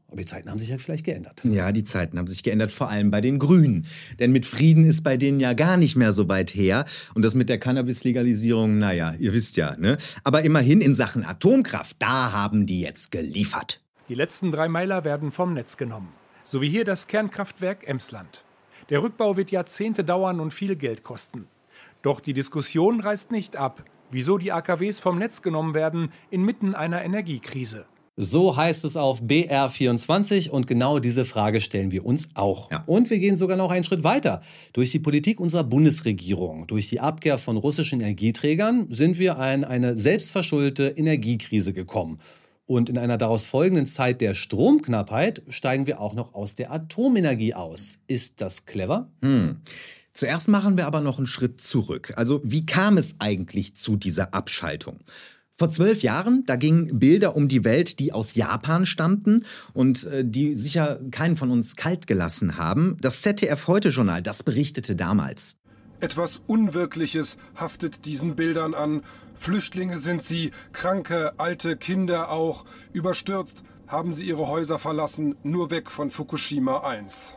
Aber 0.07 0.17
die 0.17 0.25
Zeiten 0.25 0.49
haben 0.49 0.57
sich 0.57 0.69
ja 0.69 0.77
vielleicht 0.77 1.05
geändert. 1.05 1.41
Ja, 1.43 1.71
die 1.71 1.83
Zeiten 1.83 2.17
haben 2.17 2.27
sich 2.27 2.41
geändert, 2.41 2.71
vor 2.71 2.89
allem 2.89 3.11
bei 3.11 3.21
den 3.21 3.37
Grünen. 3.37 3.85
Denn 4.17 4.31
mit 4.31 4.45
Frieden 4.47 4.85
ist 4.85 5.03
bei 5.03 5.17
denen 5.17 5.39
ja 5.39 5.53
gar 5.53 5.77
nicht 5.77 5.95
mehr 5.95 6.13
so 6.13 6.27
weit 6.27 6.55
her. 6.55 6.85
Und 7.13 7.23
das 7.23 7.35
mit 7.35 7.47
der 7.47 7.59
Cannabis-Legalisierung, 7.59 8.79
naja, 8.79 9.13
ihr 9.19 9.33
wisst 9.33 9.55
ja. 9.57 9.75
Ne? 9.77 9.97
Aber 10.23 10.41
immerhin 10.41 10.81
in 10.81 10.95
Sachen 10.95 11.23
Atomkraft, 11.23 11.97
da 11.99 12.31
haben 12.31 12.65
die 12.65 12.81
jetzt 12.81 13.11
geliefert. 13.11 13.81
Die 14.07 14.15
letzten 14.15 14.51
drei 14.51 14.67
Meiler 14.67 15.03
werden 15.03 15.29
vom 15.31 15.53
Netz 15.53 15.77
genommen. 15.77 16.09
So 16.43 16.61
wie 16.61 16.69
hier 16.69 16.85
das 16.85 17.07
Kernkraftwerk 17.07 17.87
Emsland. 17.87 18.43
Der 18.89 19.03
Rückbau 19.03 19.37
wird 19.37 19.51
Jahrzehnte 19.51 20.03
dauern 20.03 20.39
und 20.39 20.51
viel 20.51 20.75
Geld 20.75 21.03
kosten. 21.03 21.47
Doch 22.01 22.19
die 22.19 22.33
Diskussion 22.33 23.01
reißt 23.01 23.31
nicht 23.31 23.55
ab, 23.55 23.83
wieso 24.09 24.37
die 24.37 24.51
AKWs 24.51 24.99
vom 24.99 25.19
Netz 25.19 25.41
genommen 25.41 25.73
werden 25.73 26.11
inmitten 26.31 26.73
einer 26.73 27.03
Energiekrise. 27.03 27.85
So 28.21 28.57
heißt 28.57 28.83
es 28.83 28.97
auf 28.97 29.21
BR24 29.21 30.49
und 30.49 30.67
genau 30.67 30.99
diese 30.99 31.23
Frage 31.23 31.61
stellen 31.61 31.91
wir 31.91 32.05
uns 32.05 32.31
auch. 32.33 32.69
Und 32.85 33.09
wir 33.09 33.19
gehen 33.19 33.37
sogar 33.37 33.55
noch 33.55 33.71
einen 33.71 33.85
Schritt 33.85 34.03
weiter. 34.03 34.41
Durch 34.73 34.91
die 34.91 34.99
Politik 34.99 35.39
unserer 35.39 35.63
Bundesregierung, 35.63 36.67
durch 36.67 36.89
die 36.89 36.99
Abkehr 36.99 37.37
von 37.37 37.55
russischen 37.55 38.01
Energieträgern 38.01 38.87
sind 38.89 39.19
wir 39.19 39.37
in 39.53 39.63
eine 39.63 39.95
selbstverschuldete 39.95 40.87
Energiekrise 40.97 41.71
gekommen. 41.71 42.19
Und 42.69 42.87
in 42.87 42.99
einer 42.99 43.17
daraus 43.17 43.47
folgenden 43.47 43.87
Zeit 43.87 44.21
der 44.21 44.35
Stromknappheit 44.35 45.41
steigen 45.49 45.87
wir 45.87 45.99
auch 45.99 46.13
noch 46.13 46.35
aus 46.35 46.53
der 46.53 46.71
Atomenergie 46.71 47.55
aus. 47.55 48.03
Ist 48.05 48.41
das 48.41 48.67
clever? 48.67 49.09
Hm. 49.23 49.61
Zuerst 50.13 50.49
machen 50.49 50.77
wir 50.77 50.85
aber 50.85 51.01
noch 51.01 51.17
einen 51.17 51.25
Schritt 51.25 51.61
zurück. 51.61 52.13
Also 52.15 52.41
wie 52.43 52.67
kam 52.67 52.99
es 52.99 53.15
eigentlich 53.17 53.75
zu 53.75 53.95
dieser 53.95 54.35
Abschaltung? 54.35 54.99
Vor 55.49 55.69
zwölf 55.69 56.03
Jahren, 56.03 56.43
da 56.45 56.57
gingen 56.57 56.99
Bilder 56.99 57.35
um 57.35 57.49
die 57.49 57.63
Welt, 57.63 57.97
die 57.97 58.13
aus 58.13 58.35
Japan 58.35 58.85
stammten 58.85 59.45
und 59.73 60.03
äh, 60.03 60.23
die 60.23 60.53
sicher 60.53 60.99
keinen 61.09 61.37
von 61.37 61.49
uns 61.49 61.75
kalt 61.75 62.05
gelassen 62.05 62.57
haben. 62.57 62.97
Das 63.01 63.21
ZDF-Heute-Journal, 63.23 64.21
das 64.21 64.43
berichtete 64.43 64.95
damals. 64.95 65.57
Etwas 66.01 66.39
Unwirkliches 66.47 67.37
haftet 67.55 68.05
diesen 68.05 68.37
Bildern 68.37 68.73
an. 68.73 69.03
Flüchtlinge 69.35 69.99
sind 69.99 70.23
sie, 70.23 70.51
Kranke, 70.71 71.33
alte 71.37 71.75
Kinder 71.75 72.31
auch. 72.31 72.63
Überstürzt 72.93 73.57
haben 73.87 74.13
sie 74.13 74.25
ihre 74.25 74.47
Häuser 74.47 74.79
verlassen, 74.79 75.35
nur 75.43 75.71
weg 75.71 75.91
von 75.91 76.09
Fukushima 76.09 76.81
1. 76.81 77.33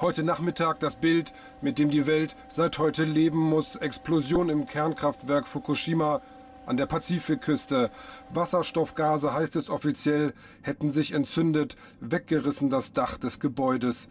Heute 0.00 0.22
Nachmittag 0.22 0.80
das 0.80 0.96
Bild, 0.96 1.34
mit 1.60 1.78
dem 1.78 1.90
die 1.90 2.06
Welt 2.06 2.34
seit 2.48 2.78
heute 2.78 3.04
leben 3.04 3.40
muss. 3.40 3.76
Explosion 3.76 4.48
im 4.48 4.66
Kernkraftwerk 4.66 5.46
Fukushima 5.46 6.22
an 6.64 6.78
der 6.78 6.86
Pazifikküste. 6.86 7.90
Wasserstoffgase, 8.32 9.34
heißt 9.34 9.56
es 9.56 9.68
offiziell, 9.68 10.32
hätten 10.62 10.90
sich 10.90 11.12
entzündet, 11.12 11.76
weggerissen 12.00 12.70
das 12.70 12.92
Dach 12.92 13.18
des 13.18 13.38
Gebäudes. 13.38 14.08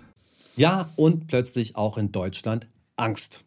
Ja, 0.56 0.90
und 0.96 1.28
plötzlich 1.28 1.76
auch 1.76 1.98
in 1.98 2.12
Deutschland 2.12 2.68
Angst. 2.98 3.46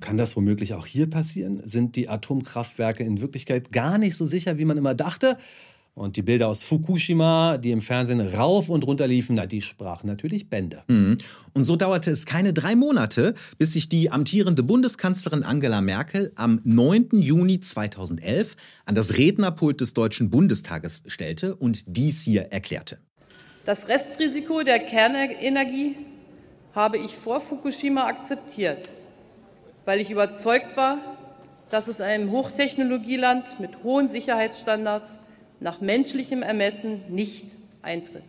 Kann 0.00 0.16
das 0.16 0.36
womöglich 0.36 0.74
auch 0.74 0.86
hier 0.86 1.08
passieren? 1.08 1.60
Sind 1.64 1.96
die 1.96 2.08
Atomkraftwerke 2.08 3.04
in 3.04 3.20
Wirklichkeit 3.20 3.72
gar 3.72 3.98
nicht 3.98 4.16
so 4.16 4.26
sicher, 4.26 4.58
wie 4.58 4.64
man 4.64 4.76
immer 4.76 4.94
dachte? 4.94 5.36
Und 5.94 6.16
die 6.16 6.22
Bilder 6.22 6.46
aus 6.46 6.62
Fukushima, 6.62 7.58
die 7.58 7.72
im 7.72 7.80
Fernsehen 7.80 8.20
rauf 8.20 8.68
und 8.68 8.86
runter 8.86 9.08
liefen, 9.08 9.34
na, 9.34 9.46
die 9.46 9.60
sprachen 9.60 10.06
natürlich 10.06 10.48
Bände. 10.48 10.84
Mhm. 10.86 11.16
Und 11.54 11.64
so 11.64 11.74
dauerte 11.74 12.12
es 12.12 12.24
keine 12.24 12.52
drei 12.52 12.76
Monate, 12.76 13.34
bis 13.56 13.72
sich 13.72 13.88
die 13.88 14.12
amtierende 14.12 14.62
Bundeskanzlerin 14.62 15.42
Angela 15.42 15.80
Merkel 15.80 16.30
am 16.36 16.60
9. 16.62 17.08
Juni 17.14 17.58
2011 17.58 18.54
an 18.84 18.94
das 18.94 19.16
Rednerpult 19.16 19.80
des 19.80 19.92
Deutschen 19.92 20.30
Bundestages 20.30 21.02
stellte 21.06 21.56
und 21.56 21.82
dies 21.88 22.22
hier 22.22 22.42
erklärte. 22.52 23.00
Das 23.64 23.88
Restrisiko 23.88 24.62
der 24.62 24.78
Kernenergie 24.78 25.96
habe 26.78 26.96
ich 26.96 27.16
vor 27.16 27.40
Fukushima 27.40 28.04
akzeptiert, 28.06 28.88
weil 29.84 30.00
ich 30.00 30.10
überzeugt 30.10 30.76
war, 30.76 30.98
dass 31.72 31.88
es 31.88 31.98
in 31.98 32.04
einem 32.04 32.30
Hochtechnologieland 32.30 33.58
mit 33.58 33.82
hohen 33.82 34.08
Sicherheitsstandards 34.08 35.18
nach 35.58 35.80
menschlichem 35.80 36.40
Ermessen 36.40 37.00
nicht 37.08 37.46
eintritt. 37.82 38.22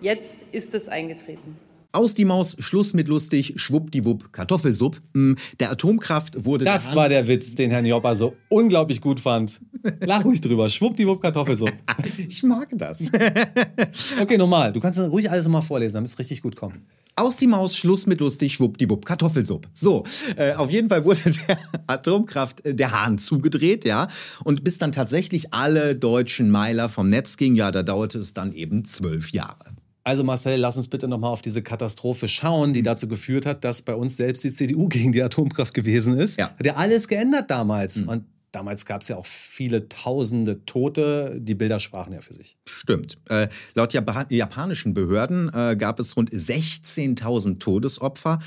Jetzt 0.00 0.38
ist 0.52 0.72
es 0.72 0.88
eingetreten. 0.88 1.56
Aus 1.90 2.14
die 2.14 2.24
Maus, 2.24 2.54
Schluss 2.60 2.94
mit 2.94 3.08
lustig, 3.08 3.54
schwuppdiwupp, 3.56 4.32
Kartoffelsupp. 4.32 5.00
Mm, 5.14 5.32
Der 5.58 5.72
Atomkraft 5.72 6.44
wurde. 6.44 6.64
Das 6.64 6.94
war 6.94 7.08
der 7.08 7.26
Witz, 7.26 7.56
den 7.56 7.72
Herrn 7.72 7.86
Jopper 7.86 8.14
so 8.14 8.36
unglaublich 8.48 9.00
gut 9.00 9.18
fand. 9.18 9.60
Lach 10.04 10.24
ruhig 10.24 10.40
drüber. 10.40 10.68
Schwuppdiwupp, 10.68 11.20
Kartoffelsuppe. 11.20 11.72
Ich 12.04 12.42
mag 12.44 12.68
das. 12.72 13.10
Okay, 14.20 14.38
normal. 14.38 14.72
Du 14.72 14.78
kannst 14.80 15.00
ruhig 15.00 15.28
alles 15.28 15.48
mal 15.48 15.62
vorlesen, 15.62 15.94
damit 15.94 16.08
es 16.10 16.18
richtig 16.20 16.40
gut 16.42 16.54
kommt. 16.54 16.76
Aus 17.18 17.36
die 17.36 17.46
Maus, 17.46 17.76
Schluss 17.76 18.06
mit 18.06 18.20
lustig, 18.20 18.54
schwuppdiwupp, 18.54 19.04
Kartoffelsupp. 19.04 19.66
So, 19.74 20.04
äh, 20.36 20.54
auf 20.54 20.70
jeden 20.70 20.88
Fall 20.88 21.04
wurde 21.04 21.20
der 21.48 21.58
Atomkraft 21.86 22.64
äh, 22.64 22.74
der 22.74 22.92
Hahn 22.92 23.18
zugedreht, 23.18 23.84
ja. 23.84 24.08
Und 24.44 24.62
bis 24.64 24.78
dann 24.78 24.92
tatsächlich 24.92 25.52
alle 25.52 25.94
deutschen 25.94 26.50
Meiler 26.50 26.88
vom 26.88 27.08
Netz 27.08 27.36
gingen, 27.36 27.56
ja, 27.56 27.72
da 27.72 27.82
dauerte 27.82 28.18
es 28.18 28.34
dann 28.34 28.52
eben 28.52 28.84
zwölf 28.84 29.32
Jahre. 29.32 29.64
Also 30.04 30.24
Marcel, 30.24 30.58
lass 30.58 30.76
uns 30.76 30.88
bitte 30.88 31.06
nochmal 31.06 31.30
auf 31.30 31.42
diese 31.42 31.62
Katastrophe 31.62 32.28
schauen, 32.28 32.72
die 32.72 32.82
dazu 32.82 33.08
geführt 33.08 33.44
hat, 33.44 33.64
dass 33.64 33.82
bei 33.82 33.94
uns 33.94 34.16
selbst 34.16 34.42
die 34.42 34.52
CDU 34.52 34.88
gegen 34.88 35.12
die 35.12 35.22
Atomkraft 35.22 35.74
gewesen 35.74 36.18
ist. 36.18 36.40
Hat 36.40 36.64
ja 36.64 36.76
alles 36.76 37.08
geändert 37.08 37.50
damals. 37.50 38.00
Und 38.00 38.24
damals 38.52 38.86
gab 38.86 39.02
es 39.02 39.08
ja 39.08 39.16
auch 39.16 39.26
viele 39.26 39.88
tausende 39.88 40.64
Tote. 40.64 41.36
Die 41.40 41.54
Bilder 41.54 41.80
sprachen 41.80 42.12
ja 42.12 42.20
für 42.20 42.34
sich. 42.34 42.56
Stimmt. 42.66 43.16
Äh, 43.28 43.48
laut 43.74 43.92
Japa 43.92 44.26
japanischen 44.30 44.94
Behörden 44.94 45.50
äh, 45.54 45.76
gab 45.76 45.98
es 45.98 46.16
rund 46.16 46.30
16.000 46.30 47.58
Todesopfer. 47.58 48.38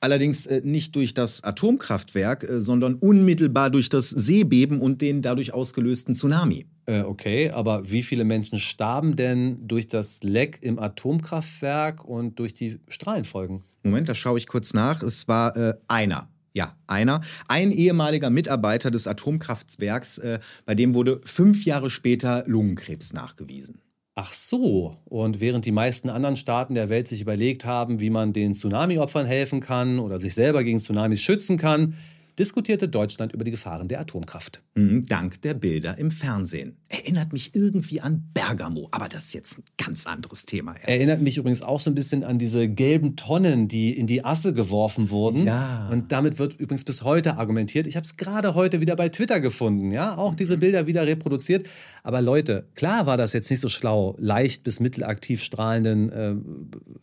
Allerdings 0.00 0.44
äh, 0.44 0.60
nicht 0.62 0.94
durch 0.96 1.14
das 1.14 1.42
Atomkraftwerk, 1.44 2.44
äh, 2.44 2.60
sondern 2.60 2.96
unmittelbar 2.96 3.70
durch 3.70 3.88
das 3.88 4.10
Seebeben 4.10 4.80
und 4.80 5.00
den 5.00 5.22
dadurch 5.22 5.54
ausgelösten 5.54 6.14
Tsunami. 6.14 6.66
Äh, 6.86 7.00
okay, 7.00 7.50
aber 7.50 7.90
wie 7.90 8.02
viele 8.02 8.24
Menschen 8.24 8.58
starben 8.58 9.16
denn 9.16 9.66
durch 9.66 9.88
das 9.88 10.22
Leck 10.22 10.58
im 10.60 10.78
Atomkraftwerk 10.78 12.04
und 12.04 12.38
durch 12.38 12.52
die 12.52 12.78
Strahlenfolgen? 12.88 13.62
Moment, 13.82 14.08
da 14.08 14.14
schaue 14.14 14.36
ich 14.36 14.46
kurz 14.46 14.74
nach. 14.74 15.02
Es 15.02 15.26
war 15.26 15.56
äh, 15.56 15.74
einer. 15.88 16.28
Ja, 16.54 16.76
einer. 16.86 17.20
Ein 17.48 17.72
ehemaliger 17.72 18.30
Mitarbeiter 18.30 18.92
des 18.92 19.08
Atomkraftwerks, 19.08 20.18
äh, 20.18 20.38
bei 20.64 20.76
dem 20.76 20.94
wurde 20.94 21.20
fünf 21.24 21.64
Jahre 21.64 21.90
später 21.90 22.44
Lungenkrebs 22.46 23.12
nachgewiesen. 23.12 23.80
Ach 24.14 24.32
so, 24.32 24.96
und 25.06 25.40
während 25.40 25.66
die 25.66 25.72
meisten 25.72 26.08
anderen 26.08 26.36
Staaten 26.36 26.76
der 26.76 26.88
Welt 26.88 27.08
sich 27.08 27.20
überlegt 27.20 27.64
haben, 27.64 27.98
wie 27.98 28.10
man 28.10 28.32
den 28.32 28.54
Tsunami-Opfern 28.54 29.26
helfen 29.26 29.58
kann 29.58 29.98
oder 29.98 30.20
sich 30.20 30.34
selber 30.34 30.62
gegen 30.62 30.78
Tsunamis 30.78 31.20
schützen 31.20 31.58
kann, 31.58 31.96
diskutierte 32.38 32.88
Deutschland 32.88 33.32
über 33.32 33.44
die 33.44 33.50
Gefahren 33.50 33.88
der 33.88 34.00
Atomkraft. 34.00 34.62
Mhm, 34.74 35.04
dank 35.04 35.40
der 35.42 35.54
Bilder 35.54 35.98
im 35.98 36.10
Fernsehen. 36.10 36.76
Erinnert 36.88 37.32
mich 37.32 37.54
irgendwie 37.54 38.00
an 38.00 38.28
Bergamo, 38.34 38.88
aber 38.90 39.08
das 39.08 39.26
ist 39.26 39.34
jetzt 39.34 39.58
ein 39.58 39.64
ganz 39.78 40.06
anderes 40.06 40.46
Thema. 40.46 40.74
Ja. 40.74 40.88
Erinnert 40.88 41.20
mich 41.20 41.36
übrigens 41.36 41.62
auch 41.62 41.80
so 41.80 41.90
ein 41.90 41.94
bisschen 41.94 42.24
an 42.24 42.38
diese 42.38 42.68
gelben 42.68 43.16
Tonnen, 43.16 43.68
die 43.68 43.96
in 43.96 44.06
die 44.06 44.24
Asse 44.24 44.52
geworfen 44.52 45.10
wurden. 45.10 45.46
Ja. 45.46 45.88
Und 45.90 46.12
damit 46.12 46.38
wird 46.38 46.54
übrigens 46.54 46.84
bis 46.84 47.02
heute 47.02 47.36
argumentiert. 47.36 47.86
Ich 47.86 47.96
habe 47.96 48.04
es 48.04 48.16
gerade 48.16 48.54
heute 48.54 48.80
wieder 48.80 48.96
bei 48.96 49.08
Twitter 49.08 49.40
gefunden. 49.40 49.90
Ja, 49.90 50.16
auch 50.16 50.34
diese 50.34 50.58
Bilder 50.58 50.86
wieder 50.86 51.06
reproduziert. 51.06 51.66
Aber 52.02 52.20
Leute, 52.20 52.66
klar 52.74 53.06
war 53.06 53.16
das 53.16 53.32
jetzt 53.32 53.50
nicht 53.50 53.60
so 53.60 53.68
schlau, 53.68 54.16
leicht 54.18 54.62
bis 54.64 54.80
mittelaktiv 54.80 55.42
strahlenden 55.42 56.10
äh, 56.10 56.34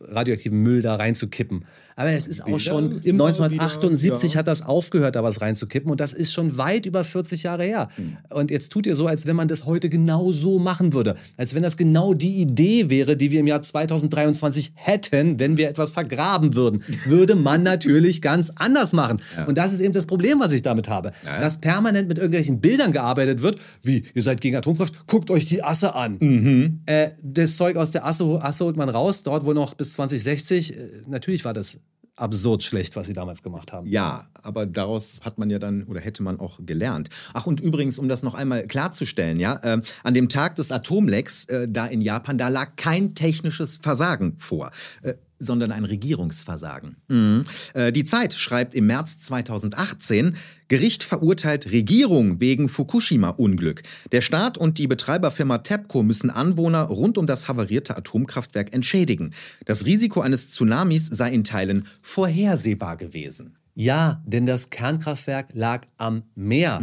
radioaktiven 0.00 0.58
Müll 0.58 0.82
da 0.82 0.94
reinzukippen. 0.94 1.64
Aber 1.96 2.10
es 2.10 2.26
ist 2.26 2.44
auch 2.44 2.58
schon 2.58 3.00
immer 3.02 3.26
1978 3.26 4.30
wieder, 4.30 4.34
ja. 4.34 4.38
hat 4.38 4.48
das 4.48 4.62
aufgehört, 4.62 5.16
da 5.16 5.22
was 5.22 5.40
reinzukippen. 5.40 5.90
Und 5.90 6.00
das 6.00 6.12
ist 6.12 6.32
schon 6.32 6.56
weit 6.58 6.86
über 6.86 7.04
40 7.04 7.42
Jahre 7.42 7.64
her. 7.64 7.88
Hm. 7.96 8.16
Und 8.30 8.50
jetzt 8.50 8.70
tut 8.70 8.86
ihr 8.86 8.94
so, 8.94 9.06
als 9.06 9.26
wenn 9.26 9.36
man 9.36 9.48
das 9.48 9.66
heute 9.66 9.88
genau 9.88 10.32
so 10.32 10.58
machen 10.58 10.92
würde. 10.92 11.16
Als 11.36 11.54
wenn 11.54 11.62
das 11.62 11.76
genau 11.76 12.14
die 12.14 12.40
Idee 12.40 12.90
wäre, 12.90 13.16
die 13.16 13.30
wir 13.30 13.40
im 13.40 13.46
Jahr 13.46 13.62
2023 13.62 14.72
hätten, 14.74 15.38
wenn 15.38 15.56
wir 15.56 15.68
etwas 15.68 15.92
vergraben 15.92 16.54
würden. 16.54 16.82
Würde 17.04 17.34
man 17.34 17.62
natürlich 17.62 18.22
ganz 18.22 18.50
anders 18.56 18.92
machen. 18.92 19.20
Und 19.46 19.58
das 19.58 19.72
ist 19.72 19.80
eben 19.80 19.92
das 19.92 20.06
Problem, 20.06 20.40
was 20.40 20.52
ich 20.52 20.62
damit 20.62 20.88
habe. 20.88 21.12
Ja. 21.24 21.40
Dass 21.40 21.58
permanent 21.60 22.08
mit 22.08 22.18
irgendwelchen 22.18 22.60
Bildern 22.60 22.92
gearbeitet 22.92 23.42
wird, 23.42 23.58
wie 23.82 24.04
ihr 24.14 24.22
seid 24.22 24.40
gegen 24.40 24.56
Atomkraft, 24.56 25.06
guckt 25.06 25.30
euch 25.30 25.46
die 25.46 25.62
Asse 25.62 25.94
an. 25.94 26.16
Mhm. 26.20 26.80
Äh, 26.86 27.10
das 27.22 27.56
Zeug 27.56 27.76
aus 27.76 27.90
der 27.90 28.06
Asse, 28.06 28.24
Asse 28.42 28.64
holt 28.64 28.76
man 28.76 28.88
raus, 28.88 29.22
dauert 29.22 29.44
wohl 29.44 29.54
noch 29.54 29.74
bis 29.74 29.94
2060. 29.94 30.76
Äh, 30.76 30.88
natürlich 31.06 31.44
war 31.44 31.52
das 31.52 31.80
absurd 32.16 32.62
schlecht, 32.62 32.96
was 32.96 33.06
sie 33.06 33.12
damals 33.12 33.42
gemacht 33.42 33.72
haben. 33.72 33.86
Ja, 33.86 34.26
aber 34.42 34.66
daraus 34.66 35.20
hat 35.24 35.38
man 35.38 35.50
ja 35.50 35.58
dann 35.58 35.84
oder 35.84 36.00
hätte 36.00 36.22
man 36.22 36.40
auch 36.40 36.58
gelernt. 36.64 37.08
Ach, 37.32 37.46
und 37.46 37.60
übrigens, 37.60 37.98
um 37.98 38.08
das 38.08 38.22
noch 38.22 38.34
einmal 38.34 38.66
klarzustellen, 38.66 39.40
ja, 39.40 39.58
äh, 39.62 39.80
an 40.02 40.14
dem 40.14 40.28
Tag 40.28 40.56
des 40.56 40.72
Atomlecks 40.72 41.46
äh, 41.46 41.66
da 41.68 41.86
in 41.86 42.00
Japan, 42.00 42.38
da 42.38 42.48
lag 42.48 42.76
kein 42.76 43.14
technisches 43.14 43.78
Versagen 43.78 44.36
vor. 44.36 44.70
Äh, 45.02 45.14
sondern 45.44 45.72
ein 45.72 45.84
Regierungsversagen. 45.84 46.96
Mhm. 47.08 47.44
Äh, 47.74 47.92
die 47.92 48.04
Zeit 48.04 48.34
schreibt 48.34 48.74
im 48.74 48.86
März 48.86 49.18
2018, 49.18 50.36
Gericht 50.68 51.04
verurteilt 51.04 51.70
Regierung 51.70 52.40
wegen 52.40 52.68
Fukushima-Unglück. 52.68 53.82
Der 54.10 54.22
Staat 54.22 54.56
und 54.56 54.78
die 54.78 54.86
Betreiberfirma 54.86 55.58
TEPCO 55.58 56.02
müssen 56.02 56.30
Anwohner 56.30 56.84
rund 56.84 57.18
um 57.18 57.26
das 57.26 57.48
havarierte 57.48 57.96
Atomkraftwerk 57.96 58.72
entschädigen. 58.72 59.34
Das 59.66 59.84
Risiko 59.84 60.20
eines 60.20 60.50
Tsunamis 60.50 61.06
sei 61.06 61.32
in 61.32 61.44
Teilen 61.44 61.86
vorhersehbar 62.00 62.96
gewesen. 62.96 63.58
Ja, 63.74 64.22
denn 64.26 64.46
das 64.46 64.70
Kernkraftwerk 64.70 65.50
lag 65.54 65.86
am 65.98 66.22
Meer. 66.34 66.80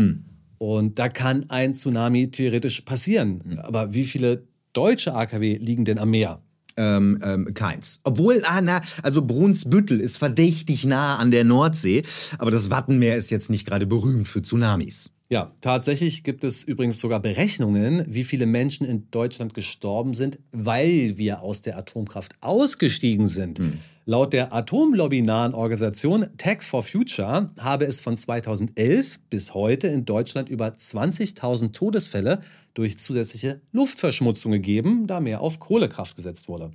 Und 0.59 0.99
da 0.99 1.07
kann 1.07 1.49
ein 1.49 1.73
Tsunami 1.73 2.31
theoretisch 2.31 2.81
passieren. 2.81 3.59
Aber 3.59 3.93
wie 3.93 4.03
viele 4.03 4.43
deutsche 4.73 5.13
AKW 5.13 5.57
liegen 5.57 5.85
denn 5.85 5.97
am 5.97 6.09
Meer? 6.09 6.41
Ähm, 6.81 7.19
ähm, 7.21 7.53
keins. 7.53 7.99
Obwohl, 8.05 8.41
ah, 8.45 8.61
na, 8.61 8.79
also 9.03 9.21
Brunsbüttel 9.21 9.99
ist 9.99 10.17
verdächtig 10.17 10.85
nah 10.85 11.17
an 11.17 11.29
der 11.29 11.43
Nordsee, 11.43 12.03
aber 12.37 12.51
das 12.51 12.69
Wattenmeer 12.69 13.17
ist 13.17 13.31
jetzt 13.31 13.49
nicht 13.49 13.67
gerade 13.67 13.85
berühmt 13.85 14.29
für 14.29 14.41
Tsunamis. 14.41 15.11
Ja, 15.31 15.51
tatsächlich 15.61 16.23
gibt 16.23 16.43
es 16.43 16.63
übrigens 16.63 16.99
sogar 16.99 17.19
Berechnungen, 17.19 18.03
wie 18.07 18.23
viele 18.23 18.47
Menschen 18.47 18.87
in 18.87 19.11
Deutschland 19.11 19.53
gestorben 19.53 20.15
sind, 20.15 20.39
weil 20.51 21.19
wir 21.19 21.43
aus 21.43 21.61
der 21.61 21.77
Atomkraft 21.77 22.33
ausgestiegen 22.41 23.27
sind. 23.27 23.61
Laut 24.05 24.33
der 24.33 24.51
atomlobbynahen 24.51 25.53
Organisation 25.53 26.25
Tech 26.37 26.63
for 26.63 26.81
Future 26.81 27.51
habe 27.59 27.85
es 27.85 28.01
von 28.01 28.17
2011 28.17 29.19
bis 29.29 29.53
heute 29.53 29.87
in 29.87 30.03
Deutschland 30.03 30.49
über 30.49 30.69
20.000 30.69 31.73
Todesfälle 31.73 32.39
durch 32.73 32.97
zusätzliche 32.97 33.61
Luftverschmutzung 33.71 34.51
gegeben, 34.51 35.05
da 35.05 35.19
mehr 35.19 35.41
auf 35.41 35.59
Kohlekraft 35.59 36.15
gesetzt 36.15 36.49
wurde. 36.49 36.71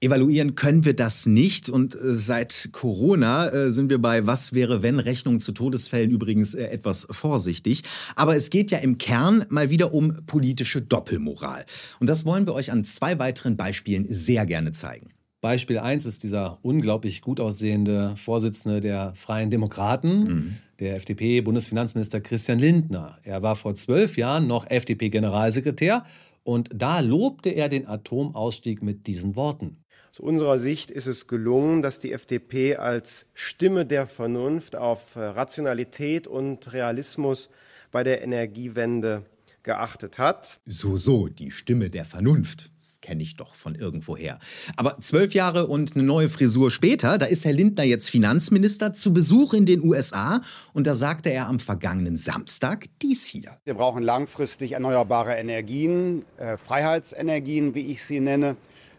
Evaluieren 0.00 0.54
können 0.54 0.84
wir 0.84 0.94
das 0.94 1.26
nicht 1.26 1.68
und 1.68 1.96
äh, 1.96 2.14
seit 2.14 2.68
Corona 2.72 3.48
äh, 3.48 3.72
sind 3.72 3.90
wir 3.90 4.00
bei 4.00 4.26
Was 4.26 4.52
wäre 4.52 4.82
wenn 4.82 5.00
Rechnungen 5.00 5.40
zu 5.40 5.50
Todesfällen 5.50 6.10
übrigens 6.10 6.54
äh, 6.54 6.66
etwas 6.66 7.06
vorsichtig. 7.10 7.82
Aber 8.14 8.36
es 8.36 8.50
geht 8.50 8.70
ja 8.70 8.78
im 8.78 8.98
Kern 8.98 9.44
mal 9.48 9.70
wieder 9.70 9.92
um 9.92 10.24
politische 10.26 10.82
Doppelmoral. 10.82 11.64
Und 11.98 12.08
das 12.08 12.24
wollen 12.24 12.46
wir 12.46 12.54
euch 12.54 12.70
an 12.70 12.84
zwei 12.84 13.18
weiteren 13.18 13.56
Beispielen 13.56 14.06
sehr 14.08 14.46
gerne 14.46 14.70
zeigen. 14.70 15.08
Beispiel 15.40 15.78
1 15.78 16.06
ist 16.06 16.22
dieser 16.22 16.58
unglaublich 16.62 17.20
gut 17.20 17.40
aussehende 17.40 18.14
Vorsitzende 18.16 18.80
der 18.80 19.12
Freien 19.14 19.50
Demokraten, 19.50 20.58
der 20.80 20.96
FDP-Bundesfinanzminister 20.96 22.20
Christian 22.20 22.58
Lindner. 22.58 23.18
Er 23.22 23.42
war 23.42 23.54
vor 23.54 23.74
zwölf 23.76 24.16
Jahren 24.16 24.48
noch 24.48 24.68
FDP-Generalsekretär 24.68 26.04
und 26.42 26.70
da 26.74 27.00
lobte 27.00 27.50
er 27.50 27.68
den 27.68 27.86
Atomausstieg 27.86 28.82
mit 28.82 29.06
diesen 29.06 29.36
Worten. 29.36 29.84
Aus 30.10 30.20
unserer 30.20 30.58
Sicht 30.58 30.90
ist 30.90 31.06
es 31.06 31.26
gelungen, 31.26 31.82
dass 31.82 31.98
die 32.00 32.12
FDP 32.12 32.76
als 32.76 33.26
Stimme 33.34 33.84
der 33.84 34.06
Vernunft 34.06 34.74
auf 34.76 35.16
äh, 35.16 35.20
Rationalität 35.20 36.26
und 36.26 36.72
Realismus 36.72 37.50
bei 37.90 38.02
der 38.04 38.22
Energiewende 38.22 39.24
geachtet 39.62 40.18
hat. 40.18 40.60
So, 40.64 40.96
so, 40.96 41.28
die 41.28 41.50
Stimme 41.50 41.90
der 41.90 42.06
Vernunft. 42.06 42.70
Das 42.80 43.02
kenne 43.02 43.22
ich 43.22 43.36
doch 43.36 43.54
von 43.54 43.74
irgendwoher. 43.74 44.38
Aber 44.76 44.98
zwölf 45.00 45.34
Jahre 45.34 45.66
und 45.66 45.94
eine 45.94 46.04
neue 46.04 46.30
Frisur 46.30 46.70
später, 46.70 47.18
da 47.18 47.26
ist 47.26 47.44
Herr 47.44 47.52
Lindner 47.52 47.84
jetzt 47.84 48.08
Finanzminister 48.08 48.94
zu 48.94 49.12
Besuch 49.12 49.52
in 49.52 49.66
den 49.66 49.84
USA 49.86 50.40
und 50.72 50.86
da 50.86 50.94
sagte 50.94 51.30
er 51.30 51.48
am 51.48 51.60
vergangenen 51.60 52.16
Samstag 52.16 52.86
dies 53.02 53.26
hier. 53.26 53.58
Wir 53.64 53.74
brauchen 53.74 54.02
langfristig 54.02 54.72
erneuerbare 54.72 55.34
Energien, 55.34 56.24
äh, 56.38 56.56
Freiheitsenergien, 56.56 57.74
wie 57.74 57.92
ich 57.92 58.04
sie 58.04 58.20
nenne. 58.20 58.56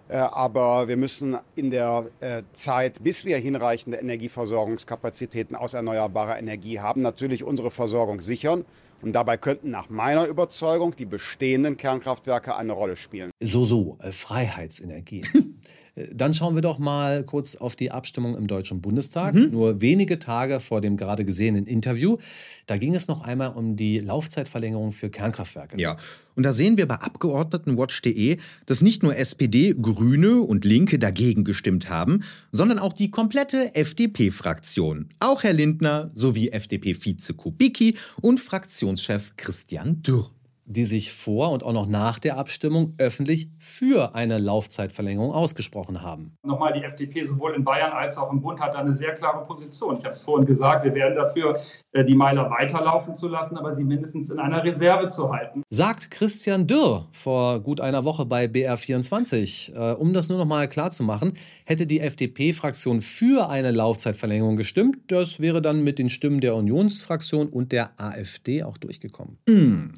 Äh, 0.09 0.17
aber 0.17 0.87
wir 0.87 0.97
müssen 0.97 1.37
in 1.55 1.69
der 1.69 2.07
äh, 2.19 2.41
Zeit, 2.53 3.03
bis 3.03 3.25
wir 3.25 3.37
hinreichende 3.37 3.99
Energieversorgungskapazitäten 3.99 5.55
aus 5.55 5.75
erneuerbarer 5.75 6.39
Energie 6.39 6.79
haben, 6.79 7.03
natürlich 7.03 7.43
unsere 7.43 7.69
Versorgung 7.69 8.19
sichern. 8.19 8.65
Und 9.01 9.13
dabei 9.13 9.37
könnten 9.37 9.69
nach 9.69 9.89
meiner 9.89 10.25
Überzeugung 10.25 10.95
die 10.95 11.05
bestehenden 11.05 11.77
Kernkraftwerke 11.77 12.55
eine 12.55 12.73
Rolle 12.73 12.97
spielen. 12.97 13.31
So, 13.39 13.63
so, 13.63 13.97
äh, 14.01 14.11
Freiheitsenergie. 14.11 15.21
Äh, 15.95 16.07
Dann 16.13 16.33
schauen 16.33 16.55
wir 16.55 16.61
doch 16.61 16.79
mal 16.79 17.23
kurz 17.23 17.55
auf 17.55 17.75
die 17.75 17.91
Abstimmung 17.91 18.35
im 18.37 18.47
Deutschen 18.47 18.81
Bundestag. 18.81 19.35
Nur 19.35 19.81
wenige 19.81 20.19
Tage 20.19 20.59
vor 20.59 20.81
dem 20.81 20.97
gerade 20.97 21.25
gesehenen 21.25 21.65
Interview. 21.65 22.17
Da 22.65 22.77
ging 22.77 22.95
es 22.95 23.07
noch 23.07 23.21
einmal 23.23 23.49
um 23.49 23.75
die 23.75 23.99
Laufzeitverlängerung 23.99 24.91
für 24.91 25.09
Kernkraftwerke. 25.09 25.79
Ja, 25.79 25.97
und 26.35 26.43
da 26.43 26.53
sehen 26.53 26.77
wir 26.77 26.87
bei 26.87 26.95
Abgeordnetenwatch.de, 26.95 28.37
dass 28.65 28.81
nicht 28.81 29.03
nur 29.03 29.17
SPD, 29.17 29.75
Grüne 29.79 30.39
und 30.41 30.63
Linke 30.63 30.97
dagegen 30.97 31.43
gestimmt 31.43 31.89
haben, 31.89 32.23
sondern 32.51 32.79
auch 32.79 32.93
die 32.93 33.11
komplette 33.11 33.75
FDP-Fraktion. 33.75 35.09
Auch 35.19 35.43
Herr 35.43 35.53
Lindner 35.53 36.11
sowie 36.15 36.49
FDP-Vize 36.49 37.33
Kubicki 37.33 37.97
und 38.21 38.39
Fraktionschef 38.39 39.33
Christian 39.35 40.01
Dürr. 40.01 40.31
Die 40.69 40.85
sich 40.85 41.11
vor 41.11 41.51
und 41.51 41.63
auch 41.63 41.73
noch 41.73 41.87
nach 41.87 42.19
der 42.19 42.37
Abstimmung 42.37 42.93
öffentlich 42.99 43.49
für 43.57 44.13
eine 44.13 44.37
Laufzeitverlängerung 44.37 45.31
ausgesprochen 45.31 46.03
haben. 46.03 46.35
Nochmal, 46.43 46.73
die 46.73 46.83
FDP 46.83 47.23
sowohl 47.23 47.55
in 47.55 47.63
Bayern 47.63 47.91
als 47.91 48.17
auch 48.17 48.31
im 48.31 48.39
Bund 48.39 48.59
hat 48.59 48.75
da 48.75 48.79
eine 48.79 48.93
sehr 48.93 49.15
klare 49.15 49.45
Position. 49.45 49.97
Ich 49.97 50.05
habe 50.05 50.13
es 50.13 50.21
vorhin 50.21 50.45
gesagt, 50.45 50.85
wir 50.85 50.93
wären 50.93 51.15
dafür, 51.15 51.59
äh, 51.91 52.05
die 52.05 52.13
Meiler 52.13 52.51
weiterlaufen 52.51 53.15
zu 53.15 53.27
lassen, 53.27 53.57
aber 53.57 53.73
sie 53.73 53.83
mindestens 53.83 54.29
in 54.29 54.39
einer 54.39 54.63
Reserve 54.63 55.09
zu 55.09 55.31
halten. 55.31 55.63
Sagt 55.71 56.11
Christian 56.11 56.67
Dürr 56.67 57.07
vor 57.11 57.59
gut 57.61 57.81
einer 57.81 58.05
Woche 58.05 58.25
bei 58.25 58.45
BR24. 58.45 59.73
Äh, 59.73 59.95
um 59.95 60.13
das 60.13 60.29
nur 60.29 60.37
noch 60.37 60.45
mal 60.45 60.67
klar 60.67 60.91
zu 60.91 61.01
machen, 61.03 61.33
hätte 61.65 61.87
die 61.87 61.99
FDP-Fraktion 61.99 63.01
für 63.01 63.49
eine 63.49 63.71
Laufzeitverlängerung 63.71 64.55
gestimmt. 64.55 64.97
Das 65.07 65.39
wäre 65.39 65.63
dann 65.63 65.83
mit 65.83 65.97
den 65.97 66.11
Stimmen 66.11 66.41
der 66.41 66.55
Unionsfraktion 66.55 67.49
und 67.49 67.71
der 67.71 67.99
AfD 67.99 68.61
auch 68.61 68.77
durchgekommen. 68.77 69.37
Hm, 69.47 69.93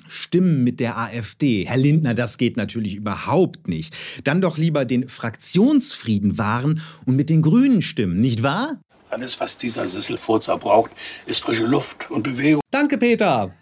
Mit 0.64 0.80
der 0.80 0.98
AfD. 0.98 1.66
Herr 1.68 1.78
Lindner, 1.78 2.14
das 2.14 2.38
geht 2.38 2.58
natürlich 2.58 2.96
überhaupt 2.96 3.68
nicht. 3.68 3.96
Dann 4.24 4.42
doch 4.42 4.58
lieber 4.58 4.86
den 4.86 5.10
Fraktionsfrieden 5.10 6.38
wahren 6.38 6.82
und 7.06 7.16
mit 7.16 7.30
den 7.30 7.42
Grünen 7.42 7.82
stimmen, 7.82 8.22
nicht 8.22 8.44
wahr? 8.44 8.80
Alles, 9.10 9.40
was 9.40 9.58
dieser 9.58 9.88
Sisselfurzer 9.88 10.58
braucht, 10.58 10.92
ist 11.26 11.42
frische 11.42 11.66
Luft 11.66 12.10
und 12.10 12.24
Bewegung. 12.24 12.62
Danke, 12.72 12.98
Peter. 12.98 13.54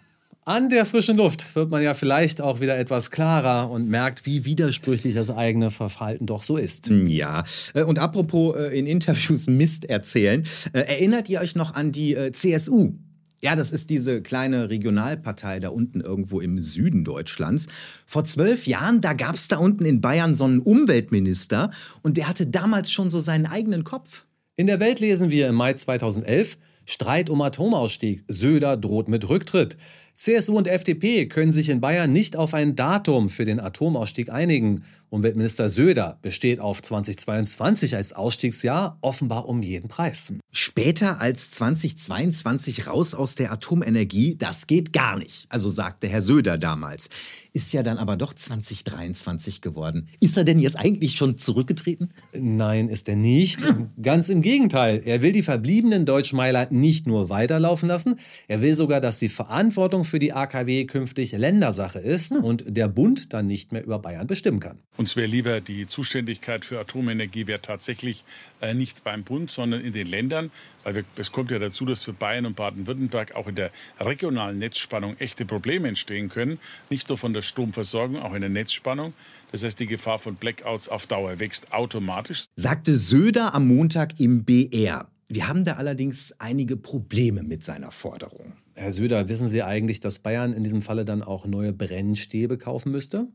An 0.44 0.68
der 0.68 0.86
frischen 0.86 1.16
Luft 1.16 1.54
wird 1.54 1.70
man 1.70 1.82
ja 1.82 1.92
vielleicht 1.94 2.40
auch 2.40 2.60
wieder 2.60 2.78
etwas 2.78 3.10
klarer 3.10 3.70
und 3.70 3.88
merkt, 3.88 4.24
wie 4.24 4.44
widersprüchlich 4.44 5.14
das 5.14 5.30
eigene 5.30 5.70
Verhalten 5.70 6.26
doch 6.26 6.42
so 6.42 6.56
ist. 6.56 6.88
Ja, 6.88 7.44
äh, 7.74 7.82
und 7.82 7.98
apropos 7.98 8.56
äh, 8.56 8.78
in 8.78 8.86
Interviews 8.86 9.46
Mist 9.48 9.84
erzählen, 9.84 10.44
äh, 10.72 10.80
erinnert 10.80 11.28
ihr 11.28 11.40
euch 11.40 11.56
noch 11.56 11.74
an 11.74 11.92
die 11.92 12.16
CSU? 12.32 12.94
Ja, 13.42 13.56
das 13.56 13.72
ist 13.72 13.88
diese 13.88 14.20
kleine 14.20 14.68
Regionalpartei 14.68 15.60
da 15.60 15.70
unten 15.70 16.02
irgendwo 16.02 16.40
im 16.40 16.60
Süden 16.60 17.04
Deutschlands. 17.04 17.68
Vor 18.04 18.24
zwölf 18.24 18.66
Jahren, 18.66 19.00
da 19.00 19.14
gab 19.14 19.36
es 19.36 19.48
da 19.48 19.56
unten 19.56 19.86
in 19.86 20.02
Bayern 20.02 20.34
so 20.34 20.44
einen 20.44 20.60
Umweltminister 20.60 21.70
und 22.02 22.18
der 22.18 22.28
hatte 22.28 22.46
damals 22.46 22.92
schon 22.92 23.08
so 23.08 23.18
seinen 23.18 23.46
eigenen 23.46 23.84
Kopf. 23.84 24.26
In 24.56 24.66
der 24.66 24.78
Welt 24.78 25.00
lesen 25.00 25.30
wir 25.30 25.48
im 25.48 25.54
Mai 25.54 25.72
2011, 25.72 26.58
Streit 26.84 27.30
um 27.30 27.40
Atomausstieg. 27.40 28.24
Söder 28.28 28.76
droht 28.76 29.08
mit 29.08 29.28
Rücktritt. 29.28 29.78
CSU 30.20 30.58
und 30.58 30.68
FDP 30.68 31.28
können 31.28 31.50
sich 31.50 31.70
in 31.70 31.80
Bayern 31.80 32.12
nicht 32.12 32.36
auf 32.36 32.52
ein 32.52 32.76
Datum 32.76 33.30
für 33.30 33.46
den 33.46 33.58
Atomausstieg 33.58 34.30
einigen. 34.30 34.84
Umweltminister 35.08 35.70
Söder 35.70 36.18
besteht 36.20 36.60
auf 36.60 36.82
2022 36.82 37.96
als 37.96 38.12
Ausstiegsjahr 38.12 38.98
offenbar 39.00 39.48
um 39.48 39.62
jeden 39.62 39.88
Preis. 39.88 40.34
Später 40.52 41.20
als 41.20 41.50
2022 41.52 42.86
raus 42.86 43.14
aus 43.14 43.34
der 43.34 43.50
Atomenergie, 43.50 44.36
das 44.36 44.66
geht 44.66 44.92
gar 44.92 45.16
nicht. 45.18 45.46
Also 45.48 45.68
sagte 45.68 46.06
Herr 46.06 46.22
Söder 46.22 46.58
damals. 46.58 47.08
Ist 47.52 47.72
ja 47.72 47.82
dann 47.82 47.98
aber 47.98 48.16
doch 48.16 48.32
2023 48.32 49.60
geworden. 49.60 50.08
Ist 50.20 50.36
er 50.36 50.44
denn 50.44 50.60
jetzt 50.60 50.78
eigentlich 50.78 51.16
schon 51.16 51.38
zurückgetreten? 51.38 52.12
Nein, 52.32 52.88
ist 52.88 53.08
er 53.08 53.16
nicht. 53.16 53.58
Ganz 54.00 54.28
im 54.28 54.42
Gegenteil. 54.42 55.02
Er 55.04 55.22
will 55.22 55.32
die 55.32 55.42
verbliebenen 55.42 56.04
Deutschmeiler 56.04 56.68
nicht 56.70 57.08
nur 57.08 57.28
weiterlaufen 57.28 57.88
lassen, 57.88 58.20
er 58.46 58.62
will 58.62 58.76
sogar, 58.76 59.00
dass 59.00 59.18
die 59.18 59.28
Verantwortung 59.28 60.04
für 60.10 60.18
die 60.18 60.32
AKW 60.32 60.84
künftig 60.84 61.32
Ländersache 61.32 61.98
ist 61.98 62.32
und 62.32 62.64
der 62.66 62.88
Bund 62.88 63.32
dann 63.32 63.46
nicht 63.46 63.72
mehr 63.72 63.82
über 63.84 63.98
Bayern 63.98 64.26
bestimmen 64.26 64.60
kann. 64.60 64.78
Uns 64.96 65.16
wäre 65.16 65.26
lieber, 65.26 65.60
die 65.60 65.86
Zuständigkeit 65.86 66.64
für 66.64 66.78
Atomenergie 66.80 67.46
wäre 67.46 67.62
tatsächlich 67.62 68.24
äh, 68.60 68.74
nicht 68.74 69.04
beim 69.04 69.22
Bund, 69.22 69.50
sondern 69.50 69.80
in 69.80 69.92
den 69.92 70.06
Ländern. 70.06 70.50
Weil 70.84 70.96
wir, 70.96 71.04
es 71.16 71.32
kommt 71.32 71.50
ja 71.50 71.58
dazu, 71.58 71.86
dass 71.86 72.02
für 72.02 72.12
Bayern 72.12 72.46
und 72.46 72.56
Baden-Württemberg 72.56 73.34
auch 73.34 73.46
in 73.46 73.54
der 73.54 73.70
regionalen 73.98 74.58
Netzspannung 74.58 75.16
echte 75.18 75.44
Probleme 75.44 75.88
entstehen 75.88 76.28
können. 76.28 76.58
Nicht 76.90 77.08
nur 77.08 77.18
von 77.18 77.32
der 77.32 77.42
Stromversorgung, 77.42 78.18
auch 78.18 78.34
in 78.34 78.40
der 78.40 78.50
Netzspannung. 78.50 79.14
Das 79.52 79.64
heißt, 79.64 79.80
die 79.80 79.86
Gefahr 79.86 80.18
von 80.18 80.36
Blackouts 80.36 80.88
auf 80.88 81.06
Dauer 81.06 81.38
wächst 81.38 81.72
automatisch. 81.72 82.44
Sagte 82.56 82.96
Söder 82.96 83.54
am 83.54 83.68
Montag 83.68 84.20
im 84.20 84.44
BR. 84.44 85.08
Wir 85.28 85.46
haben 85.46 85.64
da 85.64 85.74
allerdings 85.74 86.34
einige 86.40 86.76
Probleme 86.76 87.44
mit 87.44 87.64
seiner 87.64 87.92
Forderung. 87.92 88.54
Herr 88.80 88.92
Söder, 88.92 89.28
wissen 89.28 89.46
Sie 89.46 89.62
eigentlich, 89.62 90.00
dass 90.00 90.20
Bayern 90.20 90.54
in 90.54 90.64
diesem 90.64 90.80
Falle 90.80 91.04
dann 91.04 91.22
auch 91.22 91.44
neue 91.44 91.74
Brennstäbe 91.74 92.56
kaufen 92.56 92.90
müsste? 92.90 93.26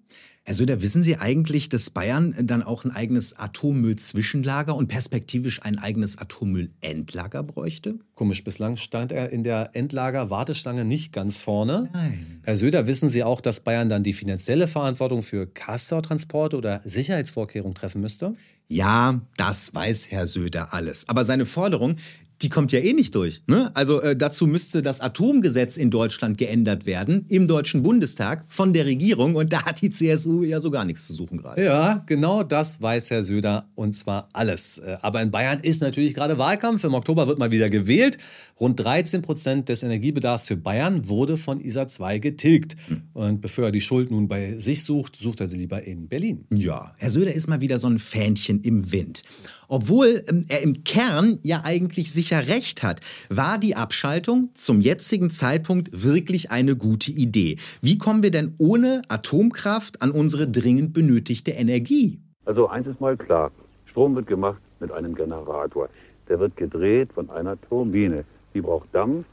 Herr 0.41 0.55
Söder, 0.55 0.81
wissen 0.81 1.03
Sie 1.03 1.17
eigentlich, 1.17 1.69
dass 1.69 1.91
Bayern 1.91 2.33
dann 2.41 2.63
auch 2.63 2.83
ein 2.83 2.89
eigenes 2.89 3.37
Atommüll-Zwischenlager 3.37 4.75
und 4.75 4.87
perspektivisch 4.87 5.61
ein 5.61 5.77
eigenes 5.77 6.17
Atommüll-Endlager 6.17 7.43
bräuchte? 7.43 7.99
Komisch, 8.15 8.43
bislang 8.43 8.75
stand 8.77 9.11
er 9.11 9.31
in 9.31 9.43
der 9.43 9.69
Endlager-Warteschlange 9.73 10.83
nicht 10.83 11.13
ganz 11.13 11.37
vorne. 11.37 11.89
Nein. 11.93 12.41
Herr 12.41 12.57
Söder, 12.57 12.87
wissen 12.87 13.09
Sie 13.09 13.23
auch, 13.23 13.39
dass 13.39 13.59
Bayern 13.59 13.87
dann 13.87 14.01
die 14.01 14.13
finanzielle 14.13 14.67
Verantwortung 14.67 15.21
für 15.21 15.45
Castortransporte 15.45 16.57
oder 16.57 16.81
Sicherheitsvorkehrungen 16.85 17.75
treffen 17.75 18.01
müsste? 18.01 18.33
Ja, 18.67 19.21
das 19.37 19.75
weiß 19.75 20.07
Herr 20.09 20.25
Söder 20.25 20.73
alles. 20.73 21.07
Aber 21.07 21.23
seine 21.23 21.45
Forderung, 21.45 21.97
die 22.41 22.49
kommt 22.49 22.71
ja 22.71 22.79
eh 22.79 22.93
nicht 22.93 23.15
durch. 23.15 23.41
Ne? 23.47 23.71
Also 23.75 24.01
äh, 24.01 24.15
dazu 24.15 24.45
müsste 24.47 24.81
das 24.81 24.99
Atomgesetz 25.01 25.77
in 25.77 25.89
Deutschland 25.89 26.37
geändert 26.37 26.85
werden, 26.85 27.25
im 27.29 27.47
Deutschen 27.47 27.81
Bundestag, 27.81 28.45
von 28.47 28.73
der 28.73 28.85
Regierung. 28.85 29.35
Und 29.35 29.53
da 29.53 29.63
hat 29.63 29.81
die 29.81 29.89
CSU 29.89 30.43
ja 30.43 30.59
so 30.59 30.69
gar 30.71 30.85
nichts 30.85 31.07
zu 31.07 31.13
suchen 31.13 31.37
gerade. 31.37 31.63
Ja, 31.63 32.03
genau 32.05 32.43
das 32.43 32.81
weiß 32.81 33.11
Herr 33.11 33.23
Söder 33.23 33.67
und 33.75 33.95
zwar 33.95 34.29
alles. 34.33 34.79
Äh, 34.79 34.97
Aber 35.01 35.21
in 35.21 35.31
Bayern 35.31 35.59
ist 35.61 35.81
natürlich 35.81 36.13
gerade 36.13 36.37
Wahlkampf. 36.37 36.83
Im 36.83 36.93
Oktober 36.93 37.27
wird 37.27 37.39
mal 37.39 37.51
wieder 37.51 37.69
gewählt. 37.69 38.17
Rund 38.59 38.79
13 38.79 39.21
Prozent 39.21 39.69
des 39.69 39.83
Energiebedarfs 39.83 40.47
für 40.47 40.57
Bayern 40.57 41.07
wurde 41.07 41.37
von 41.37 41.61
ISA 41.61 41.87
2 41.87 42.19
getilgt. 42.19 42.75
Und 43.13 43.41
bevor 43.41 43.65
er 43.65 43.71
die 43.71 43.81
Schuld 43.81 44.11
nun 44.11 44.27
bei 44.27 44.57
sich 44.57 44.83
sucht, 44.83 45.17
sucht 45.17 45.39
er 45.41 45.47
sie 45.47 45.57
lieber 45.57 45.83
in 45.83 46.07
Berlin. 46.07 46.45
Ja, 46.51 46.93
Herr 46.97 47.09
Söder 47.09 47.33
ist 47.33 47.47
mal 47.47 47.61
wieder 47.61 47.79
so 47.79 47.87
ein 47.87 47.99
Fähnchen 47.99 48.61
im 48.61 48.91
Wind. 48.91 49.23
Obwohl 49.67 50.23
ähm, 50.27 50.45
er 50.49 50.61
im 50.61 50.83
Kern 50.83 51.39
ja 51.43 51.61
eigentlich 51.63 52.11
sicher 52.13 52.47
recht 52.47 52.83
hat, 52.83 53.01
war 53.29 53.57
die 53.57 53.75
Abschaltung 53.75 54.49
zum 54.53 54.81
jetzigen 54.81 55.31
Zeitpunkt 55.31 55.89
wirklich 55.91 56.51
eine 56.51 56.75
gute 56.75 57.11
Idee. 57.11 57.57
Wie 57.81 57.97
kommen 57.97 58.23
wir 58.23 58.31
denn 58.31 58.55
ohne 58.57 59.01
Atomkraft 59.07 60.01
an 60.01 60.11
unsere 60.11 60.47
dringend 60.47 60.93
benötigte 60.93 61.51
Energie? 61.51 62.19
Also 62.45 62.67
eins 62.67 62.87
ist 62.87 63.01
mal 63.01 63.17
klar, 63.17 63.51
Strom 63.85 64.15
wird 64.15 64.27
gemacht 64.27 64.61
mit 64.79 64.91
einem 64.91 65.15
Generator. 65.15 65.89
Der 66.27 66.39
wird 66.39 66.55
gedreht 66.57 67.13
von 67.13 67.29
einer 67.29 67.59
Turbine. 67.61 68.25
Die 68.53 68.61
braucht 68.61 68.87
Dampf 68.93 69.25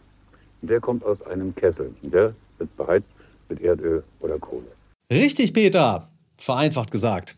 und 0.61 0.71
der 0.71 0.81
kommt 0.81 1.05
aus 1.05 1.21
einem 1.23 1.55
Kessel. 1.55 1.95
Und 2.03 2.15
der 2.15 2.35
wird 2.59 2.77
beheizt 2.77 3.07
mit 3.49 3.61
Erdöl 3.61 4.03
oder 4.21 4.39
Kohle. 4.39 4.67
Richtig, 5.11 5.53
Peter. 5.53 6.09
Vereinfacht 6.37 6.91
gesagt. 6.91 7.37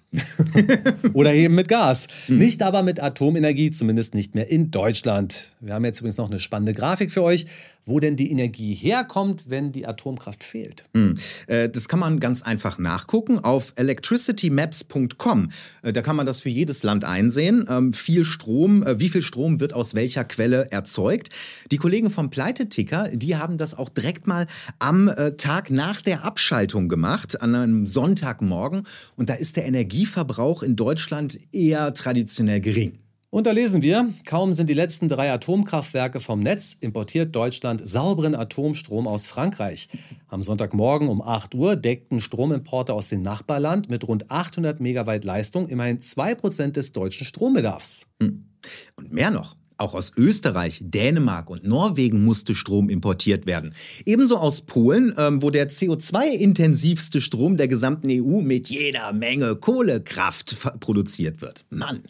Oder 1.12 1.34
eben 1.34 1.54
mit 1.54 1.68
Gas. 1.68 2.08
Nicht 2.28 2.62
aber 2.62 2.82
mit 2.82 3.00
Atomenergie, 3.02 3.70
zumindest 3.70 4.14
nicht 4.14 4.34
mehr 4.34 4.50
in 4.50 4.70
Deutschland. 4.70 5.52
Wir 5.60 5.74
haben 5.74 5.84
jetzt 5.84 6.00
übrigens 6.00 6.18
noch 6.18 6.30
eine 6.30 6.40
spannende 6.40 6.72
Grafik 6.72 7.10
für 7.10 7.22
euch, 7.22 7.46
wo 7.86 8.00
denn 8.00 8.16
die 8.16 8.30
Energie 8.30 8.74
herkommt, 8.74 9.50
wenn 9.50 9.70
die 9.70 9.86
Atomkraft 9.86 10.42
fehlt. 10.42 10.84
Hm. 10.94 11.16
Äh, 11.46 11.68
Das 11.68 11.88
kann 11.88 11.98
man 11.98 12.18
ganz 12.18 12.40
einfach 12.42 12.78
nachgucken 12.78 13.38
auf 13.38 13.72
electricitymaps.com. 13.76 15.50
Äh, 15.82 15.92
Da 15.92 16.02
kann 16.02 16.16
man 16.16 16.26
das 16.26 16.40
für 16.40 16.48
jedes 16.48 16.82
Land 16.82 17.04
einsehen. 17.04 17.66
Ähm, 17.68 17.92
Viel 17.92 18.24
Strom, 18.24 18.82
äh, 18.82 18.98
wie 19.00 19.08
viel 19.08 19.22
Strom 19.22 19.60
wird 19.60 19.74
aus 19.74 19.94
welcher 19.94 20.24
Quelle 20.24 20.70
erzeugt. 20.70 21.28
Die 21.70 21.76
Kollegen 21.76 22.10
vom 22.10 22.30
Pleiteticker, 22.30 23.10
die 23.12 23.36
haben 23.36 23.58
das 23.58 23.76
auch 23.76 23.88
direkt 23.88 24.26
mal 24.26 24.46
am 24.78 25.10
Tag 25.36 25.70
nach 25.70 26.00
der 26.00 26.24
Abschaltung 26.24 26.88
gemacht, 26.88 27.40
an 27.40 27.54
einem 27.54 27.86
Sonntagmorgen. 27.86 28.84
Und 29.16 29.28
da 29.28 29.34
ist 29.34 29.56
der 29.56 29.66
Energieverbrauch 30.04 30.62
in 30.62 30.76
Deutschland 30.76 31.38
eher 31.52 31.94
traditionell 31.94 32.60
gering. 32.60 32.98
Und 33.30 33.46
da 33.46 33.50
lesen 33.50 33.82
wir, 33.82 34.10
kaum 34.26 34.52
sind 34.52 34.70
die 34.70 34.74
letzten 34.74 35.08
drei 35.08 35.32
Atomkraftwerke 35.32 36.20
vom 36.20 36.38
Netz, 36.38 36.76
importiert 36.78 37.34
Deutschland 37.34 37.82
sauberen 37.84 38.36
Atomstrom 38.36 39.08
aus 39.08 39.26
Frankreich. 39.26 39.88
Am 40.28 40.42
Sonntagmorgen 40.42 41.08
um 41.08 41.20
8 41.20 41.54
Uhr 41.54 41.74
deckten 41.74 42.20
Stromimporte 42.20 42.92
aus 42.92 43.08
dem 43.08 43.22
Nachbarland 43.22 43.88
mit 43.88 44.06
rund 44.06 44.30
800 44.30 44.78
Megawatt 44.78 45.24
Leistung 45.24 45.68
immerhin 45.68 45.98
2% 45.98 46.72
des 46.72 46.92
deutschen 46.92 47.26
Strombedarfs. 47.26 48.08
Und 48.20 49.12
mehr 49.12 49.32
noch. 49.32 49.56
Auch 49.76 49.94
aus 49.94 50.12
Österreich, 50.16 50.80
Dänemark 50.82 51.50
und 51.50 51.64
Norwegen 51.64 52.24
musste 52.24 52.54
Strom 52.54 52.88
importiert 52.88 53.46
werden. 53.46 53.74
Ebenso 54.06 54.36
aus 54.36 54.60
Polen, 54.62 55.12
ähm, 55.18 55.42
wo 55.42 55.50
der 55.50 55.68
CO2-intensivste 55.68 57.20
Strom 57.20 57.56
der 57.56 57.66
gesamten 57.66 58.08
EU 58.10 58.40
mit 58.40 58.70
jeder 58.70 59.12
Menge 59.12 59.56
Kohlekraft 59.56 60.56
produziert 60.78 61.40
wird. 61.40 61.64
Mann. 61.70 62.02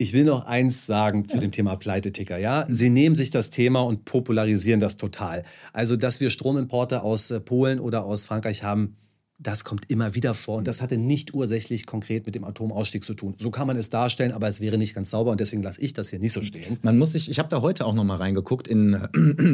Ich 0.00 0.12
will 0.12 0.24
noch 0.24 0.46
eins 0.46 0.86
sagen 0.86 1.26
zu 1.26 1.38
dem 1.38 1.50
Thema 1.50 1.74
Pleiteticker. 1.74 2.38
Ja? 2.38 2.66
Sie 2.70 2.88
nehmen 2.88 3.16
sich 3.16 3.32
das 3.32 3.50
Thema 3.50 3.80
und 3.80 4.04
popularisieren 4.04 4.78
das 4.78 4.96
total. 4.96 5.44
Also, 5.72 5.96
dass 5.96 6.20
wir 6.20 6.30
Stromimporte 6.30 7.02
aus 7.02 7.32
äh, 7.32 7.40
Polen 7.40 7.80
oder 7.80 8.04
aus 8.04 8.24
Frankreich 8.24 8.62
haben, 8.62 8.94
das 9.40 9.62
kommt 9.62 9.88
immer 9.88 10.16
wieder 10.16 10.34
vor. 10.34 10.58
Und 10.58 10.66
das 10.66 10.82
hatte 10.82 10.98
nicht 10.98 11.32
ursächlich 11.32 11.86
konkret 11.86 12.26
mit 12.26 12.34
dem 12.34 12.42
Atomausstieg 12.42 13.04
zu 13.04 13.14
tun. 13.14 13.36
So 13.38 13.52
kann 13.52 13.68
man 13.68 13.76
es 13.76 13.88
darstellen, 13.88 14.32
aber 14.32 14.48
es 14.48 14.60
wäre 14.60 14.78
nicht 14.78 14.94
ganz 14.94 15.10
sauber. 15.10 15.30
Und 15.30 15.38
deswegen 15.38 15.62
lasse 15.62 15.80
ich 15.80 15.92
das 15.92 16.10
hier 16.10 16.18
nicht 16.18 16.32
so 16.32 16.42
stehen. 16.42 16.80
Man 16.82 16.98
muss 16.98 17.12
sich, 17.12 17.30
ich 17.30 17.38
habe 17.38 17.48
da 17.48 17.62
heute 17.62 17.86
auch 17.86 17.94
noch 17.94 18.02
mal 18.02 18.16
reingeguckt 18.16 18.66
in 18.66 18.94
äh, 18.94 19.08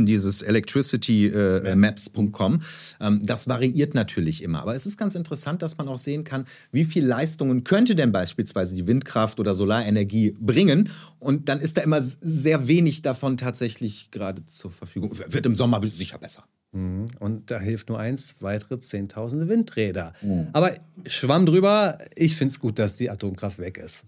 dieses 0.06 0.40
electricitymaps.com. 0.40 2.62
Ähm, 3.00 3.20
das 3.24 3.46
variiert 3.46 3.94
natürlich 3.94 4.42
immer, 4.42 4.62
aber 4.62 4.74
es 4.74 4.86
ist 4.86 4.96
ganz 4.96 5.16
interessant, 5.16 5.60
dass 5.60 5.76
man 5.76 5.86
auch 5.88 5.98
sehen 5.98 6.24
kann, 6.24 6.46
wie 6.72 6.84
viel 6.84 7.04
Leistungen 7.04 7.64
könnte 7.64 7.94
denn 7.94 8.10
beispielsweise 8.10 8.74
die 8.74 8.86
Windkraft 8.86 9.38
oder 9.38 9.54
Solarenergie 9.54 10.34
bringen 10.40 10.88
und 11.18 11.50
dann 11.50 11.60
ist 11.60 11.76
da 11.76 11.82
immer 11.82 12.02
sehr 12.02 12.68
wenig 12.68 13.02
davon 13.02 13.36
tatsächlich 13.36 14.10
gerade 14.10 14.46
zur 14.46 14.70
Verfügung. 14.70 15.10
Wird 15.28 15.44
im 15.44 15.54
Sommer 15.54 15.82
sicher 15.92 16.16
besser. 16.18 16.44
Mhm. 16.74 17.06
Und 17.20 17.50
da 17.50 17.58
hilft 17.60 17.88
nur 17.88 17.98
eins, 17.98 18.36
weitere 18.40 18.80
Zehntausende 18.80 19.48
Windräder. 19.48 20.12
Aber 20.52 20.74
Schwamm 21.06 21.46
drüber, 21.46 21.98
ich 22.14 22.36
finde 22.36 22.52
es 22.52 22.60
gut, 22.60 22.78
dass 22.78 22.96
die 22.96 23.08
Atomkraft 23.10 23.58
weg 23.58 23.78
ist. 23.78 24.04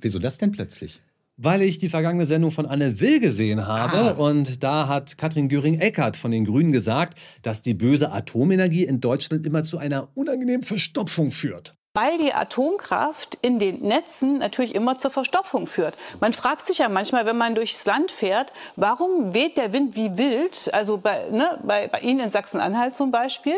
Wieso 0.00 0.18
das 0.18 0.38
denn 0.38 0.50
plötzlich? 0.52 1.00
Weil 1.40 1.62
ich 1.62 1.78
die 1.78 1.88
vergangene 1.88 2.26
Sendung 2.26 2.50
von 2.50 2.66
Anne 2.66 2.98
Will 2.98 3.20
gesehen 3.20 3.64
habe 3.66 3.96
Ah. 3.96 4.10
und 4.10 4.64
da 4.64 4.88
hat 4.88 5.18
Katrin 5.18 5.48
Göring-Eckardt 5.48 6.16
von 6.16 6.32
den 6.32 6.44
Grünen 6.44 6.72
gesagt, 6.72 7.16
dass 7.42 7.62
die 7.62 7.74
böse 7.74 8.10
Atomenergie 8.10 8.82
in 8.84 9.00
Deutschland 9.00 9.46
immer 9.46 9.62
zu 9.62 9.78
einer 9.78 10.08
unangenehmen 10.16 10.62
Verstopfung 10.64 11.30
führt. 11.30 11.76
Weil 12.00 12.16
die 12.18 12.32
Atomkraft 12.32 13.38
in 13.42 13.58
den 13.58 13.80
Netzen 13.80 14.38
natürlich 14.38 14.76
immer 14.76 15.00
zur 15.00 15.10
Verstopfung 15.10 15.66
führt. 15.66 15.96
Man 16.20 16.32
fragt 16.32 16.68
sich 16.68 16.78
ja 16.78 16.88
manchmal, 16.88 17.26
wenn 17.26 17.36
man 17.36 17.56
durchs 17.56 17.84
Land 17.86 18.12
fährt, 18.12 18.52
warum 18.76 19.34
weht 19.34 19.56
der 19.56 19.72
Wind 19.72 19.96
wie 19.96 20.16
wild, 20.16 20.70
also 20.72 20.98
bei, 20.98 21.28
ne, 21.32 21.58
bei, 21.64 21.88
bei 21.88 21.98
Ihnen 21.98 22.20
in 22.20 22.30
Sachsen-Anhalt 22.30 22.94
zum 22.94 23.10
Beispiel, 23.10 23.56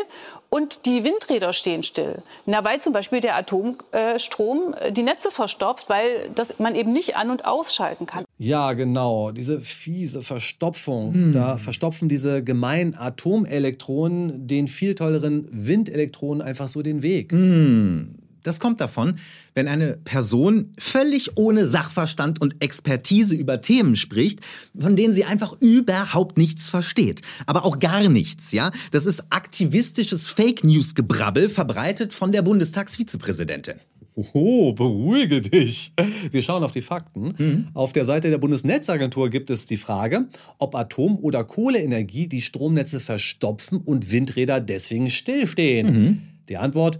und 0.49 0.85
die 0.85 1.03
Windräder 1.03 1.53
stehen 1.53 1.83
still. 1.83 2.23
Na, 2.47 2.63
weil 2.63 2.81
zum 2.81 2.93
Beispiel 2.93 3.19
der 3.19 3.37
Atomstrom 3.37 4.73
äh, 4.79 4.91
die 4.91 5.03
Netze 5.03 5.29
verstopft, 5.29 5.87
weil 5.87 6.29
das 6.33 6.57
man 6.57 6.73
eben 6.75 6.91
nicht 6.91 7.15
an- 7.15 7.29
und 7.29 7.45
ausschalten 7.45 8.07
kann. 8.07 8.25
Ja, 8.39 8.73
genau, 8.73 9.31
diese 9.31 9.61
fiese 9.61 10.23
Verstopfung. 10.23 11.31
Da 11.31 11.57
verstopfen 11.57 12.09
diese 12.09 12.43
gemeinen 12.43 12.97
Atomelektronen 12.97 14.47
den 14.47 14.67
viel 14.67 14.95
tolleren 14.95 15.47
Windelektronen 15.51 16.41
einfach 16.41 16.67
so 16.67 16.81
den 16.81 17.03
Weg. 17.03 17.31
Hm. 17.31 18.17
Das 18.43 18.59
kommt 18.59 18.81
davon, 18.81 19.15
wenn 19.53 19.67
eine 19.67 19.97
Person 20.03 20.71
völlig 20.79 21.37
ohne 21.37 21.65
Sachverstand 21.65 22.41
und 22.41 22.61
Expertise 22.63 23.35
über 23.35 23.61
Themen 23.61 23.95
spricht, 23.95 24.39
von 24.77 24.95
denen 24.95 25.13
sie 25.13 25.25
einfach 25.25 25.53
überhaupt 25.59 26.37
nichts 26.37 26.69
versteht. 26.69 27.21
Aber 27.45 27.65
auch 27.65 27.79
gar 27.79 28.07
nichts, 28.09 28.51
ja? 28.51 28.71
Das 28.91 29.05
ist 29.05 29.25
aktivistisches 29.29 30.27
Fake 30.27 30.63
News 30.63 30.95
Gebrabbel, 30.95 31.49
verbreitet 31.49 32.13
von 32.13 32.31
der 32.31 32.41
Bundestagsvizepräsidentin. 32.41 33.75
Oh, 34.33 34.73
beruhige 34.73 35.41
dich. 35.41 35.93
Wir 36.31 36.41
schauen 36.41 36.63
auf 36.63 36.73
die 36.73 36.81
Fakten. 36.81 37.33
Mhm. 37.37 37.67
Auf 37.73 37.93
der 37.93 38.05
Seite 38.05 38.29
der 38.29 38.39
Bundesnetzagentur 38.39 39.29
gibt 39.29 39.49
es 39.49 39.65
die 39.65 39.77
Frage, 39.77 40.27
ob 40.57 40.75
Atom- 40.75 41.17
oder 41.19 41.43
Kohleenergie 41.43 42.27
die 42.27 42.41
Stromnetze 42.41 42.99
verstopfen 42.99 43.79
und 43.79 44.11
Windräder 44.11 44.59
deswegen 44.59 45.09
stillstehen. 45.09 45.87
Mhm. 45.87 46.21
Die 46.49 46.57
Antwort, 46.57 46.99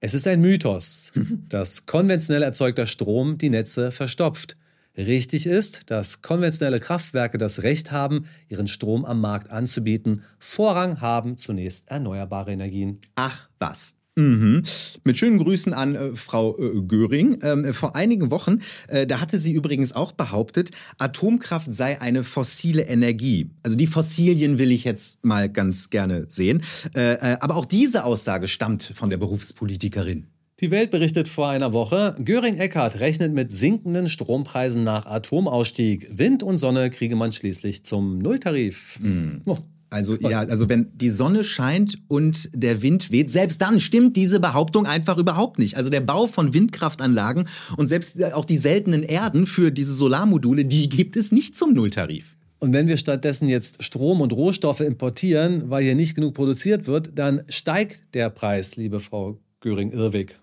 es 0.00 0.14
ist 0.14 0.26
ein 0.26 0.40
Mythos, 0.40 1.12
dass 1.48 1.86
konventionell 1.86 2.42
erzeugter 2.42 2.86
Strom 2.86 3.36
die 3.38 3.50
Netze 3.50 3.92
verstopft. 3.92 4.56
Richtig 4.96 5.46
ist, 5.46 5.90
dass 5.90 6.20
konventionelle 6.20 6.80
Kraftwerke 6.80 7.38
das 7.38 7.62
Recht 7.62 7.92
haben, 7.92 8.26
ihren 8.48 8.66
Strom 8.66 9.04
am 9.04 9.20
Markt 9.20 9.50
anzubieten. 9.50 10.22
Vorrang 10.38 11.00
haben 11.00 11.38
zunächst 11.38 11.90
erneuerbare 11.90 12.52
Energien. 12.52 12.98
Ach 13.14 13.48
was. 13.58 13.94
Mhm. 14.16 14.64
Mit 15.04 15.18
schönen 15.18 15.38
Grüßen 15.38 15.72
an 15.72 15.94
äh, 15.94 16.12
Frau 16.14 16.58
äh, 16.58 16.82
Göring. 16.82 17.38
Ähm, 17.42 17.72
vor 17.72 17.94
einigen 17.94 18.30
Wochen, 18.30 18.58
äh, 18.88 19.06
da 19.06 19.20
hatte 19.20 19.38
sie 19.38 19.52
übrigens 19.52 19.92
auch 19.92 20.12
behauptet, 20.12 20.72
Atomkraft 20.98 21.72
sei 21.72 22.00
eine 22.00 22.24
fossile 22.24 22.82
Energie. 22.82 23.50
Also 23.62 23.76
die 23.76 23.86
Fossilien 23.86 24.58
will 24.58 24.72
ich 24.72 24.84
jetzt 24.84 25.24
mal 25.24 25.48
ganz 25.48 25.90
gerne 25.90 26.26
sehen. 26.28 26.62
Äh, 26.94 27.14
äh, 27.14 27.36
aber 27.40 27.56
auch 27.56 27.64
diese 27.64 28.04
Aussage 28.04 28.48
stammt 28.48 28.82
von 28.82 29.10
der 29.10 29.16
Berufspolitikerin. 29.16 30.26
Die 30.60 30.70
Welt 30.70 30.90
berichtet 30.90 31.28
vor 31.28 31.48
einer 31.48 31.72
Woche, 31.72 32.14
Göring-Eckardt 32.22 33.00
rechnet 33.00 33.32
mit 33.32 33.50
sinkenden 33.50 34.10
Strompreisen 34.10 34.84
nach 34.84 35.06
Atomausstieg. 35.06 36.10
Wind 36.12 36.42
und 36.42 36.58
Sonne 36.58 36.90
kriege 36.90 37.16
man 37.16 37.32
schließlich 37.32 37.84
zum 37.86 38.18
Nulltarif. 38.18 39.00
Oh. 39.46 39.56
Also 39.90 40.14
ja, 40.16 40.40
also 40.40 40.68
wenn 40.68 40.96
die 40.96 41.10
Sonne 41.10 41.42
scheint 41.42 41.98
und 42.06 42.48
der 42.54 42.80
Wind 42.80 43.10
weht, 43.10 43.30
selbst 43.30 43.60
dann 43.60 43.80
stimmt 43.80 44.16
diese 44.16 44.38
Behauptung 44.38 44.86
einfach 44.86 45.18
überhaupt 45.18 45.58
nicht. 45.58 45.76
Also 45.76 45.90
der 45.90 46.00
Bau 46.00 46.28
von 46.28 46.54
Windkraftanlagen 46.54 47.48
und 47.76 47.88
selbst 47.88 48.22
auch 48.32 48.44
die 48.44 48.56
seltenen 48.56 49.02
Erden 49.02 49.46
für 49.46 49.72
diese 49.72 49.92
Solarmodule, 49.92 50.64
die 50.64 50.88
gibt 50.88 51.16
es 51.16 51.32
nicht 51.32 51.56
zum 51.56 51.74
Nulltarif. 51.74 52.36
Und 52.60 52.72
wenn 52.72 52.86
wir 52.86 52.98
stattdessen 52.98 53.48
jetzt 53.48 53.82
Strom 53.82 54.20
und 54.20 54.32
Rohstoffe 54.32 54.80
importieren, 54.80 55.70
weil 55.70 55.82
hier 55.82 55.94
nicht 55.94 56.14
genug 56.14 56.34
produziert 56.34 56.86
wird, 56.86 57.18
dann 57.18 57.42
steigt 57.48 58.14
der 58.14 58.30
Preis, 58.30 58.76
liebe 58.76 59.00
Frau 59.00 59.40
Göring-Irwig. 59.60 60.38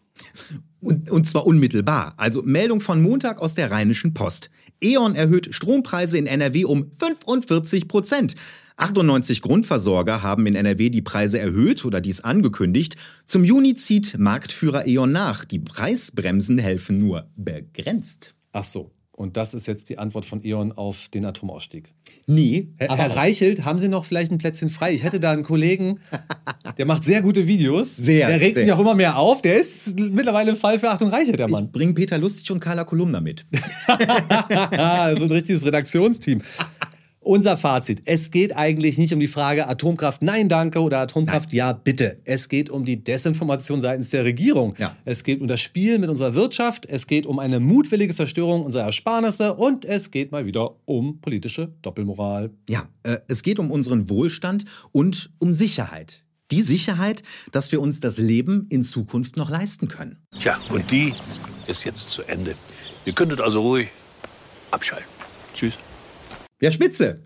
Und, 0.80 1.10
und 1.10 1.28
zwar 1.28 1.46
unmittelbar. 1.46 2.14
Also 2.18 2.42
Meldung 2.42 2.82
von 2.82 3.02
Montag 3.02 3.40
aus 3.40 3.54
der 3.54 3.72
Rheinischen 3.72 4.14
Post. 4.14 4.50
E.ON 4.82 5.16
erhöht 5.16 5.54
Strompreise 5.54 6.18
in 6.18 6.28
NRW 6.28 6.66
um 6.66 6.92
45 6.92 7.88
Prozent. 7.88 8.36
98 8.78 9.42
Grundversorger 9.42 10.22
haben 10.22 10.46
in 10.46 10.56
NRW 10.56 10.90
die 10.90 11.02
Preise 11.02 11.40
erhöht 11.40 11.84
oder 11.84 12.00
dies 12.00 12.22
angekündigt. 12.22 12.96
Zum 13.26 13.44
Juni 13.44 13.76
zieht 13.76 14.18
Marktführer 14.20 14.88
E.ON 14.88 15.12
nach. 15.12 15.46
Die 15.46 15.60
Preisbremsen 15.60 16.60
helfen 16.60 17.00
nur 17.00 17.28
begrenzt. 17.36 18.36
Ach 18.52 18.64
so. 18.64 18.92
Und 19.12 19.36
das 19.36 19.56
ist 19.56 19.66
jetzt 19.66 19.90
die 19.90 19.98
Antwort 19.98 20.28
von 20.28 20.46
E.ON 20.46 20.72
auf 20.74 21.08
den 21.10 21.26
Atomausstieg. 21.26 21.92
Nee. 22.28 22.68
Herr, 22.78 22.92
aber 22.92 23.02
Herr 23.02 23.16
Reichelt, 23.16 23.66
haben 23.66 23.80
Sie 23.80 23.88
noch 23.88 24.06
vielleicht 24.06 24.32
ein 24.32 24.38
Plätzchen 24.38 24.70
frei? 24.70 24.94
Ich 24.94 25.04
hätte 25.04 25.20
da 25.20 25.32
einen 25.32 25.42
Kollegen, 25.42 26.00
der 26.78 26.86
macht 26.86 27.04
sehr 27.04 27.24
gute 27.24 27.48
Videos. 27.48 27.96
Sehr, 27.96 28.28
Der 28.28 28.40
regt 28.40 28.56
sehr. 28.56 28.66
sich 28.66 28.74
auch 28.74 28.80
immer 28.80 28.94
mehr 28.94 29.18
auf. 29.18 29.42
Der 29.42 29.60
ist 29.60 30.00
mittlerweile 30.00 30.52
ein 30.52 30.58
Fall 30.58 30.78
für 30.78 30.92
Achtung 30.92 31.10
Reichelt, 31.10 31.40
der 31.40 31.48
Mann. 31.48 31.72
Bring 31.72 31.96
Peter 31.96 32.20
Lustig 32.20 32.52
und 32.52 32.60
Carla 32.60 32.84
Kolumna 32.84 33.20
mit. 33.20 33.48
so 33.88 33.94
ein 35.24 35.32
richtiges 35.32 35.66
Redaktionsteam. 35.66 36.42
Unser 37.28 37.58
Fazit. 37.58 38.04
Es 38.06 38.32
geht 38.32 38.56
eigentlich 38.56 38.98
nicht 38.98 39.14
um 39.14 39.20
die 39.20 39.28
Frage 39.28 39.68
Atomkraft 39.68 40.22
nein 40.22 40.48
danke 40.48 40.80
oder 40.80 41.00
Atomkraft 41.00 41.52
ja 41.52 41.74
bitte. 41.74 42.22
Es 42.24 42.48
geht 42.48 42.70
um 42.70 42.86
die 42.86 43.04
Desinformation 43.04 43.82
seitens 43.82 44.12
der 44.12 44.24
Regierung. 44.24 44.76
Es 45.04 45.26
geht 45.26 45.42
um 45.42 45.48
das 45.50 45.60
Spiel 45.60 46.00
mit 46.00 46.10
unserer 46.10 46.36
Wirtschaft. 46.36 46.86
Es 46.86 47.06
geht 47.06 47.26
um 47.26 47.40
eine 47.40 47.60
mutwillige 47.60 48.14
Zerstörung 48.14 48.64
unserer 48.64 48.86
Ersparnisse. 48.86 49.56
Und 49.56 49.84
es 49.84 50.10
geht 50.10 50.32
mal 50.32 50.46
wieder 50.46 50.78
um 50.86 51.20
politische 51.20 51.74
Doppelmoral. 51.82 52.52
Ja, 52.70 52.88
äh, 53.04 53.18
es 53.28 53.44
geht 53.44 53.60
um 53.60 53.72
unseren 53.72 54.10
Wohlstand 54.10 54.64
und 54.94 55.30
um 55.38 55.52
Sicherheit. 55.52 56.24
Die 56.52 56.62
Sicherheit, 56.62 57.24
dass 57.52 57.74
wir 57.74 57.82
uns 57.82 58.00
das 58.00 58.20
Leben 58.20 58.68
in 58.70 58.86
Zukunft 58.86 59.36
noch 59.36 59.50
leisten 59.50 59.90
können. 59.90 60.24
Tja, 60.40 60.58
und 60.70 60.90
die 60.92 61.14
ist 61.68 61.84
jetzt 61.84 62.10
zu 62.10 62.22
Ende. 62.22 62.56
Ihr 63.04 63.12
könntet 63.12 63.42
also 63.42 63.60
ruhig 63.60 63.90
abschalten. 64.72 65.10
Tschüss. 65.54 65.74
Ja, 66.62 66.72
spitze. 66.72 67.22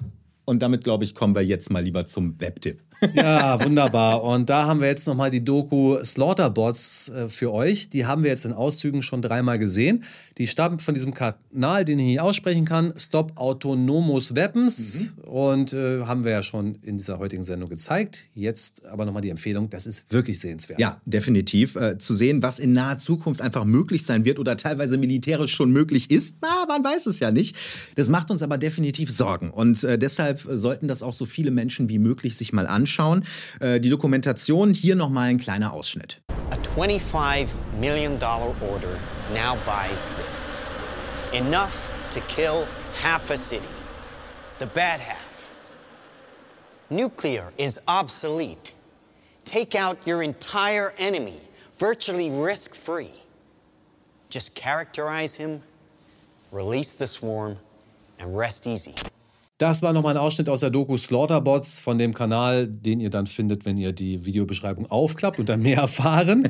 Und 0.52 0.60
damit, 0.60 0.84
glaube 0.84 1.06
ich, 1.06 1.16
kommen 1.16 1.34
wir 1.34 1.46
jetzt 1.46 1.72
mal 1.72 1.82
lieber 1.82 2.06
zum 2.06 2.38
Webtipp. 2.42 2.82
Ja, 3.16 3.64
wunderbar. 3.64 4.24
Und 4.24 4.52
da 4.52 4.68
haben 4.68 4.80
wir 4.80 4.88
jetzt 4.88 5.08
nochmal 5.08 5.32
die 5.32 5.44
Doku 5.44 5.98
Slaughterbots 6.04 7.10
äh, 7.10 7.30
für 7.30 7.52
euch. 7.52 7.90
Die 7.90 8.06
haben 8.06 8.24
wir 8.24 8.30
jetzt 8.30 8.46
in 8.46 8.54
Auszügen 8.54 9.02
schon 9.02 9.24
dreimal 9.24 9.58
gesehen. 9.58 10.04
Die 10.38 10.46
stammt 10.46 10.84
von 10.84 10.94
diesem 10.94 11.16
Kanal, 11.16 11.84
den 11.84 11.98
ich 11.98 12.06
nicht 12.06 12.20
aussprechen 12.20 12.64
kann, 12.64 12.94
Stop 12.98 13.34
Autonomous 13.38 14.36
Weapons. 14.36 15.16
Und 15.24 15.74
äh, 15.74 16.02
haben 16.02 16.26
wir 16.26 16.32
ja 16.32 16.44
schon 16.44 16.76
in 16.84 17.00
dieser 17.00 17.18
heutigen 17.18 17.42
Sendung 17.42 17.70
gezeigt. 17.70 18.28
Jetzt 18.36 18.86
aber 18.86 19.06
nochmal 19.06 19.24
die 19.24 19.30
Empfehlung, 19.30 19.72
das 19.72 19.88
ist 19.88 20.12
wirklich 20.14 20.40
sehenswert. 20.40 20.80
Ja, 20.80 21.02
definitiv. 21.06 21.76
Äh, 21.78 21.98
zu 21.98 22.14
sehen, 22.14 22.44
was 22.44 22.60
in 22.60 22.74
naher 22.74 23.00
Zukunft 23.00 23.42
einfach 23.42 23.66
möglich 23.66 24.06
sein 24.06 24.26
wird 24.26 24.38
oder 24.38 24.58
teilweise 24.58 25.00
militärisch 25.00 25.56
schon 25.56 25.72
möglich 25.72 26.12
ist, 26.12 26.36
na, 26.42 26.66
man 26.68 26.84
weiß 26.84 27.08
es 27.08 27.20
ja 27.20 27.32
nicht. 27.32 27.56
Das 27.96 28.10
macht 28.10 28.30
uns 28.30 28.44
aber 28.44 28.60
definitiv 28.60 29.10
Sorgen. 29.10 29.50
Und 29.50 29.84
äh, 29.84 29.98
deshalb 29.98 30.41
sollten 30.50 30.88
das 30.88 31.04
auch 31.04 31.14
so 31.14 31.26
viele 31.26 31.52
Menschen 31.52 31.90
wie 31.90 32.00
möglich 32.00 32.38
sich 32.38 32.54
mal 32.54 32.68
anschauen. 32.68 33.24
Äh, 33.60 33.80
die 33.80 33.90
Dokumentation, 33.90 34.74
hier 34.74 34.96
nochmal 34.96 35.30
ein 35.30 35.40
kleiner 35.40 35.74
Ausschnitt. 35.74 36.22
A 36.52 36.56
$25 36.56 37.48
million 37.80 38.14
order 38.22 39.00
now 39.34 39.58
buys 39.66 40.10
this. 40.18 40.60
Enough 41.34 41.90
to 42.10 42.20
kill 42.28 42.68
half 43.02 43.30
a 43.32 43.38
city. 43.38 43.68
The 44.60 44.68
bad 44.68 45.00
half. 45.00 45.52
Nuclear 46.90 47.54
is 47.58 47.80
obsolete. 47.88 48.74
Take 49.46 49.76
out 49.76 49.98
your 50.06 50.24
entire 50.24 50.94
enemy, 50.98 51.40
virtually 51.78 52.30
risk 52.30 52.76
free. 52.76 53.12
Just 54.30 54.56
characterize 54.56 55.36
him, 55.36 55.62
release 56.52 56.94
the 56.94 57.08
swarm, 57.08 57.58
and 58.20 58.38
rest 58.38 58.68
easy. 58.68 58.96
Das 59.62 59.84
war 59.84 59.94
nochmal 59.94 60.18
ein 60.18 60.20
Ausschnitt 60.20 60.50
aus 60.50 60.62
der 60.62 60.72
Doku 60.72 60.98
Slaughterbots 60.98 61.82
von 61.82 62.00
dem 62.00 62.16
Kanal, 62.16 62.68
den 62.68 63.00
ihr 63.00 63.12
dann 63.12 63.28
findet, 63.28 63.64
wenn 63.64 63.78
ihr 63.78 63.92
die 63.92 64.26
Videobeschreibung 64.26 64.90
aufklappt 64.90 65.38
und 65.38 65.50
dann 65.50 65.62
mehr 65.62 65.78
erfahren. 65.82 66.50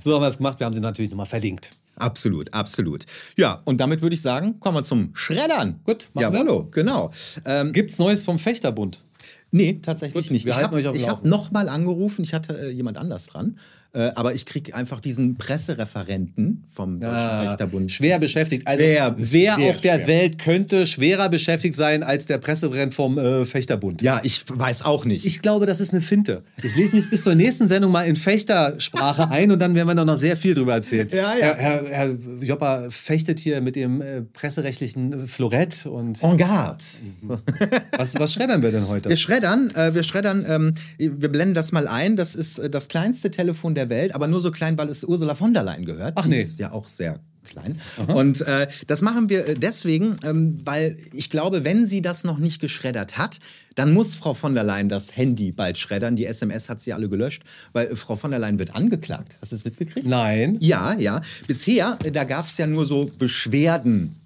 so 0.00 0.16
haben 0.16 0.22
wir 0.22 0.26
es 0.26 0.38
gemacht. 0.38 0.58
Wir 0.58 0.66
haben 0.66 0.74
sie 0.74 0.80
natürlich 0.80 1.12
nochmal 1.12 1.26
verlinkt. 1.26 1.70
Absolut, 1.94 2.52
absolut. 2.52 3.06
Ja, 3.36 3.60
und 3.64 3.78
damit 3.78 4.02
würde 4.02 4.16
ich 4.16 4.22
sagen, 4.22 4.58
kommen 4.58 4.76
wir 4.76 4.82
zum 4.82 5.10
Schreddern. 5.14 5.78
Gut, 5.84 6.10
machen 6.14 6.32
wir. 6.32 6.40
Jawollo, 6.40 6.66
genau. 6.72 7.12
Ähm, 7.44 7.72
Gibt's 7.72 8.00
Neues 8.00 8.24
vom 8.24 8.40
Fechterbund? 8.40 8.98
Nee, 9.52 9.78
tatsächlich 9.80 10.32
nicht. 10.32 10.44
wir 10.44 10.50
ich 10.50 10.56
halten 10.56 10.66
habe 10.70 10.78
euch 10.78 10.88
auf 10.88 10.96
dem 10.96 11.02
hab 11.02 11.10
Laufenden. 11.10 11.30
nochmal 11.30 11.68
angerufen, 11.68 12.24
ich 12.24 12.34
hatte 12.34 12.58
äh, 12.58 12.70
jemand 12.70 12.98
anders 12.98 13.28
dran. 13.28 13.56
Äh, 13.94 14.10
aber 14.14 14.32
ich 14.34 14.46
kriege 14.46 14.74
einfach 14.74 15.00
diesen 15.00 15.36
Pressereferenten 15.36 16.64
vom 16.72 16.98
Deutschen 16.98 17.14
Ah, 17.14 17.44
Fechterbund. 17.50 17.92
schwer 17.92 18.18
beschäftigt. 18.18 18.66
Also 18.66 18.82
Sehr- 18.82 19.12
wer 19.18 19.70
auf 19.70 19.80
der 19.82 19.96
schwer. 19.96 20.06
Welt 20.06 20.38
könnte 20.38 20.86
schwerer 20.86 21.28
beschäftigt 21.28 21.76
sein 21.76 22.02
als 22.02 22.24
der 22.24 22.38
Pressereferent 22.38 22.94
vom 22.94 23.18
äh, 23.18 23.44
Fechterbund? 23.44 24.00
Ja, 24.00 24.20
ich 24.22 24.44
weiß 24.48 24.82
auch 24.86 25.04
nicht. 25.04 25.26
Ich 25.26 25.42
glaube, 25.42 25.66
das 25.66 25.78
ist 25.80 25.92
eine 25.92 26.00
Finte. 26.00 26.42
Ich 26.62 26.74
lese 26.74 26.96
mich 26.96 27.10
bis 27.10 27.22
zur 27.22 27.34
nächsten 27.34 27.66
Sendung 27.66 27.92
mal 27.92 28.04
in 28.04 28.16
Fechtersprache 28.16 29.28
ein 29.30 29.50
und 29.50 29.58
dann 29.58 29.74
werden 29.74 29.88
wir 29.88 29.94
noch 30.04 30.16
sehr 30.16 30.36
viel 30.38 30.54
drüber 30.54 30.72
erzählen. 30.74 31.08
Ja, 31.12 31.34
ja. 31.36 31.54
Herr, 31.54 31.56
Herr, 31.56 31.84
Herr 31.88 32.16
Joppa 32.40 32.86
fechtet 32.88 33.40
hier 33.40 33.60
mit 33.60 33.76
dem 33.76 34.00
äh, 34.00 34.22
presserechtlichen 34.22 35.26
Florett 35.26 35.84
und 35.84 36.22
En 36.22 36.38
garde. 36.38 36.82
was, 37.96 38.18
was 38.18 38.32
schreddern 38.32 38.62
wir 38.62 38.70
denn 38.72 38.88
heute? 38.88 39.08
Wir 39.10 39.16
schreddern, 39.16 39.70
äh, 39.74 39.94
wir 39.94 40.02
schreddern, 40.02 40.44
ähm, 40.48 40.74
wir 40.98 41.28
blenden 41.30 41.54
das 41.54 41.72
mal 41.72 41.86
ein. 41.88 42.16
Das 42.16 42.34
ist 42.34 42.58
äh, 42.58 42.70
das 42.70 42.88
kleinste 42.88 43.30
Telefon 43.30 43.74
der 43.74 43.81
Welt, 43.88 44.14
aber 44.14 44.26
nur 44.26 44.40
so 44.40 44.50
klein, 44.50 44.76
weil 44.78 44.88
es 44.88 45.04
Ursula 45.04 45.34
von 45.34 45.54
der 45.54 45.62
Leyen 45.62 45.84
gehört. 45.84 46.14
Ach 46.16 46.24
Die 46.24 46.30
nee. 46.30 46.42
ist 46.42 46.58
ja 46.58 46.72
auch 46.72 46.88
sehr 46.88 47.20
klein. 47.44 47.80
Und 48.08 48.40
äh, 48.42 48.68
das 48.86 49.02
machen 49.02 49.28
wir 49.28 49.46
äh, 49.46 49.54
deswegen, 49.54 50.16
ähm, 50.24 50.60
weil 50.64 50.96
ich 51.12 51.30
glaube, 51.30 51.64
wenn 51.64 51.86
sie 51.86 52.02
das 52.02 52.24
noch 52.24 52.38
nicht 52.38 52.60
geschreddert 52.60 53.18
hat, 53.18 53.40
dann 53.74 53.92
muss 53.92 54.14
Frau 54.14 54.34
von 54.34 54.54
der 54.54 54.64
Leyen 54.64 54.88
das 54.88 55.16
Handy 55.16 55.52
bald 55.52 55.78
schreddern. 55.78 56.16
Die 56.16 56.26
SMS 56.26 56.68
hat 56.68 56.80
sie 56.80 56.92
alle 56.92 57.08
gelöscht, 57.08 57.42
weil 57.72 57.88
äh, 57.88 57.96
Frau 57.96 58.16
von 58.16 58.30
der 58.30 58.40
Leyen 58.40 58.58
wird 58.58 58.74
angeklagt. 58.74 59.38
Hast 59.40 59.52
du 59.52 59.56
das 59.56 59.64
mitgekriegt? 59.64 60.06
Nein. 60.06 60.56
Ja, 60.60 60.94
ja. 60.94 61.20
Bisher, 61.46 61.98
äh, 62.04 62.12
da 62.12 62.24
gab 62.24 62.46
es 62.46 62.56
ja 62.58 62.66
nur 62.66 62.86
so 62.86 63.10
Beschwerden 63.18 64.16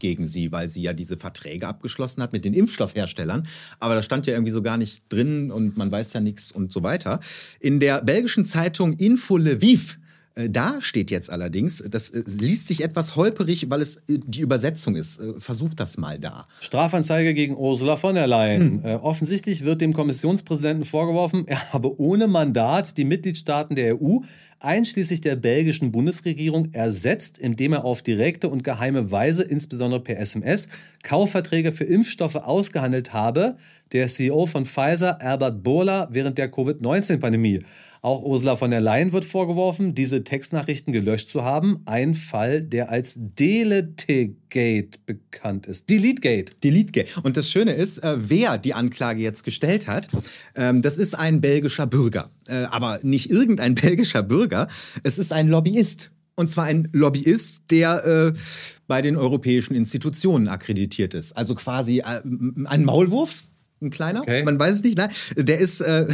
gegen 0.00 0.26
sie, 0.26 0.52
weil 0.52 0.68
sie 0.68 0.82
ja 0.82 0.92
diese 0.92 1.16
Verträge 1.16 1.66
abgeschlossen 1.66 2.22
hat 2.22 2.32
mit 2.32 2.44
den 2.44 2.54
Impfstoffherstellern. 2.54 3.46
Aber 3.80 3.94
da 3.94 4.02
stand 4.02 4.26
ja 4.26 4.34
irgendwie 4.34 4.52
so 4.52 4.62
gar 4.62 4.76
nicht 4.76 5.02
drin 5.08 5.50
und 5.50 5.76
man 5.76 5.90
weiß 5.90 6.12
ja 6.12 6.20
nichts 6.20 6.52
und 6.52 6.72
so 6.72 6.82
weiter. 6.82 7.20
In 7.60 7.80
der 7.80 8.02
belgischen 8.02 8.44
Zeitung 8.44 8.94
Info 8.94 9.36
Lviv 9.36 9.98
Äh, 9.98 10.07
Da 10.46 10.80
steht 10.80 11.10
jetzt 11.10 11.30
allerdings, 11.30 11.82
das 11.90 12.10
äh, 12.10 12.22
liest 12.26 12.68
sich 12.68 12.84
etwas 12.84 13.16
holperig, 13.16 13.70
weil 13.70 13.82
es 13.82 13.96
äh, 13.96 14.18
die 14.24 14.40
Übersetzung 14.40 14.94
ist. 14.94 15.18
Äh, 15.18 15.34
Versucht 15.38 15.80
das 15.80 15.98
mal 15.98 16.18
da. 16.18 16.46
Strafanzeige 16.60 17.34
gegen 17.34 17.56
Ursula 17.56 17.96
von 17.96 18.14
der 18.14 18.28
Leyen. 18.28 18.84
Äh, 18.84 18.94
offensichtlich 18.94 19.64
wird 19.64 19.80
dem 19.80 19.92
Kommissionspräsidenten 19.92 20.84
vorgeworfen, 20.84 21.48
er 21.48 21.72
habe 21.72 22.00
ohne 22.00 22.28
Mandat 22.28 22.96
die 22.96 23.04
Mitgliedstaaten 23.04 23.74
der 23.74 24.00
EU, 24.00 24.18
einschließlich 24.60 25.20
der 25.20 25.36
belgischen 25.36 25.92
Bundesregierung, 25.92 26.72
ersetzt, 26.72 27.38
indem 27.38 27.72
er 27.72 27.84
auf 27.84 28.02
direkte 28.02 28.48
und 28.48 28.64
geheime 28.64 29.10
Weise, 29.10 29.42
insbesondere 29.42 30.02
per 30.02 30.18
SMS, 30.18 30.68
Kaufverträge 31.02 31.72
für 31.72 31.84
Impfstoffe 31.84 32.36
ausgehandelt 32.36 33.12
habe. 33.12 33.56
Der 33.92 34.08
CEO 34.08 34.46
von 34.46 34.66
Pfizer, 34.66 35.20
Albert 35.20 35.62
Bourla, 35.62 36.08
während 36.10 36.38
der 36.38 36.50
Covid-19-Pandemie. 36.50 37.60
Auch 38.00 38.22
Ursula 38.22 38.56
von 38.56 38.70
der 38.70 38.80
Leyen 38.80 39.12
wird 39.12 39.24
vorgeworfen, 39.24 39.94
diese 39.94 40.22
Textnachrichten 40.22 40.92
gelöscht 40.92 41.30
zu 41.30 41.42
haben. 41.42 41.80
Ein 41.84 42.14
Fall, 42.14 42.62
der 42.62 42.90
als 42.90 43.14
Deletegate 43.16 45.04
bekannt 45.04 45.66
ist. 45.66 45.90
Deletegate. 45.90 46.62
Deletegate. 46.62 47.08
Und 47.22 47.36
das 47.36 47.50
Schöne 47.50 47.72
ist, 47.72 47.98
äh, 47.98 48.16
wer 48.18 48.58
die 48.58 48.74
Anklage 48.74 49.20
jetzt 49.20 49.42
gestellt 49.42 49.88
hat, 49.88 50.08
ähm, 50.54 50.82
das 50.82 50.96
ist 50.96 51.14
ein 51.14 51.40
belgischer 51.40 51.86
Bürger. 51.86 52.30
Äh, 52.46 52.64
aber 52.70 53.00
nicht 53.02 53.30
irgendein 53.30 53.74
belgischer 53.76 54.22
Bürger, 54.22 54.68
es 55.02 55.18
ist 55.18 55.32
ein 55.32 55.48
Lobbyist. 55.48 56.12
Und 56.36 56.48
zwar 56.48 56.66
ein 56.66 56.88
Lobbyist, 56.92 57.62
der 57.70 58.04
äh, 58.04 58.38
bei 58.86 59.02
den 59.02 59.16
europäischen 59.16 59.74
Institutionen 59.74 60.46
akkreditiert 60.46 61.14
ist. 61.14 61.36
Also 61.36 61.56
quasi 61.56 62.02
ein 62.02 62.84
Maulwurf, 62.84 63.42
ein 63.82 63.90
kleiner, 63.90 64.24
man 64.44 64.58
weiß 64.58 64.74
es 64.74 64.82
nicht. 64.84 64.96
Nein, 64.96 65.10
der 65.36 65.58
ist 65.58 65.80
äh, 65.80 66.06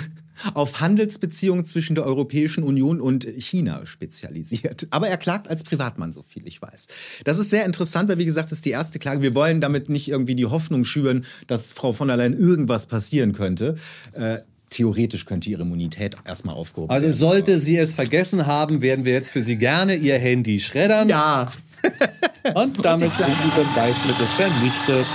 auf 0.54 0.80
Handelsbeziehungen 0.80 1.64
zwischen 1.64 1.94
der 1.94 2.04
Europäischen 2.06 2.64
Union 2.64 3.00
und 3.00 3.24
China 3.38 3.84
spezialisiert. 3.86 4.86
Aber 4.90 5.08
er 5.08 5.16
klagt 5.16 5.48
als 5.48 5.64
Privatmann, 5.64 6.12
so 6.12 6.22
viel 6.22 6.46
ich 6.46 6.60
weiß. 6.60 6.88
Das 7.24 7.38
ist 7.38 7.50
sehr 7.50 7.64
interessant, 7.64 8.08
weil 8.08 8.18
wie 8.18 8.24
gesagt, 8.24 8.50
das 8.50 8.58
ist 8.58 8.64
die 8.64 8.70
erste 8.70 8.98
Klage. 8.98 9.22
Wir 9.22 9.34
wollen 9.34 9.60
damit 9.60 9.88
nicht 9.88 10.08
irgendwie 10.08 10.34
die 10.34 10.46
Hoffnung 10.46 10.84
schüren, 10.84 11.24
dass 11.46 11.72
Frau 11.72 11.92
von 11.92 12.08
der 12.08 12.16
Leyen 12.16 12.36
irgendwas 12.38 12.86
passieren 12.86 13.32
könnte. 13.32 13.76
Äh, 14.12 14.38
theoretisch 14.70 15.24
könnte 15.24 15.50
ihre 15.50 15.62
Immunität 15.62 16.16
erstmal 16.24 16.54
aufgehoben 16.56 16.90
Also 16.90 17.04
werden. 17.06 17.16
sollte 17.16 17.60
sie 17.60 17.76
es 17.78 17.92
vergessen 17.92 18.46
haben, 18.46 18.82
werden 18.82 19.04
wir 19.04 19.12
jetzt 19.12 19.30
für 19.30 19.40
sie 19.40 19.56
gerne 19.56 19.94
ihr 19.94 20.18
Handy 20.18 20.58
schreddern. 20.58 21.08
Ja. 21.08 21.52
Und 22.54 22.84
damit 22.84 23.12
sind 23.16 23.28
die 23.28 23.60
Beweismittel 23.60 24.26
vernichtet. 24.36 25.06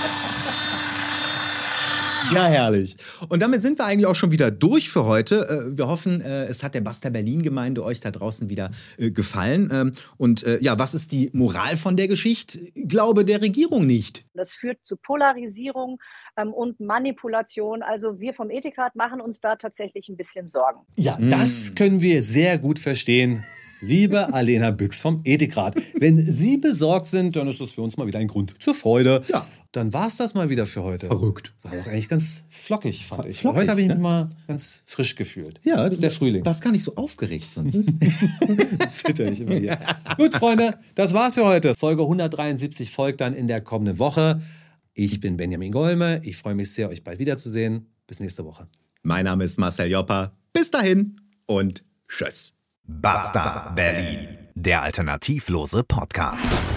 Ja, 2.34 2.46
herrlich. 2.46 2.96
Und 3.28 3.40
damit 3.42 3.62
sind 3.62 3.78
wir 3.78 3.86
eigentlich 3.86 4.06
auch 4.06 4.14
schon 4.14 4.30
wieder 4.30 4.50
durch 4.50 4.90
für 4.90 5.04
heute. 5.04 5.70
Äh, 5.72 5.76
Wir 5.76 5.88
hoffen, 5.88 6.20
äh, 6.20 6.44
es 6.46 6.62
hat 6.62 6.74
der 6.74 6.80
Basta 6.80 7.10
Berlin-Gemeinde 7.10 7.84
euch 7.84 8.00
da 8.00 8.10
draußen 8.10 8.48
wieder 8.48 8.70
äh, 8.98 9.10
gefallen. 9.10 9.70
Ähm, 9.72 9.92
Und 10.16 10.44
ja, 10.60 10.78
was 10.78 10.94
ist 10.94 11.12
die 11.12 11.30
Moral 11.32 11.76
von 11.76 11.96
der 11.96 12.08
Geschichte? 12.08 12.58
Glaube 12.74 13.24
der 13.24 13.42
Regierung 13.42 13.86
nicht. 13.86 14.24
Das 14.34 14.52
führt 14.52 14.78
zu 14.84 14.96
Polarisierung 14.96 15.98
ähm, 16.36 16.52
und 16.52 16.80
Manipulation. 16.80 17.82
Also 17.82 18.20
wir 18.20 18.34
vom 18.34 18.50
Ethikrat 18.50 18.96
machen 18.96 19.20
uns 19.20 19.40
da 19.40 19.56
tatsächlich 19.56 20.08
ein 20.08 20.16
bisschen 20.16 20.48
Sorgen. 20.48 20.80
Ja, 20.96 21.18
das 21.20 21.74
können 21.74 22.00
wir 22.00 22.22
sehr 22.22 22.58
gut 22.58 22.78
verstehen. 22.78 23.44
Liebe 23.80 24.32
Alena 24.32 24.70
Büchs 24.70 25.00
vom 25.00 25.20
Ethikrat, 25.24 25.74
wenn 25.98 26.30
Sie 26.30 26.58
besorgt 26.58 27.06
sind, 27.06 27.36
dann 27.36 27.48
ist 27.48 27.60
das 27.60 27.72
für 27.72 27.82
uns 27.82 27.96
mal 27.96 28.06
wieder 28.06 28.18
ein 28.18 28.28
Grund 28.28 28.54
zur 28.58 28.74
Freude. 28.74 29.22
Ja. 29.28 29.46
Dann 29.72 29.92
war 29.92 30.08
es 30.08 30.16
das 30.16 30.34
mal 30.34 30.50
wieder 30.50 30.66
für 30.66 30.82
heute. 30.82 31.06
Verrückt. 31.06 31.54
War 31.62 31.72
auch 31.72 31.86
eigentlich 31.86 32.08
ganz 32.08 32.42
flockig, 32.48 33.06
fand 33.06 33.26
ich. 33.26 33.38
Flockig, 33.38 33.60
heute 33.60 33.70
habe 33.70 33.80
ich 33.80 33.86
mich 33.86 33.96
ne? 33.96 34.02
mal 34.02 34.30
ganz 34.48 34.82
frisch 34.84 35.14
gefühlt. 35.14 35.60
Ja, 35.62 35.84
das 35.84 35.98
ist 35.98 36.02
der 36.02 36.10
Frühling. 36.10 36.44
Warst 36.44 36.60
gar 36.60 36.72
nicht 36.72 36.82
so 36.82 36.96
aufgeregt 36.96 37.46
sonst. 37.54 37.74
Zitter 38.88 39.30
ich 39.30 39.40
immer 39.40 39.54
hier. 39.54 39.78
Gut, 40.16 40.34
Freunde, 40.34 40.76
das 40.96 41.12
war's 41.12 41.34
für 41.36 41.44
heute. 41.44 41.74
Folge 41.76 42.02
173 42.02 42.90
folgt 42.90 43.20
dann 43.20 43.32
in 43.32 43.46
der 43.46 43.60
kommenden 43.60 44.00
Woche. 44.00 44.42
Ich 44.92 45.20
bin 45.20 45.36
Benjamin 45.36 45.70
Golme. 45.70 46.20
Ich 46.24 46.36
freue 46.36 46.56
mich 46.56 46.72
sehr, 46.72 46.88
euch 46.88 47.04
bald 47.04 47.20
wiederzusehen. 47.20 47.86
Bis 48.08 48.18
nächste 48.18 48.44
Woche. 48.44 48.66
Mein 49.02 49.24
Name 49.24 49.44
ist 49.44 49.58
Marcel 49.58 49.88
Joppa. 49.88 50.32
Bis 50.52 50.72
dahin 50.72 51.20
und 51.46 51.84
tschüss. 52.08 52.54
Basta 52.92 53.72
Berlin, 53.74 54.26
der 54.54 54.82
alternativlose 54.82 55.84
Podcast. 55.84 56.69